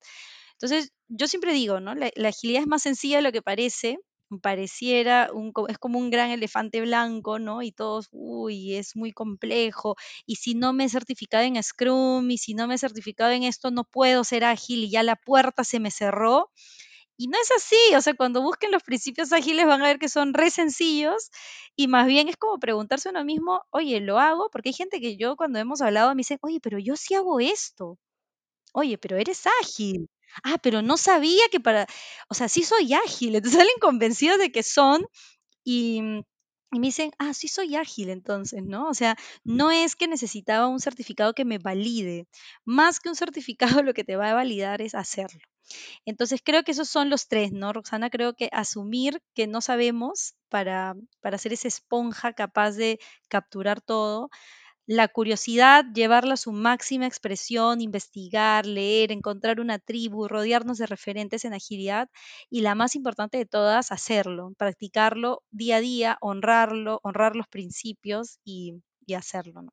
Entonces, 0.53 0.93
yo 1.07 1.27
siempre 1.27 1.53
digo, 1.53 1.79
¿no? 1.79 1.95
La 1.95 2.29
agilidad 2.29 2.61
es 2.61 2.67
más 2.67 2.81
sencilla 2.83 3.17
de 3.17 3.23
lo 3.23 3.31
que 3.31 3.41
parece, 3.41 3.97
pareciera 4.41 5.29
un, 5.33 5.53
es 5.69 5.77
como 5.77 5.99
un 5.99 6.09
gran 6.09 6.31
elefante 6.31 6.81
blanco, 6.81 7.39
¿no? 7.39 7.61
Y 7.61 7.71
todos, 7.71 8.07
uy, 8.11 8.75
es 8.75 8.95
muy 8.95 9.11
complejo. 9.13 9.95
Y 10.25 10.35
si 10.35 10.55
no 10.55 10.73
me 10.73 10.85
he 10.85 10.89
certificado 10.89 11.43
en 11.43 11.61
Scrum 11.63 12.29
y 12.31 12.37
si 12.37 12.53
no 12.53 12.67
me 12.67 12.75
he 12.75 12.77
certificado 12.77 13.31
en 13.31 13.43
esto, 13.43 13.71
no 13.71 13.83
puedo 13.85 14.23
ser 14.23 14.43
ágil 14.45 14.83
y 14.85 14.89
ya 14.91 15.03
la 15.03 15.15
puerta 15.15 15.63
se 15.63 15.79
me 15.79 15.91
cerró. 15.91 16.51
Y 17.17 17.27
no 17.27 17.37
es 17.41 17.51
así, 17.51 17.77
o 17.95 18.01
sea, 18.01 18.13
cuando 18.15 18.41
busquen 18.41 18.71
los 18.71 18.83
principios 18.83 19.33
ágiles 19.33 19.65
van 19.65 19.81
a 19.81 19.85
ver 19.87 19.99
que 19.99 20.09
son 20.09 20.33
re 20.33 20.51
sencillos 20.51 21.31
y 21.75 21.87
más 21.87 22.05
bien 22.07 22.27
es 22.29 22.37
como 22.37 22.59
preguntarse 22.59 23.09
a 23.09 23.11
uno 23.11 23.25
mismo, 23.25 23.61
oye, 23.71 23.99
¿lo 24.01 24.19
hago? 24.19 24.49
Porque 24.51 24.69
hay 24.69 24.73
gente 24.73 25.01
que 25.01 25.17
yo 25.17 25.35
cuando 25.35 25.59
hemos 25.59 25.81
hablado 25.81 26.09
me 26.15 26.19
dice, 26.19 26.37
oye, 26.41 26.59
pero 26.61 26.77
yo 26.79 26.95
sí 26.95 27.15
hago 27.15 27.39
esto. 27.39 27.97
Oye, 28.73 28.97
pero 28.97 29.17
eres 29.17 29.43
ágil. 29.61 30.09
Ah, 30.43 30.57
pero 30.61 30.81
no 30.81 30.97
sabía 30.97 31.43
que 31.51 31.59
para, 31.59 31.87
o 32.29 32.33
sea, 32.33 32.49
sí 32.49 32.63
soy 32.63 32.93
ágil. 32.93 33.35
Entonces 33.35 33.59
salen 33.67 33.75
convencidos 33.81 34.39
de 34.39 34.51
que 34.51 34.63
son 34.63 35.05
y, 35.63 36.01
mm, 36.01 36.19
y 36.73 36.79
me 36.79 36.87
dicen, 36.87 37.11
ah, 37.19 37.33
sí 37.33 37.47
soy 37.47 37.75
ágil 37.75 38.09
entonces, 38.09 38.63
¿no? 38.63 38.89
O 38.89 38.93
sea, 38.93 39.17
no 39.45 39.71
es 39.71 39.95
que 39.95 40.07
necesitaba 40.07 40.67
un 40.67 40.79
certificado 40.81 41.33
que 41.33 41.45
me 41.45 41.59
valide. 41.59 42.27
Más 42.65 42.99
que 42.99 43.09
un 43.09 43.15
certificado, 43.15 43.57
lo 43.85 43.93
que 43.93 44.03
te 44.03 44.17
va 44.17 44.31
a 44.31 44.33
validar 44.35 44.81
es 44.81 44.95
hacerlo. 44.95 45.41
Entonces 46.05 46.41
creo 46.43 46.63
que 46.63 46.71
esos 46.71 46.89
son 46.89 47.09
los 47.09 47.27
tres, 47.27 47.51
¿no, 47.51 47.73
Roxana? 47.73 48.09
Creo 48.09 48.33
que 48.35 48.49
asumir 48.51 49.21
que 49.35 49.47
no 49.47 49.61
sabemos 49.61 50.35
para, 50.49 50.95
para 51.21 51.37
ser 51.37 51.53
esa 51.53 51.67
esponja 51.67 52.33
capaz 52.33 52.71
de 52.71 52.99
capturar 53.29 53.81
todo 53.81 54.29
la 54.87 55.07
curiosidad, 55.09 55.85
llevarla 55.93 56.33
a 56.35 56.37
su 56.37 56.51
máxima 56.53 57.05
expresión, 57.05 57.81
investigar, 57.81 58.65
leer, 58.65 59.11
encontrar 59.11 59.59
una 59.59 59.79
tribu, 59.79 60.27
rodearnos 60.27 60.77
de 60.79 60.87
referentes 60.87 61.45
en 61.45 61.53
agilidad 61.53 62.09
y 62.49 62.61
la 62.61 62.73
más 62.75 62.95
importante 62.95 63.37
de 63.37 63.45
todas, 63.45 63.91
hacerlo, 63.91 64.53
practicarlo 64.57 65.43
día 65.51 65.77
a 65.77 65.81
día, 65.81 66.17
honrarlo, 66.21 66.99
honrar 67.03 67.35
los 67.35 67.47
principios 67.47 68.39
y, 68.45 68.81
y 69.05 69.13
hacerlo. 69.15 69.65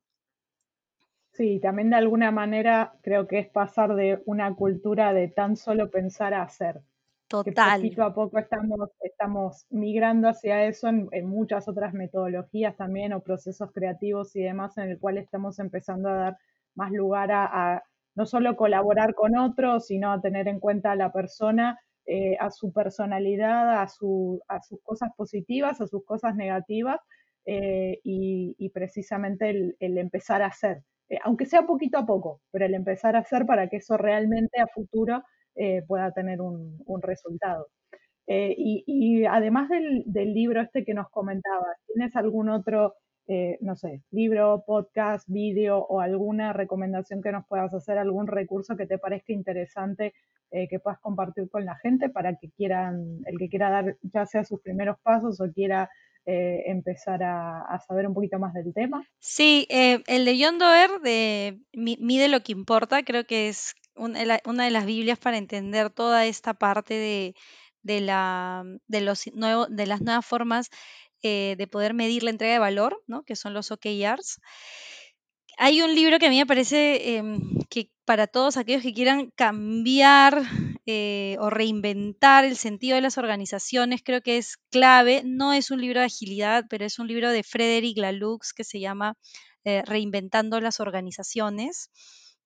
Sí, 1.33 1.59
también 1.59 1.91
de 1.91 1.97
alguna 1.97 2.31
manera 2.31 2.97
creo 3.03 3.27
que 3.27 3.37
es 3.37 3.47
pasar 3.47 3.93
de 3.95 4.23
una 4.25 4.55
cultura 4.55 5.13
de 5.13 5.27
tan 5.27 5.55
solo 5.55 5.91
pensar 5.91 6.33
a 6.33 6.41
hacer, 6.41 6.81
que 7.27 7.51
Total, 7.51 7.81
poquito 7.81 8.03
a 8.03 8.13
poco 8.13 8.37
estamos, 8.37 8.89
estamos 9.01 9.65
migrando 9.69 10.29
hacia 10.29 10.65
eso 10.65 10.87
en, 10.87 11.07
en 11.11 11.27
muchas 11.27 11.67
otras 11.67 11.93
metodologías 11.93 12.75
también 12.77 13.13
o 13.13 13.21
procesos 13.21 13.71
creativos 13.71 14.35
y 14.35 14.43
demás 14.43 14.77
en 14.77 14.91
el 14.91 14.99
cual 14.99 15.17
estamos 15.17 15.59
empezando 15.59 16.09
a 16.09 16.13
dar 16.13 16.37
más 16.75 16.91
lugar 16.91 17.31
a, 17.31 17.45
a 17.75 17.83
no 18.15 18.25
solo 18.25 18.55
colaborar 18.55 19.15
con 19.15 19.37
otros, 19.37 19.87
sino 19.87 20.11
a 20.11 20.21
tener 20.21 20.47
en 20.47 20.59
cuenta 20.59 20.91
a 20.91 20.95
la 20.95 21.11
persona, 21.11 21.79
eh, 22.05 22.37
a 22.39 22.51
su 22.51 22.71
personalidad, 22.71 23.81
a, 23.81 23.87
su, 23.87 24.41
a 24.47 24.61
sus 24.61 24.79
cosas 24.83 25.09
positivas, 25.17 25.81
a 25.81 25.87
sus 25.87 26.05
cosas 26.05 26.35
negativas 26.35 26.99
eh, 27.45 27.99
y, 28.03 28.55
y, 28.57 28.69
precisamente 28.69 29.49
el, 29.49 29.75
el 29.79 29.97
empezar 29.97 30.41
a 30.41 30.47
hacer 30.47 30.83
eh, 31.09 31.19
aunque 31.23 31.45
sea 31.45 31.63
poquito 31.65 31.97
a 31.97 32.05
poco, 32.05 32.41
pero 32.51 32.65
el 32.65 32.73
empezar 32.73 33.15
a 33.15 33.19
hacer 33.19 33.45
para 33.45 33.69
que 33.69 33.77
eso 33.77 33.97
realmente 33.97 34.59
a 34.59 34.67
futuro 34.67 35.23
eh, 35.55 35.83
pueda 35.87 36.11
tener 36.11 36.41
un, 36.41 36.77
un 36.85 37.01
resultado. 37.01 37.67
Eh, 38.27 38.55
y, 38.57 38.83
y, 38.87 39.25
además 39.25 39.69
del, 39.69 40.03
del, 40.07 40.33
libro 40.33 40.61
este 40.61 40.83
que 40.83 40.95
nos 40.95 41.09
comentabas, 41.09 41.77
¿tienes 41.85 42.15
algún 42.15 42.49
otro, 42.49 42.95
eh, 43.27 43.57
no 43.61 43.75
sé, 43.75 44.01
libro, 44.09 44.63
podcast, 44.65 45.29
vídeo 45.29 45.77
o 45.77 46.01
alguna 46.01 46.51
recomendación 46.51 47.21
que 47.21 47.31
nos 47.31 47.45
puedas 47.47 47.73
hacer, 47.73 47.99
algún 47.99 48.25
recurso 48.27 48.75
que 48.75 48.87
te 48.87 48.97
parezca 48.97 49.31
interesante 49.31 50.13
eh, 50.51 50.67
que 50.67 50.79
puedas 50.79 50.99
compartir 51.01 51.49
con 51.49 51.65
la 51.65 51.75
gente 51.77 52.09
para 52.09 52.35
que 52.35 52.49
quieran, 52.57 53.19
el 53.25 53.37
que 53.37 53.49
quiera 53.49 53.69
dar 53.69 53.97
ya 54.01 54.25
sea 54.25 54.43
sus 54.43 54.59
primeros 54.61 54.97
pasos 55.01 55.39
o 55.39 55.51
quiera 55.51 55.89
empezar 56.27 57.21
a, 57.21 57.61
a, 57.61 57.79
saber 57.81 58.07
un 58.07 58.15
poquito 58.15 58.39
más 58.39 58.51
del 58.55 58.73
tema. 58.73 59.07
Sí, 59.19 59.67
el 59.69 60.25
de 60.25 60.39
John 60.41 60.57
Doerr 60.57 60.99
de 61.01 61.59
Mide 61.71 62.29
lo 62.29 62.39
que 62.39 62.51
importa, 62.51 63.03
creo 63.03 63.27
que 63.27 63.47
es 63.47 63.75
una, 63.95 64.19
de 64.65 64.71
las 64.71 64.85
Biblias 64.85 65.17
para 65.19 65.37
entender 65.37 65.89
toda 65.89 66.25
esta 66.25 66.53
parte 66.53 66.93
de, 66.93 67.35
de, 67.81 68.01
la, 68.01 68.63
de, 68.87 69.01
los 69.01 69.27
nuevo, 69.33 69.67
de 69.67 69.85
las 69.85 70.01
nuevas 70.01 70.25
formas 70.25 70.69
eh, 71.21 71.55
de 71.57 71.67
poder 71.67 71.93
medir 71.93 72.23
la 72.23 72.31
entrega 72.31 72.53
de 72.53 72.59
valor, 72.59 73.01
¿no? 73.07 73.23
que 73.23 73.35
son 73.35 73.53
los 73.53 73.71
OKRs. 73.71 74.39
hay 75.57 75.81
un 75.81 75.95
libro 75.95 76.19
que 76.19 76.27
a 76.27 76.29
mí 76.29 76.37
me 76.37 76.45
parece 76.45 77.15
em, 77.17 77.39
que 77.69 77.89
para 78.05 78.27
todos 78.27 78.57
aquellos 78.57 78.83
que 78.83 78.93
quieran 78.93 79.31
cambiar 79.35 80.43
eh, 80.85 81.37
o 81.39 81.49
reinventar 81.49 82.45
el 82.45 82.55
sentido 82.55 82.95
de 82.95 83.01
las 83.01 83.17
organizaciones, 83.17 84.01
creo 84.03 84.21
que 84.21 84.37
es 84.37 84.57
clave. 84.69 85.23
No 85.25 85.53
es 85.53 85.71
un 85.71 85.81
libro 85.81 85.99
de 85.99 86.05
agilidad, 86.05 86.65
pero 86.69 86.85
es 86.85 86.99
un 86.99 87.07
libro 87.07 87.31
de 87.31 87.41
Frederic 87.43 87.97
Laloux 87.97 88.53
que 88.55 88.63
se 88.63 88.79
llama 88.79 89.17
eh, 89.63 89.81
Reinventando 89.83 90.61
las 90.61 90.79
organizaciones, 90.79 91.89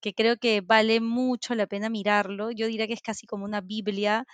que 0.01 0.13
creo 0.13 0.37
que 0.37 0.61
vale 0.61 1.01
mucho 1.01 1.55
la 1.55 1.67
pena 1.67 1.89
mirarlo. 1.89 2.51
Yo 2.51 2.67
diría 2.67 2.87
que 2.87 2.93
es 2.93 3.01
casi 3.01 3.27
como 3.27 3.45
una 3.45 3.61
Biblia 3.61 4.25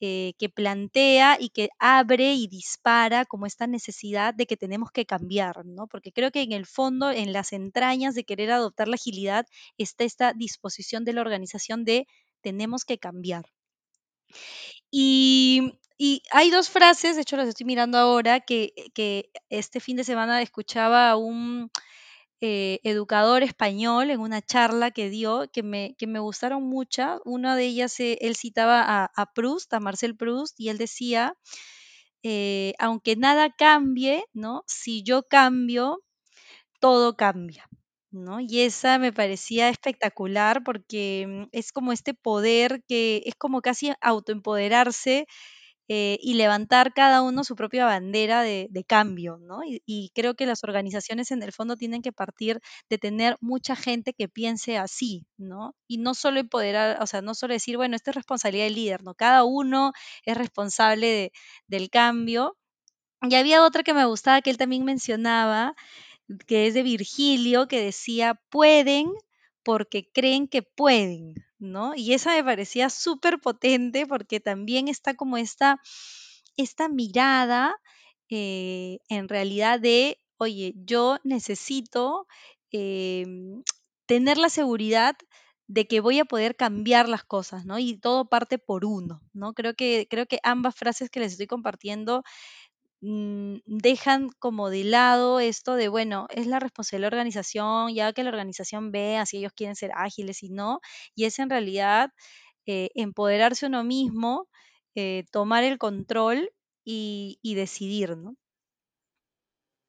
eh, 0.00 0.34
que 0.38 0.48
plantea 0.48 1.38
y 1.40 1.50
que 1.50 1.70
abre 1.78 2.34
y 2.34 2.48
dispara 2.48 3.24
como 3.24 3.46
esta 3.46 3.66
necesidad 3.66 4.34
de 4.34 4.46
que 4.46 4.56
tenemos 4.56 4.90
que 4.90 5.06
cambiar, 5.06 5.64
¿no? 5.64 5.86
Porque 5.86 6.12
creo 6.12 6.30
que 6.30 6.42
en 6.42 6.52
el 6.52 6.66
fondo, 6.66 7.10
en 7.10 7.32
las 7.32 7.52
entrañas 7.52 8.14
de 8.14 8.24
querer 8.24 8.50
adoptar 8.50 8.88
la 8.88 8.96
agilidad, 8.96 9.46
está 9.78 10.04
esta 10.04 10.32
disposición 10.34 11.04
de 11.04 11.14
la 11.14 11.20
organización 11.22 11.84
de 11.84 12.06
tenemos 12.42 12.84
que 12.84 12.98
cambiar. 12.98 13.46
Y, 14.90 15.72
hay 16.32 16.50
dos 16.50 16.68
frases, 16.70 17.16
de 17.16 17.22
hecho 17.22 17.36
las 17.36 17.48
estoy 17.48 17.66
mirando 17.66 17.96
ahora, 17.98 18.40
que, 18.40 18.72
que 18.94 19.30
este 19.48 19.80
fin 19.80 19.96
de 19.96 20.04
semana 20.04 20.42
escuchaba 20.42 21.16
un 21.16 21.70
eh, 22.46 22.80
educador 22.84 23.42
español 23.42 24.10
en 24.10 24.20
una 24.20 24.42
charla 24.42 24.90
que 24.90 25.08
dio 25.08 25.50
que 25.50 25.62
me, 25.62 25.94
que 25.96 26.06
me 26.06 26.18
gustaron 26.18 26.62
mucho. 26.62 27.22
Una 27.24 27.56
de 27.56 27.64
ellas, 27.64 27.98
eh, 28.00 28.18
él 28.20 28.36
citaba 28.36 28.82
a, 28.82 29.10
a, 29.16 29.32
Proust, 29.32 29.72
a 29.72 29.80
Marcel 29.80 30.14
Proust, 30.14 30.60
y 30.60 30.68
él 30.68 30.76
decía, 30.76 31.38
eh, 32.22 32.74
aunque 32.78 33.16
nada 33.16 33.48
cambie, 33.56 34.24
¿no? 34.34 34.62
Si 34.66 35.02
yo 35.02 35.22
cambio, 35.22 36.02
todo 36.80 37.16
cambia. 37.16 37.66
¿No? 38.10 38.40
Y 38.40 38.60
esa 38.60 38.98
me 38.98 39.12
parecía 39.12 39.70
espectacular 39.70 40.62
porque 40.64 41.26
mm, 41.26 41.48
es 41.52 41.72
como 41.72 41.92
este 41.92 42.12
poder 42.14 42.84
que 42.86 43.22
es 43.26 43.34
como 43.36 43.62
casi 43.62 43.92
autoempoderarse 44.02 45.26
eh, 45.88 46.18
y 46.22 46.34
levantar 46.34 46.94
cada 46.94 47.20
uno 47.20 47.44
su 47.44 47.56
propia 47.56 47.84
bandera 47.84 48.42
de, 48.42 48.84
cambio, 48.86 49.38
¿no? 49.38 49.60
Y, 49.64 50.10
creo 50.14 50.34
que 50.34 50.46
las 50.46 50.64
organizaciones 50.64 51.30
en 51.30 51.42
el 51.42 51.52
fondo 51.52 51.76
tienen 51.76 52.02
que 52.02 52.12
partir 52.12 52.60
de 52.88 52.98
tener 52.98 53.36
mucha 53.40 53.76
gente 53.76 54.14
que 54.14 54.28
piense 54.28 54.78
así, 54.78 55.26
¿no? 55.36 55.74
Y 55.86 55.98
no 55.98 56.14
solo 56.14 56.40
empoderar, 56.40 57.02
o 57.02 57.06
sea, 57.06 57.22
no 57.22 57.34
solo 57.34 57.54
decir, 57.54 57.76
bueno, 57.76 57.96
esta 57.96 58.10
es 58.12 58.16
responsabilidad 58.16 58.64
del 58.64 58.74
líder, 58.74 59.02
¿no? 59.02 59.14
Cada 59.14 59.44
uno 59.44 59.92
es 60.24 60.36
responsable 60.36 61.06
de, 61.06 61.32
del 61.66 61.90
cambio. 61.90 62.56
Y 63.22 63.34
había 63.36 63.64
otra 63.64 63.82
que 63.82 63.94
me 63.94 64.06
gustaba 64.06 64.42
que 64.42 64.50
él 64.50 64.58
también 64.58 64.84
mencionaba, 64.84 65.74
que 66.46 66.66
es 66.66 66.74
de 66.74 66.82
Virgilio, 66.82 67.68
que 67.68 67.80
decía, 67.80 68.40
pueden 68.50 69.12
porque 69.64 70.10
creen 70.12 70.48
que 70.48 70.62
pueden, 70.62 71.34
¿no? 71.58 71.94
Y 71.96 72.12
esa 72.14 72.34
me 72.34 72.44
parecía 72.44 72.90
súper 72.90 73.40
potente 73.40 74.06
porque 74.06 74.40
también 74.40 74.88
está 74.88 75.14
como 75.14 75.36
esta, 75.36 75.80
esta 76.56 76.88
mirada 76.88 77.74
eh, 78.30 78.98
en 79.08 79.28
realidad 79.28 79.80
de, 79.80 80.18
oye, 80.38 80.74
yo 80.76 81.18
necesito 81.24 82.26
eh, 82.72 83.26
tener 84.06 84.38
la 84.38 84.48
seguridad 84.48 85.16
de 85.66 85.86
que 85.86 86.00
voy 86.00 86.18
a 86.18 86.24
poder 86.24 86.56
cambiar 86.56 87.08
las 87.08 87.24
cosas, 87.24 87.64
¿no? 87.64 87.78
Y 87.78 87.96
todo 87.96 88.28
parte 88.28 88.58
por 88.58 88.84
uno, 88.84 89.22
¿no? 89.32 89.54
Creo 89.54 89.74
que, 89.74 90.06
creo 90.10 90.26
que 90.26 90.38
ambas 90.42 90.74
frases 90.74 91.10
que 91.10 91.20
les 91.20 91.32
estoy 91.32 91.46
compartiendo 91.46 92.22
dejan 93.66 94.30
como 94.38 94.70
de 94.70 94.84
lado 94.84 95.38
esto 95.38 95.74
de, 95.74 95.88
bueno, 95.88 96.26
es 96.30 96.46
la 96.46 96.58
responsabilidad 96.58 97.10
de 97.10 97.16
la 97.16 97.20
organización, 97.20 97.94
ya 97.94 98.12
que 98.12 98.22
la 98.22 98.30
organización 98.30 98.92
vea 98.92 99.26
si 99.26 99.38
ellos 99.38 99.52
quieren 99.52 99.76
ser 99.76 99.90
ágiles 99.94 100.42
y 100.42 100.48
no, 100.48 100.80
y 101.14 101.24
es 101.24 101.38
en 101.38 101.50
realidad 101.50 102.10
eh, 102.66 102.88
empoderarse 102.94 103.66
uno 103.66 103.84
mismo, 103.84 104.48
eh, 104.94 105.24
tomar 105.32 105.64
el 105.64 105.76
control 105.78 106.50
y, 106.82 107.38
decidir, 107.54 108.16
¿no? 108.16 108.36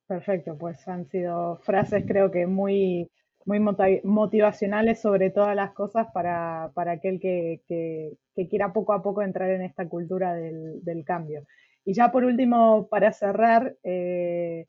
Perfecto, 0.08 0.58
pues 0.58 0.88
han 0.88 1.08
sido 1.08 1.58
frases 1.64 2.04
creo 2.08 2.32
que 2.32 2.48
muy, 2.48 3.10
muy 3.46 3.60
motivacionales 4.04 5.02
sobre 5.02 5.32
todas 5.32 5.56
las 5.56 5.74
cosas 5.74 6.08
para, 6.14 6.72
para 6.76 6.94
aquel 6.94 7.20
que, 7.20 7.62
que, 7.68 8.18
quiera 8.50 8.74
poco 8.74 8.94
a 8.94 9.02
poco 9.02 9.22
entrar 9.22 9.50
en 9.50 9.62
esta 9.62 9.88
cultura 9.88 10.34
del 10.36 11.04
cambio. 11.06 11.46
Y 11.86 11.94
ya 11.94 12.12
por 12.12 12.24
último, 12.24 12.88
para 12.90 13.14
cerrar, 13.14 13.78
eh, 13.84 14.66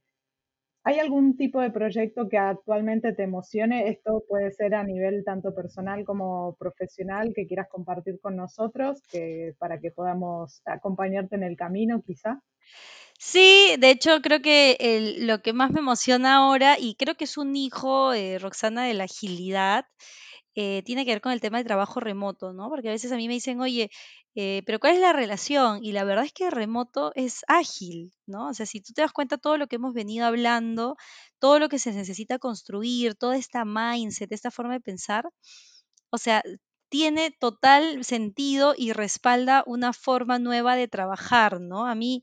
¿hay 0.85 0.99
algún 0.99 1.37
tipo 1.37 1.61
de 1.61 1.71
proyecto 1.71 2.29
que 2.29 2.37
actualmente 2.37 3.15
te 3.15 3.23
emocione? 3.23 3.89
Esto 3.89 4.23
puede 4.29 4.53
ser 4.53 4.75
a 4.75 4.85
nivel 4.85 5.25
tanto 5.25 5.55
personal 5.55 6.05
como 6.05 6.57
profesional 6.59 7.33
que 7.35 7.47
quieras 7.47 7.69
compartir 7.71 8.21
con 8.21 8.37
nosotros, 8.37 9.03
que, 9.11 9.55
para 9.59 9.81
que 9.81 9.91
podamos 9.91 10.61
acompañarte 10.67 11.37
en 11.37 11.43
el 11.43 11.57
camino 11.57 12.03
quizá. 12.07 12.43
Sí, 13.19 13.77
de 13.79 13.91
hecho 13.91 14.21
creo 14.21 14.43
que 14.43 15.17
lo 15.21 15.41
que 15.41 15.55
más 15.55 15.71
me 15.71 15.81
emociona 15.81 16.37
ahora, 16.37 16.79
y 16.79 16.97
creo 16.97 17.15
que 17.15 17.25
es 17.25 17.39
un 17.39 17.57
hijo, 17.57 18.13
eh, 18.13 18.39
Roxana, 18.39 18.85
de 18.85 18.93
la 18.93 19.05
agilidad, 19.05 19.87
eh, 20.59 20.83
tiene 20.87 21.05
que 21.05 21.13
ver 21.13 21.21
con 21.21 21.33
el 21.33 21.41
tema 21.41 21.59
del 21.59 21.67
trabajo 21.67 22.01
remoto, 22.01 22.55
¿no? 22.55 22.71
Porque 22.71 22.89
a 22.89 22.93
veces 22.93 23.13
a 23.13 23.17
mí 23.17 23.29
me 23.29 23.35
dicen, 23.35 23.61
oye, 23.61 23.91
eh, 24.35 24.63
pero 24.65 24.81
¿cuál 24.81 24.95
es 24.95 25.01
la 25.01 25.13
relación? 25.13 25.85
Y 25.85 25.93
la 25.93 26.03
verdad 26.05 26.25
es 26.25 26.33
que 26.33 26.49
remoto 26.51 27.13
es 27.15 27.45
ágil, 27.47 28.13
¿no? 28.27 28.49
O 28.49 28.55
sea, 28.55 28.65
si 28.65 28.81
tú 28.81 28.95
te 28.95 29.03
das 29.03 29.13
cuenta 29.13 29.37
todo 29.37 29.59
lo 29.59 29.67
que 29.67 29.77
hemos 29.77 29.93
venido 29.93 30.27
hablando, 30.27 30.97
todo 31.39 31.59
lo 31.59 31.69
que 31.69 31.79
se 31.79 31.93
necesita 31.93 32.39
construir, 32.39 33.15
toda 33.17 33.37
esta 33.37 33.67
mindset, 33.67 34.33
esta 34.33 34.51
forma 34.51 34.73
de 34.73 34.81
pensar, 34.81 35.29
o 36.11 36.19
sea, 36.19 36.43
tiene 36.89 37.33
total 37.39 38.05
sentido 38.05 38.75
y 38.77 38.93
respalda 38.93 39.63
una 39.67 39.93
forma 39.93 40.39
nueva 40.39 40.77
de 40.77 40.89
trabajar, 40.89 41.61
¿no? 41.61 41.87
A 41.87 41.95
mí, 41.95 42.23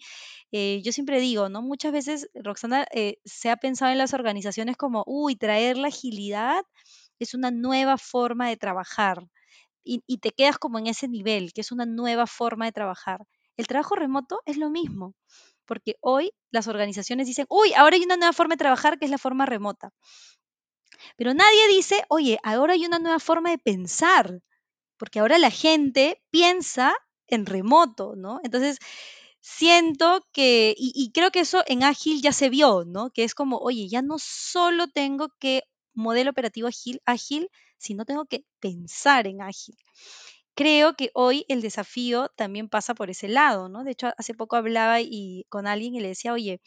eh, 0.52 0.82
yo 0.84 0.92
siempre 0.92 1.20
digo, 1.20 1.50
¿no? 1.50 1.62
Muchas 1.62 1.92
veces, 1.92 2.30
Roxana, 2.34 2.88
se 3.26 3.50
ha 3.52 3.58
pensado 3.58 3.92
en 3.92 3.98
las 4.00 4.14
organizaciones 4.14 4.78
como, 4.78 5.04
uy, 5.06 5.36
traer 5.36 5.78
la 5.78 5.90
agilidad 5.90 6.64
es 7.20 7.34
una 7.34 7.52
nueva 7.52 7.98
forma 7.98 8.50
de 8.50 8.58
trabajar 8.58 9.28
y, 9.84 10.18
te 10.18 10.32
quedas 10.32 10.58
como 10.58 10.80
en 10.80 10.88
ese 10.88 11.08
nivel, 11.08 11.54
que 11.54 11.62
es 11.62 11.72
una 11.72 11.86
nueva 11.86 12.28
forma 12.28 12.66
de 12.66 12.72
trabajar. 12.72 13.22
El 13.58 13.68
trabajo 13.68 13.96
remoto 13.96 14.42
es 14.46 14.58
lo 14.58 14.70
mismo, 14.70 15.14
porque 15.66 15.96
hoy 16.02 16.32
las 16.52 16.68
organizaciones 16.68 17.28
dicen, 17.28 17.46
uy, 17.50 17.74
ahora 17.74 17.96
hay 17.96 18.04
una 18.04 18.18
nueva 18.18 18.34
forma 18.34 18.54
de 18.54 18.60
trabajar 18.60 18.98
que 18.98 19.06
es 19.06 19.12
la 19.12 19.18
forma 19.18 19.46
remota. 19.46 19.92
Pero 21.18 21.34
nadie 21.34 21.68
dice, 21.70 22.04
oye, 22.10 22.40
ahora 22.44 22.74
hay 22.74 22.86
una 22.86 23.00
nueva 23.00 23.20
forma 23.20 23.50
de 23.50 23.58
pensar, 23.58 24.42
porque 24.98 25.20
ahora 25.20 25.38
la 25.38 25.52
gente 25.52 26.22
piensa 26.30 26.96
en 27.28 27.46
remoto, 27.46 28.14
¿no? 28.16 28.40
Entonces, 28.44 28.78
siento 29.42 30.26
que, 30.32 30.74
y, 30.78 30.94
y 30.96 31.12
creo 31.12 31.32
que 31.32 31.42
eso 31.42 31.64
en 31.68 31.84
Ágil 31.84 32.22
ya 32.22 32.32
se 32.32 32.50
vio, 32.50 32.86
¿no? 32.86 33.12
Que 33.12 33.24
es 33.24 33.36
como, 33.36 33.58
oye, 33.58 33.90
ya 33.90 34.02
no 34.02 34.18
solo 34.20 34.88
tengo 34.88 35.30
que 35.40 35.64
modelo 35.94 36.32
operativo 36.32 36.68
ágil, 36.68 37.02
ágil, 37.06 37.50
sino 37.78 38.06
tengo 38.06 38.26
que 38.26 38.46
pensar 38.60 39.28
en 39.28 39.42
ágil. 39.42 39.76
Creo 40.56 40.96
que 40.96 41.10
hoy 41.14 41.46
el 41.48 41.62
desafío 41.62 42.30
también 42.36 42.70
pasa 42.70 42.94
por 42.94 43.10
ese 43.10 43.28
lado, 43.28 43.70
¿no? 43.70 43.84
De 43.84 43.92
hecho, 43.92 44.12
hace 44.18 44.36
poco 44.36 44.56
hablaba 44.56 45.02
y, 45.02 45.46
con 45.50 45.66
alguien 45.68 45.96
y 45.96 46.00
le 46.00 46.10
decía, 46.10 46.34
oye, 46.34 46.62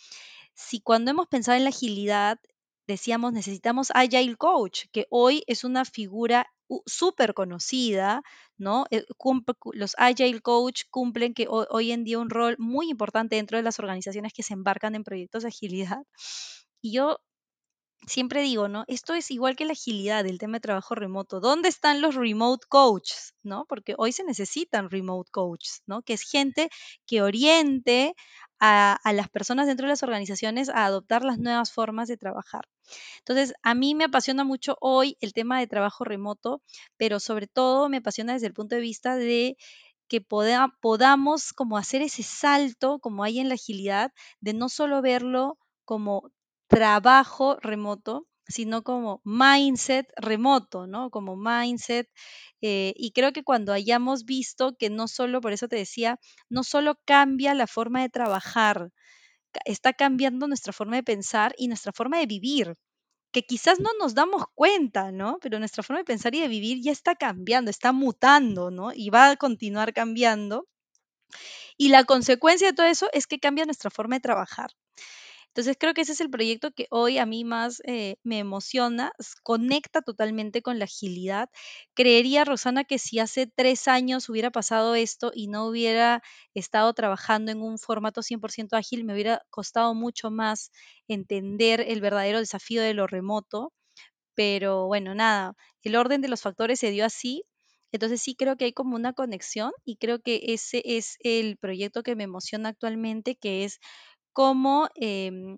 si 0.55 0.81
cuando 0.81 1.11
hemos 1.11 1.29
pensado 1.29 1.57
en 1.57 1.65
la 1.65 1.71
agilidad 1.71 2.39
decíamos 2.87 3.33
necesitamos 3.33 3.91
Agile 3.95 4.37
Coach, 4.37 4.85
que 4.93 5.07
hoy 5.11 5.43
es 5.47 5.65
una 5.65 5.85
figura 5.85 6.47
súper 6.85 7.35
conocida, 7.35 8.23
¿no? 8.59 8.87
Eh, 8.91 9.05
los 9.73 9.95
Agile 9.99 10.41
Coach 10.41 10.83
cumplen 10.91 11.35
que 11.35 11.47
hoy, 11.49 11.67
hoy 11.71 11.93
en 11.93 12.05
día 12.05 12.19
un 12.19 12.31
rol 12.31 12.57
muy 12.59 12.91
importante 12.91 13.37
dentro 13.37 13.57
de 13.57 13.63
las 13.63 13.79
organizaciones 13.79 14.33
que 14.33 14.43
se 14.43 14.55
embarcan 14.55 14.95
en 14.95 15.05
proyectos 15.05 15.43
de 15.43 15.49
agilidad. 15.49 16.03
Y 16.81 16.93
yo 16.93 17.19
siempre 18.07 18.43
digo, 18.43 18.69
¿no? 18.69 18.85
Esto 18.89 19.15
es 19.15 19.31
igual 19.31 19.57
que 19.57 19.65
la 19.65 19.73
agilidad 19.73 20.25
del 20.25 20.39
tema 20.39 20.55
de 20.55 20.61
trabajo 20.61 20.95
remoto. 20.95 21.41
¿Dónde 21.41 21.69
están 21.69 22.01
los 22.01 22.15
remote 22.15 22.67
coaches, 22.69 23.35
¿no? 23.43 23.65
Porque 23.67 23.95
hoy 23.99 24.13
se 24.13 24.25
necesitan 24.25 24.91
remote 24.91 25.31
coaches, 25.31 25.83
¿no? 25.87 26.03
Que 26.03 26.15
es 26.15 26.23
gente 26.23 26.69
que 27.07 27.23
oriente 27.23 28.15
a, 28.59 28.99
a, 29.03 29.13
las 29.13 29.29
personas 29.29 29.67
dentro 29.67 29.87
de 29.87 29.91
las 29.93 30.03
organizaciones 30.03 30.69
a 30.69 30.85
adoptar 30.87 31.25
las 31.25 31.39
nuevas 31.39 31.73
formas 31.73 32.09
de 32.09 32.17
trabajar. 32.17 32.69
Entonces, 33.19 33.55
a 33.63 33.75
mí 33.75 33.95
me 33.95 34.05
apasiona 34.05 34.45
mucho 34.45 34.77
hoy 34.81 35.17
el 35.21 35.33
tema 35.33 35.59
de 35.59 35.67
trabajo 35.67 36.05
remoto, 36.05 36.63
pero 36.97 37.21
sobre 37.21 37.47
todo 37.47 37.89
me 37.89 37.99
apasiona 37.99 38.35
desde 38.35 38.47
el 38.47 38.55
punto 38.55 38.77
de 38.77 38.81
vista 38.81 39.17
de 39.17 39.57
que 40.09 40.21
poda, 40.21 40.77
podamos 40.81 41.53
como 41.53 41.77
hacer 41.79 42.03
ese 42.03 42.23
salto, 42.23 42.99
como 43.01 43.25
hay 43.25 43.41
en 43.41 43.49
la 43.49 43.55
agilidad, 43.55 44.13
de 44.41 44.55
no 44.55 44.69
solo 44.69 45.03
verlo 45.03 45.59
como 45.85 46.31
trabajo 46.69 47.59
remoto, 47.61 48.27
sino 48.49 48.83
como 48.83 49.21
mindset 49.25 50.07
remoto, 50.17 50.87
¿no? 50.87 51.11
Como 51.11 51.37
mindset. 51.37 52.09
Eh, 52.63 52.95
y 52.97 53.13
creo 53.13 53.33
que 53.33 53.45
cuando 53.45 53.73
hayamos 53.73 54.25
visto 54.25 54.77
que 54.79 54.91
no 54.91 55.09
solo, 55.09 55.41
por 55.41 55.53
eso 55.53 55.69
te 55.69 55.77
decía, 55.77 56.19
no 56.49 56.65
solo 56.65 57.01
cambia 57.05 57.55
la 57.55 57.67
forma 57.67 58.03
de 58.03 58.09
trabajar, 58.09 58.91
está 59.65 59.93
cambiando 59.93 60.49
nuestra 60.49 60.73
forma 60.73 60.97
de 60.97 61.03
pensar 61.03 61.55
y 61.59 61.69
nuestra 61.69 61.93
forma 61.93 62.19
de 62.19 62.27
vivir 62.27 62.77
que 63.33 63.43
quizás 63.43 63.81
no 63.81 63.91
nos 63.99 64.15
damos 64.15 64.45
cuenta, 64.55 65.13
¿no? 65.13 65.39
Pero 65.43 65.59
nuestra 65.59 65.83
forma 65.83 65.99
de 66.01 66.05
pensar 66.05 66.35
y 66.35 66.41
de 66.41 66.49
vivir 66.49 66.79
ya 66.83 66.93
está 66.93 67.17
cambiando, 67.17 67.71
está 67.71 67.93
mutando, 67.93 68.71
¿no? 68.71 68.93
Y 68.95 69.11
va 69.11 69.31
a 69.31 69.37
continuar 69.37 69.93
cambiando. 69.93 70.67
Y 71.77 71.89
la 71.91 72.05
consecuencia 72.05 72.69
de 72.69 72.75
todo 72.75 72.87
eso 72.87 73.09
es 73.13 73.27
que 73.27 73.39
cambia 73.39 73.65
nuestra 73.65 73.91
forma 73.91 74.17
de 74.17 74.21
trabajar. 74.21 74.71
Entonces 75.57 75.77
creo 75.81 75.95
que 75.95 76.03
ese 76.03 76.13
es 76.13 76.21
el 76.21 76.29
proyecto 76.29 76.71
que 76.73 76.87
hoy 76.91 77.17
a 77.17 77.25
mí 77.25 77.43
más 77.43 77.81
eh, 77.87 78.17
me 78.23 78.39
emociona, 78.39 79.13
conecta 79.43 80.03
totalmente 80.03 80.61
con 80.61 80.79
la 80.79 80.85
agilidad. 80.85 81.49
Creería, 81.95 82.45
Rosana, 82.45 82.85
que 82.85 82.99
si 82.99 83.21
hace 83.21 83.47
tres 83.47 83.89
años 83.89 84.29
hubiera 84.29 84.51
pasado 84.51 84.95
esto 84.95 85.33
y 85.35 85.49
no 85.49 85.67
hubiera 85.67 86.23
estado 86.53 86.93
trabajando 86.93 87.53
en 87.53 87.63
un 87.63 87.79
formato 87.79 88.21
100% 88.23 88.77
ágil, 88.77 89.05
me 89.05 89.15
hubiera 89.15 89.41
costado 89.49 89.95
mucho 89.95 90.31
más 90.31 90.71
entender 91.09 91.81
el 91.81 92.03
verdadero 92.03 92.39
desafío 92.39 92.83
de 92.83 92.93
lo 92.93 93.07
remoto. 93.07 93.73
Pero 94.35 94.87
bueno, 94.87 95.15
nada, 95.15 95.55
el 95.83 95.97
orden 95.97 96.21
de 96.21 96.29
los 96.29 96.43
factores 96.43 96.81
se 96.81 96.91
dio 96.91 97.05
así. 97.07 97.45
Entonces 97.93 98.21
sí 98.21 98.35
creo 98.37 98.57
que 98.57 98.67
hay 98.67 98.73
como 98.73 98.97
una 98.97 99.13
conexión 99.15 99.73
y 99.85 99.97
creo 99.97 100.21
que 100.21 100.41
ese 100.49 100.83
es 100.85 101.17
el 101.21 101.57
proyecto 101.57 102.03
que 102.03 102.17
me 102.17 102.25
emociona 102.25 102.71
actualmente, 102.71 103.37
que 103.37 103.65
es 103.65 103.79
cómo, 104.37 104.89
em, 104.97 105.57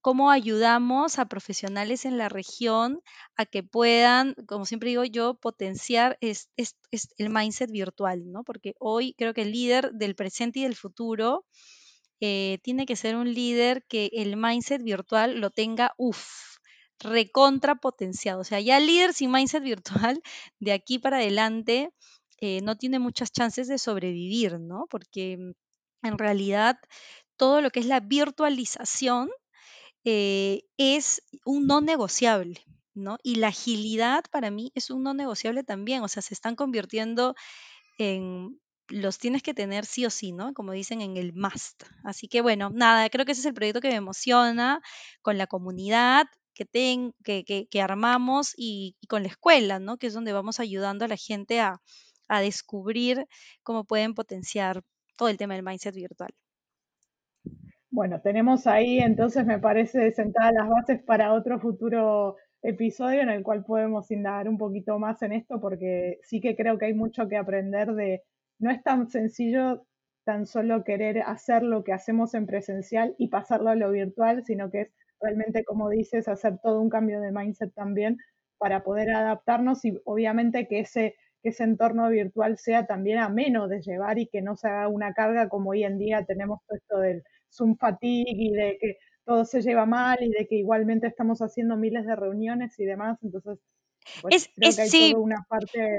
cómo 0.00 0.30
ayudamos 0.32 1.20
a 1.20 1.26
profesionales 1.26 2.04
en 2.04 2.18
la 2.18 2.28
región 2.28 3.00
a 3.36 3.46
que 3.46 3.62
puedan, 3.62 4.34
como 4.48 4.66
siempre 4.66 4.90
digo 4.90 5.04
yo, 5.04 5.34
potenciar 5.34 6.18
el 6.20 7.30
mindset 7.30 7.70
virtual, 7.70 8.32
¿no? 8.32 8.42
Porque 8.42 8.74
hoy 8.80 9.14
creo 9.18 9.34
que 9.34 9.42
el 9.42 9.52
líder 9.52 9.92
del 9.92 10.16
presente 10.16 10.58
y 10.60 10.62
del 10.64 10.74
futuro 10.74 11.46
eh, 12.20 12.58
tiene 12.64 12.86
que 12.86 12.96
ser 12.96 13.14
un 13.14 13.32
líder 13.32 13.84
que 13.88 14.10
el 14.12 14.36
mindset 14.36 14.82
virtual 14.82 15.40
lo 15.40 15.50
tenga, 15.50 15.94
uff, 15.96 16.26
recontra 16.98 17.76
potenciado. 17.76 18.40
O 18.40 18.44
sea, 18.44 18.58
ya 18.60 18.80
líder 18.80 19.14
sin 19.14 19.30
mindset 19.30 19.62
virtual, 19.62 20.20
de 20.58 20.72
aquí 20.72 20.98
para 20.98 21.18
adelante, 21.18 21.90
eh, 22.40 22.62
no 22.62 22.76
tiene 22.76 22.98
muchas 22.98 23.30
chances 23.30 23.68
de 23.68 23.78
sobrevivir, 23.78 24.58
¿no? 24.58 24.86
Porque 24.90 25.38
en 26.02 26.18
realidad 26.18 26.78
todo 27.38 27.62
lo 27.62 27.70
que 27.70 27.80
es 27.80 27.86
la 27.86 28.00
virtualización 28.00 29.30
eh, 30.04 30.64
es 30.76 31.22
un 31.44 31.66
no 31.66 31.80
negociable, 31.80 32.62
¿no? 32.94 33.18
Y 33.22 33.36
la 33.36 33.48
agilidad 33.48 34.24
para 34.30 34.50
mí 34.50 34.72
es 34.74 34.90
un 34.90 35.02
no 35.02 35.14
negociable 35.14 35.64
también, 35.64 36.02
o 36.02 36.08
sea, 36.08 36.22
se 36.22 36.34
están 36.34 36.56
convirtiendo 36.56 37.34
en, 37.98 38.60
los 38.88 39.18
tienes 39.18 39.42
que 39.42 39.54
tener 39.54 39.86
sí 39.86 40.06
o 40.06 40.10
sí, 40.10 40.32
¿no? 40.32 40.54
Como 40.54 40.72
dicen 40.72 41.00
en 41.02 41.16
el 41.16 41.32
must. 41.34 41.84
Así 42.04 42.28
que 42.28 42.40
bueno, 42.40 42.70
nada, 42.70 43.08
creo 43.10 43.24
que 43.24 43.32
ese 43.32 43.42
es 43.42 43.46
el 43.46 43.54
proyecto 43.54 43.80
que 43.80 43.88
me 43.90 43.96
emociona 43.96 44.80
con 45.22 45.38
la 45.38 45.46
comunidad 45.46 46.26
que, 46.54 46.64
ten, 46.64 47.14
que, 47.22 47.44
que, 47.44 47.82
armamos 47.82 48.54
y, 48.56 48.96
y, 49.00 49.06
con 49.06 49.22
la 49.22 49.28
escuela, 49.28 49.78
¿no? 49.78 49.96
Que 49.96 50.08
es 50.08 50.14
donde 50.14 50.32
vamos 50.32 50.58
ayudando 50.58 51.04
a 51.04 51.08
la 51.08 51.16
gente 51.16 51.60
a, 51.60 51.80
a 52.28 52.40
descubrir 52.40 53.26
cómo 53.62 53.84
pueden 53.84 54.14
potenciar 54.14 54.82
todo 55.16 55.28
el 55.28 55.36
tema 55.36 55.54
del 55.54 55.64
mindset 55.64 55.94
virtual. 55.94 56.30
Bueno, 57.90 58.20
tenemos 58.20 58.66
ahí 58.66 58.98
entonces, 58.98 59.46
me 59.46 59.58
parece, 59.58 60.12
sentadas 60.12 60.52
las 60.52 60.68
bases 60.68 61.02
para 61.02 61.32
otro 61.32 61.58
futuro 61.58 62.36
episodio 62.62 63.22
en 63.22 63.30
el 63.30 63.42
cual 63.42 63.64
podemos 63.64 64.10
indagar 64.10 64.46
un 64.48 64.58
poquito 64.58 64.98
más 64.98 65.22
en 65.22 65.32
esto, 65.32 65.58
porque 65.60 66.18
sí 66.22 66.40
que 66.40 66.54
creo 66.54 66.76
que 66.78 66.86
hay 66.86 66.94
mucho 66.94 67.28
que 67.28 67.36
aprender 67.38 67.92
de, 67.94 68.22
no 68.58 68.70
es 68.70 68.82
tan 68.82 69.08
sencillo 69.08 69.86
tan 70.24 70.44
solo 70.44 70.84
querer 70.84 71.22
hacer 71.22 71.62
lo 71.62 71.82
que 71.84 71.94
hacemos 71.94 72.34
en 72.34 72.44
presencial 72.46 73.14
y 73.16 73.28
pasarlo 73.28 73.70
a 73.70 73.74
lo 73.74 73.90
virtual, 73.90 74.44
sino 74.44 74.70
que 74.70 74.82
es 74.82 74.90
realmente, 75.20 75.64
como 75.64 75.88
dices, 75.88 76.28
hacer 76.28 76.58
todo 76.62 76.82
un 76.82 76.90
cambio 76.90 77.20
de 77.22 77.32
mindset 77.32 77.72
también 77.72 78.18
para 78.58 78.82
poder 78.84 79.10
adaptarnos 79.10 79.82
y 79.86 79.98
obviamente 80.04 80.68
que 80.68 80.80
ese, 80.80 81.14
que 81.42 81.48
ese 81.50 81.64
entorno 81.64 82.10
virtual 82.10 82.58
sea 82.58 82.86
también 82.86 83.18
ameno 83.18 83.68
de 83.68 83.80
llevar 83.80 84.18
y 84.18 84.26
que 84.26 84.42
no 84.42 84.56
se 84.56 84.68
haga 84.68 84.88
una 84.88 85.14
carga 85.14 85.48
como 85.48 85.70
hoy 85.70 85.84
en 85.84 85.96
día 85.98 86.24
tenemos 86.26 86.60
todo 86.66 86.76
esto 86.76 86.98
del 86.98 87.22
Zoom 87.50 87.76
fatigue 87.76 88.32
y 88.32 88.52
de 88.52 88.78
que 88.80 88.96
todo 89.24 89.44
se 89.44 89.62
lleva 89.62 89.86
mal 89.86 90.18
y 90.22 90.30
de 90.30 90.46
que 90.46 90.56
igualmente 90.56 91.06
estamos 91.06 91.40
haciendo 91.40 91.76
miles 91.76 92.06
de 92.06 92.16
reuniones 92.16 92.78
y 92.78 92.84
demás. 92.84 93.18
Entonces, 93.22 93.58
pues, 94.22 94.50
creo 94.54 94.74
que 94.74 94.82
hay 94.82 95.12
toda 95.12 95.22
una 95.22 95.44
parte. 95.48 95.98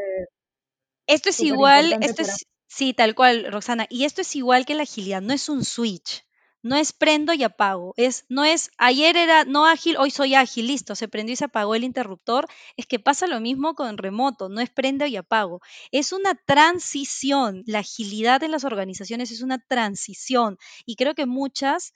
Esto 1.08 1.30
es 1.30 1.40
igual, 1.42 1.98
esto 2.02 2.22
es, 2.22 2.46
sí, 2.68 2.94
tal 2.94 3.16
cual, 3.16 3.52
Roxana. 3.52 3.86
Y 3.90 4.06
esto 4.06 4.22
es 4.22 4.36
igual 4.36 4.66
que 4.66 4.76
la 4.76 4.84
agilidad, 4.84 5.22
no 5.22 5.34
es 5.34 5.50
un 5.50 5.64
switch. 5.66 6.24
No 6.62 6.76
es 6.76 6.92
prendo 6.94 7.34
y 7.34 7.44
apago, 7.44 7.94
es, 7.98 8.26
no 8.30 8.44
es 8.44 8.70
ayer 8.78 9.16
era 9.16 9.46
no 9.46 9.66
ágil, 9.66 9.96
hoy 9.98 10.12
soy 10.12 10.36
ágil, 10.36 10.68
listo, 10.68 10.94
se 10.96 11.08
prendió 11.08 11.34
y 11.34 11.36
se 11.38 11.46
apagó 11.46 11.76
el 11.76 11.84
interruptor. 11.84 12.48
Es 12.78 12.86
que 12.86 13.00
pasa 13.00 13.28
lo 13.28 13.40
mismo 13.40 13.76
con 13.76 13.98
remoto, 13.98 14.50
no 14.50 14.60
es 14.62 14.70
prendo 14.70 15.06
y 15.06 15.16
apago. 15.16 15.62
Es 15.92 16.12
una 16.12 16.36
transición. 16.36 17.64
La 17.66 17.80
agilidad 17.80 18.44
en 18.44 18.52
las 18.52 18.66
organizaciones 18.66 19.32
es 19.32 19.42
una 19.42 19.60
transición. 19.60 20.58
Y 20.86 20.96
creo 20.96 21.16
que 21.16 21.26
muchas, 21.26 21.94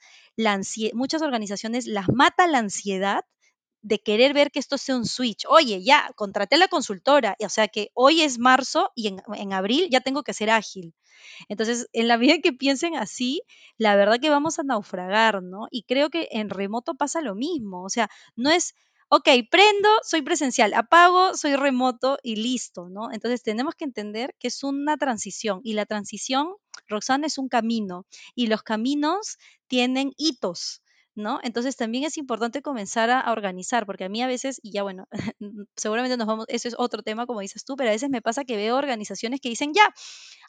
muchas 0.94 1.22
organizaciones 1.22 1.86
las 1.86 2.08
mata 2.08 2.46
la 2.46 2.58
ansiedad 2.58 3.24
de 3.84 4.00
querer 4.00 4.32
ver 4.32 4.50
que 4.50 4.58
esto 4.58 4.78
sea 4.78 4.96
un 4.96 5.04
switch. 5.04 5.44
Oye, 5.48 5.84
ya, 5.84 6.10
contraté 6.16 6.56
a 6.56 6.58
la 6.58 6.68
consultora, 6.68 7.36
o 7.38 7.48
sea 7.50 7.68
que 7.68 7.90
hoy 7.92 8.22
es 8.22 8.38
marzo 8.38 8.90
y 8.94 9.08
en, 9.08 9.52
abril 9.52 9.88
ya 9.90 10.00
tengo 10.00 10.22
que 10.22 10.32
ser 10.32 10.48
ágil. 10.50 10.94
Entonces, 11.50 11.86
en 11.92 12.08
la 12.08 12.16
medida 12.16 12.38
que 12.42 12.54
piensen 12.54 12.96
así, 12.96 13.42
la 13.76 13.94
verdad 13.94 14.18
que 14.20 14.30
vamos 14.30 14.58
a 14.58 14.62
naufragar, 14.62 15.42
¿no? 15.42 15.68
Y 15.70 15.82
creo 15.82 16.08
que 16.08 16.28
en 16.32 16.48
remoto 16.48 16.94
pasa 16.94 17.20
lo 17.20 17.34
mismo, 17.34 17.84
o 17.84 17.90
sea, 17.90 18.08
no 18.36 18.50
es, 18.50 18.74
ok, 19.10 19.28
prendo, 19.50 19.88
soy 20.02 20.22
presencial, 20.22 20.72
apago, 20.72 21.36
soy 21.36 21.54
remoto 21.56 22.16
y 22.22 22.36
listo, 22.36 22.88
¿no? 22.88 23.12
Entonces, 23.12 23.42
tenemos 23.42 23.74
que 23.74 23.84
entender 23.84 24.34
que 24.38 24.48
es 24.48 24.64
una 24.64 24.96
transición 24.96 25.60
y 25.62 25.74
la 25.74 25.84
transición, 25.84 26.54
Roxana, 26.88 27.26
es 27.26 27.36
un 27.36 27.48
camino 27.48 28.06
y 28.34 28.46
los 28.46 28.62
caminos 28.62 29.36
tienen 29.68 30.12
hitos. 30.16 30.80
¿No? 31.14 31.40
Entonces 31.42 31.76
también 31.76 32.04
es 32.04 32.16
importante 32.18 32.62
comenzar 32.62 33.10
a, 33.10 33.30
organizar, 33.32 33.86
porque 33.86 34.04
a 34.04 34.08
mí 34.08 34.22
a 34.22 34.26
veces, 34.26 34.60
y 34.62 34.72
ya 34.72 34.82
bueno, 34.82 35.06
seguramente 35.76 36.16
nos 36.16 36.26
vamos, 36.26 36.46
eso 36.48 36.68
es 36.68 36.74
otro 36.78 37.02
tema 37.02 37.26
como 37.26 37.40
dices 37.40 37.64
tú, 37.64 37.76
pero 37.76 37.90
a 37.90 37.92
veces 37.92 38.10
me 38.10 38.22
pasa 38.22 38.44
que 38.44 38.56
veo 38.56 38.76
organizaciones 38.76 39.40
que 39.40 39.48
dicen, 39.48 39.72
ya, 39.74 39.92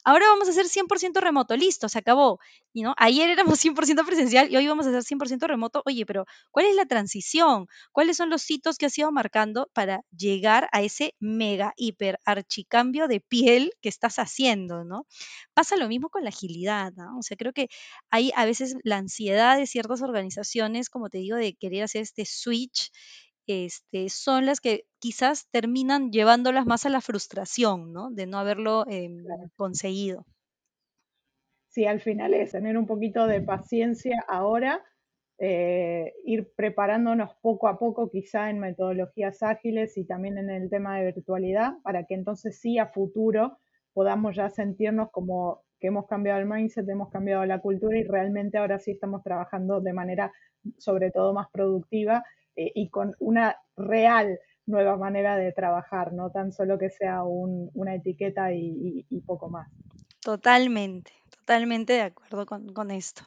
ahora 0.04 0.26
vamos 0.28 0.48
a 0.48 0.50
hacer 0.52 0.66
100% 0.66 1.20
remoto, 1.20 1.56
listo, 1.56 1.88
se 1.88 1.98
acabó. 1.98 2.38
Y 2.72 2.82
no, 2.82 2.94
ayer 2.98 3.30
éramos 3.30 3.58
100% 3.64 4.04
presencial 4.06 4.50
y 4.50 4.56
hoy 4.56 4.66
vamos 4.66 4.86
a 4.86 4.90
hacer 4.90 5.02
100% 5.02 5.46
remoto. 5.46 5.82
Oye, 5.84 6.06
pero 6.06 6.26
¿cuál 6.50 6.66
es 6.66 6.74
la 6.74 6.86
transición? 6.86 7.66
¿Cuáles 7.92 8.16
son 8.16 8.30
los 8.30 8.48
hitos 8.50 8.78
que 8.78 8.86
has 8.86 8.98
ido 8.98 9.10
marcando 9.12 9.68
para 9.72 10.02
llegar 10.16 10.68
a 10.72 10.82
ese 10.82 11.14
mega, 11.20 11.72
hiper, 11.76 12.20
archicambio 12.24 13.08
de 13.08 13.20
piel 13.20 13.72
que 13.80 13.88
estás 13.88 14.18
haciendo, 14.18 14.84
¿no? 14.84 15.06
Pasa 15.54 15.76
lo 15.76 15.88
mismo 15.88 16.08
con 16.10 16.22
la 16.22 16.30
agilidad, 16.30 16.92
¿no? 16.96 17.18
O 17.18 17.22
sea, 17.22 17.36
creo 17.36 17.52
que 17.52 17.68
hay 18.10 18.32
a 18.36 18.44
veces 18.44 18.76
la 18.84 18.96
ansiedad 18.96 19.56
de 19.56 19.66
ciertas 19.66 20.02
organizaciones, 20.02 20.55
como 20.90 21.08
te 21.08 21.18
digo, 21.18 21.36
de 21.36 21.54
querer 21.54 21.84
hacer 21.84 22.02
este 22.02 22.24
switch 22.24 22.90
este, 23.46 24.08
son 24.08 24.46
las 24.46 24.60
que 24.60 24.86
quizás 24.98 25.48
terminan 25.50 26.10
llevándolas 26.10 26.66
más 26.66 26.84
a 26.84 26.90
la 26.90 27.00
frustración, 27.00 27.92
¿no? 27.92 28.10
De 28.10 28.26
no 28.26 28.38
haberlo 28.38 28.84
em, 28.88 29.24
conseguido. 29.54 30.26
Sí, 31.68 31.84
al 31.84 32.00
final 32.00 32.34
es 32.34 32.52
tener 32.52 32.76
un 32.76 32.86
poquito 32.86 33.26
de 33.26 33.40
paciencia 33.40 34.24
ahora, 34.28 34.82
eh, 35.38 36.14
ir 36.24 36.50
preparándonos 36.56 37.34
poco 37.42 37.68
a 37.68 37.78
poco 37.78 38.10
quizá 38.10 38.48
en 38.48 38.58
metodologías 38.58 39.42
ágiles 39.42 39.96
y 39.98 40.06
también 40.06 40.38
en 40.38 40.50
el 40.50 40.70
tema 40.70 40.98
de 40.98 41.12
virtualidad, 41.12 41.74
para 41.82 42.04
que 42.06 42.14
entonces 42.14 42.58
sí 42.58 42.78
a 42.78 42.86
futuro 42.86 43.58
podamos 43.92 44.34
ya 44.34 44.48
sentirnos 44.48 45.10
como 45.10 45.65
que 45.80 45.88
hemos 45.88 46.06
cambiado 46.06 46.40
el 46.40 46.46
mindset, 46.46 46.88
hemos 46.88 47.10
cambiado 47.10 47.44
la 47.44 47.60
cultura 47.60 47.98
y 47.98 48.04
realmente 48.04 48.58
ahora 48.58 48.78
sí 48.78 48.92
estamos 48.92 49.22
trabajando 49.22 49.80
de 49.80 49.92
manera 49.92 50.32
sobre 50.78 51.10
todo 51.10 51.32
más 51.32 51.48
productiva 51.50 52.24
eh, 52.56 52.72
y 52.74 52.88
con 52.88 53.14
una 53.18 53.56
real 53.76 54.38
nueva 54.66 54.96
manera 54.96 55.36
de 55.36 55.52
trabajar, 55.52 56.12
no 56.12 56.30
tan 56.30 56.52
solo 56.52 56.78
que 56.78 56.90
sea 56.90 57.22
una 57.22 57.94
etiqueta 57.94 58.52
y, 58.52 59.04
poco 59.24 59.48
más. 59.48 59.68
Totalmente, 60.20 61.12
totalmente 61.30 61.92
de 61.92 62.02
acuerdo 62.02 62.46
con, 62.46 62.72
con 62.72 62.90
esto. 62.90 63.22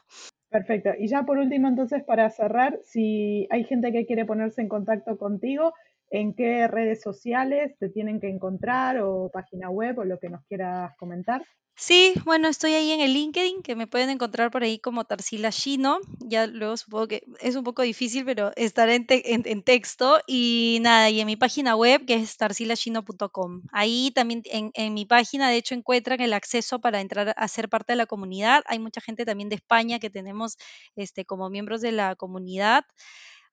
Perfecto. 0.50 0.90
Y 0.98 1.06
ya 1.06 1.22
por 1.22 1.38
último, 1.38 1.68
entonces, 1.68 2.02
para 2.04 2.28
cerrar, 2.28 2.78
si 2.82 3.46
hay 3.50 3.64
gente 3.64 3.92
que 3.92 4.04
quiere 4.04 4.26
ponerse 4.26 4.60
en 4.60 4.68
contacto 4.68 5.16
contigo, 5.16 5.72
¿en 6.10 6.34
qué 6.34 6.68
redes 6.68 7.00
sociales 7.00 7.76
te 7.78 7.88
tienen 7.88 8.20
que 8.20 8.28
encontrar 8.28 8.98
o 9.00 9.30
página 9.32 9.70
web 9.70 9.98
o 9.98 10.04
lo 10.04 10.18
que 10.18 10.28
nos 10.28 10.44
quieras 10.46 10.96
comentar? 10.98 11.42
Sí, 11.82 12.12
bueno, 12.26 12.46
estoy 12.48 12.74
ahí 12.74 12.90
en 12.90 13.00
el 13.00 13.14
LinkedIn, 13.14 13.62
que 13.62 13.74
me 13.74 13.86
pueden 13.86 14.10
encontrar 14.10 14.50
por 14.50 14.62
ahí 14.62 14.78
como 14.78 15.06
Tarsila 15.06 15.48
Shino. 15.48 15.98
Ya 16.18 16.46
luego 16.46 16.76
supongo 16.76 17.08
que 17.08 17.22
es 17.40 17.56
un 17.56 17.64
poco 17.64 17.80
difícil, 17.80 18.26
pero 18.26 18.52
estaré 18.54 18.96
en, 19.08 19.62
texto. 19.62 20.20
Y 20.26 20.78
nada, 20.82 21.08
y 21.08 21.20
en 21.20 21.26
mi 21.26 21.36
página 21.36 21.76
web, 21.76 22.04
que 22.04 22.16
es 22.16 22.36
tarsilashino.com. 22.36 23.62
Ahí 23.72 24.10
también, 24.14 24.42
en, 24.44 24.92
mi 24.92 25.06
página, 25.06 25.48
de 25.48 25.56
hecho, 25.56 25.74
encuentran 25.74 26.20
el 26.20 26.34
acceso 26.34 26.80
para 26.82 27.00
entrar 27.00 27.32
a 27.34 27.48
ser 27.48 27.70
parte 27.70 27.94
de 27.94 27.96
la 27.96 28.04
comunidad. 28.04 28.62
Hay 28.66 28.78
mucha 28.78 29.00
gente 29.00 29.24
también 29.24 29.48
de 29.48 29.54
España 29.54 29.98
que 29.98 30.10
tenemos 30.10 30.58
este, 30.96 31.24
como 31.24 31.48
miembros 31.48 31.80
de 31.80 31.92
la 31.92 32.14
comunidad. 32.14 32.84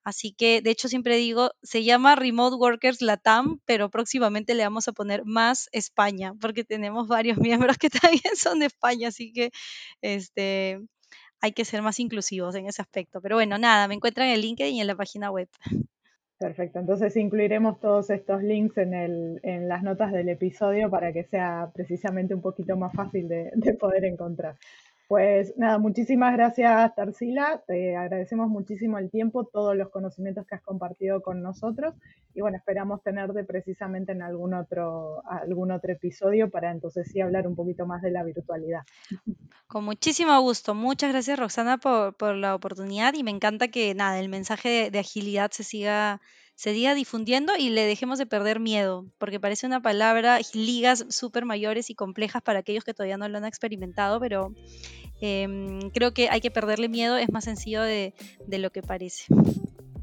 Así 0.07 0.31
que, 0.31 0.61
de 0.61 0.69
hecho, 0.69 0.87
siempre 0.87 1.17
digo, 1.17 1.51
se 1.63 1.83
llama 1.83 2.15
Remote 2.15 2.55
Workers 2.55 3.01
Latam, 3.01 3.59
pero 3.65 3.89
próximamente 3.89 4.53
le 4.53 4.63
vamos 4.63 4.87
a 4.87 4.93
poner 4.93 5.25
más 5.25 5.67
España, 5.73 6.33
porque 6.39 6.63
tenemos 6.63 7.09
varios 7.09 7.37
miembros 7.73 7.77
que 7.77 7.89
también 7.89 8.37
son 8.37 8.59
de 8.59 8.67
España, 8.67 9.09
así 9.09 9.33
que 9.33 9.51
este, 10.01 10.79
hay 11.41 11.51
que 11.51 11.65
ser 11.65 11.81
más 11.81 11.99
inclusivos 11.99 12.55
en 12.55 12.67
ese 12.67 12.81
aspecto. 12.81 13.19
Pero 13.19 13.35
bueno, 13.35 13.57
nada, 13.57 13.89
me 13.89 13.95
encuentran 13.95 14.29
en 14.29 14.35
el 14.35 14.41
LinkedIn 14.43 14.75
y 14.75 14.79
en 14.79 14.87
la 14.87 14.95
página 14.95 15.29
web. 15.29 15.49
Perfecto, 16.39 16.79
entonces 16.79 17.17
incluiremos 17.17 17.81
todos 17.81 18.09
estos 18.09 18.41
links 18.41 18.77
en, 18.77 18.93
el, 18.93 19.41
en 19.43 19.67
las 19.67 19.83
notas 19.83 20.13
del 20.13 20.29
episodio 20.29 20.89
para 20.89 21.11
que 21.11 21.25
sea 21.25 21.69
precisamente 21.73 22.33
un 22.33 22.41
poquito 22.41 22.77
más 22.77 22.93
fácil 22.93 23.27
de, 23.27 23.51
de 23.55 23.73
poder 23.73 24.05
encontrar. 24.05 24.55
Pues 25.07 25.53
nada, 25.55 25.77
muchísimas 25.77 26.33
gracias 26.33 26.93
Tarsila, 26.93 27.63
te 27.65 27.95
agradecemos 27.95 28.49
muchísimo 28.49 28.97
el 28.97 29.09
tiempo, 29.09 29.45
todos 29.45 29.73
los 29.73 29.89
conocimientos 29.89 30.45
que 30.45 30.55
has 30.55 30.61
compartido 30.61 31.21
con 31.21 31.41
nosotros. 31.41 31.95
Y 32.33 32.41
bueno, 32.41 32.57
esperamos 32.57 33.01
tenerte 33.03 33.45
precisamente 33.45 34.11
en 34.11 34.21
algún 34.21 34.53
otro, 34.53 35.23
algún 35.25 35.71
otro 35.71 35.93
episodio 35.93 36.49
para 36.49 36.71
entonces 36.71 37.09
sí 37.09 37.21
hablar 37.21 37.47
un 37.47 37.55
poquito 37.55 37.85
más 37.85 38.01
de 38.01 38.11
la 38.11 38.23
virtualidad. 38.23 38.81
Con 39.67 39.85
muchísimo 39.85 40.37
gusto, 40.41 40.75
muchas 40.75 41.13
gracias 41.13 41.39
Roxana 41.39 41.77
por, 41.77 42.13
por 42.15 42.35
la 42.35 42.53
oportunidad. 42.53 43.13
Y 43.13 43.23
me 43.23 43.31
encanta 43.31 43.69
que 43.69 43.95
nada, 43.95 44.19
el 44.19 44.27
mensaje 44.27 44.67
de, 44.67 44.91
de 44.91 44.99
agilidad 44.99 45.51
se 45.51 45.63
siga 45.63 46.19
se 46.57 46.73
siga 46.73 46.95
difundiendo 46.95 47.53
y 47.55 47.69
le 47.69 47.83
dejemos 47.83 48.17
de 48.17 48.25
perder 48.25 48.59
miedo, 48.59 49.05
porque 49.19 49.39
parece 49.39 49.67
una 49.67 49.79
palabra, 49.79 50.39
ligas 50.53 51.05
súper 51.09 51.45
mayores 51.45 51.91
y 51.91 51.95
complejas 51.95 52.41
para 52.41 52.59
aquellos 52.59 52.83
que 52.83 52.95
todavía 52.95 53.15
no 53.15 53.29
lo 53.29 53.37
han 53.37 53.45
experimentado, 53.45 54.19
pero 54.19 54.55
eh, 55.21 55.79
creo 55.93 56.15
que 56.15 56.29
hay 56.29 56.41
que 56.41 56.49
perderle 56.49 56.89
miedo, 56.89 57.15
es 57.15 57.31
más 57.31 57.43
sencillo 57.43 57.83
de, 57.83 58.15
de 58.47 58.57
lo 58.57 58.71
que 58.71 58.81
parece. 58.81 59.25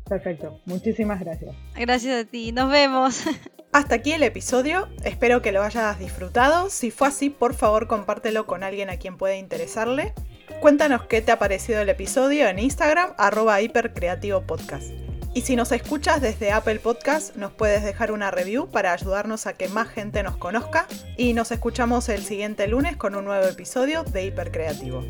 Perfecto, 0.08 0.60
muchísimas 0.64 1.18
gracias. 1.18 1.56
Gracias 1.74 2.24
a 2.24 2.30
ti, 2.30 2.52
nos 2.52 2.70
vemos. 2.70 3.24
Hasta 3.72 3.96
aquí 3.96 4.12
el 4.12 4.22
episodio, 4.22 4.88
espero 5.02 5.42
que 5.42 5.50
lo 5.50 5.60
hayas 5.60 5.98
disfrutado. 5.98 6.70
Si 6.70 6.92
fue 6.92 7.08
así, 7.08 7.30
por 7.30 7.54
favor 7.54 7.88
compártelo 7.88 8.46
con 8.46 8.62
alguien 8.62 8.90
a 8.90 8.96
quien 8.98 9.16
pueda 9.16 9.34
interesarle. 9.34 10.14
Cuéntanos 10.60 11.02
qué 11.06 11.20
te 11.20 11.32
ha 11.32 11.40
parecido 11.40 11.80
el 11.80 11.88
episodio 11.88 12.46
en 12.48 12.60
Instagram, 12.60 13.12
arroba 13.18 13.60
hipercreativopodcast. 13.60 15.13
Y 15.34 15.40
si 15.40 15.56
nos 15.56 15.72
escuchas 15.72 16.20
desde 16.20 16.52
Apple 16.52 16.78
Podcast, 16.78 17.34
nos 17.34 17.50
puedes 17.50 17.82
dejar 17.82 18.12
una 18.12 18.30
review 18.30 18.70
para 18.70 18.92
ayudarnos 18.92 19.48
a 19.48 19.54
que 19.54 19.68
más 19.68 19.88
gente 19.88 20.22
nos 20.22 20.36
conozca. 20.36 20.86
Y 21.16 21.32
nos 21.32 21.50
escuchamos 21.50 22.08
el 22.08 22.22
siguiente 22.22 22.68
lunes 22.68 22.96
con 22.96 23.16
un 23.16 23.24
nuevo 23.24 23.44
episodio 23.44 24.04
de 24.04 24.26
Hipercreativo. 24.26 25.02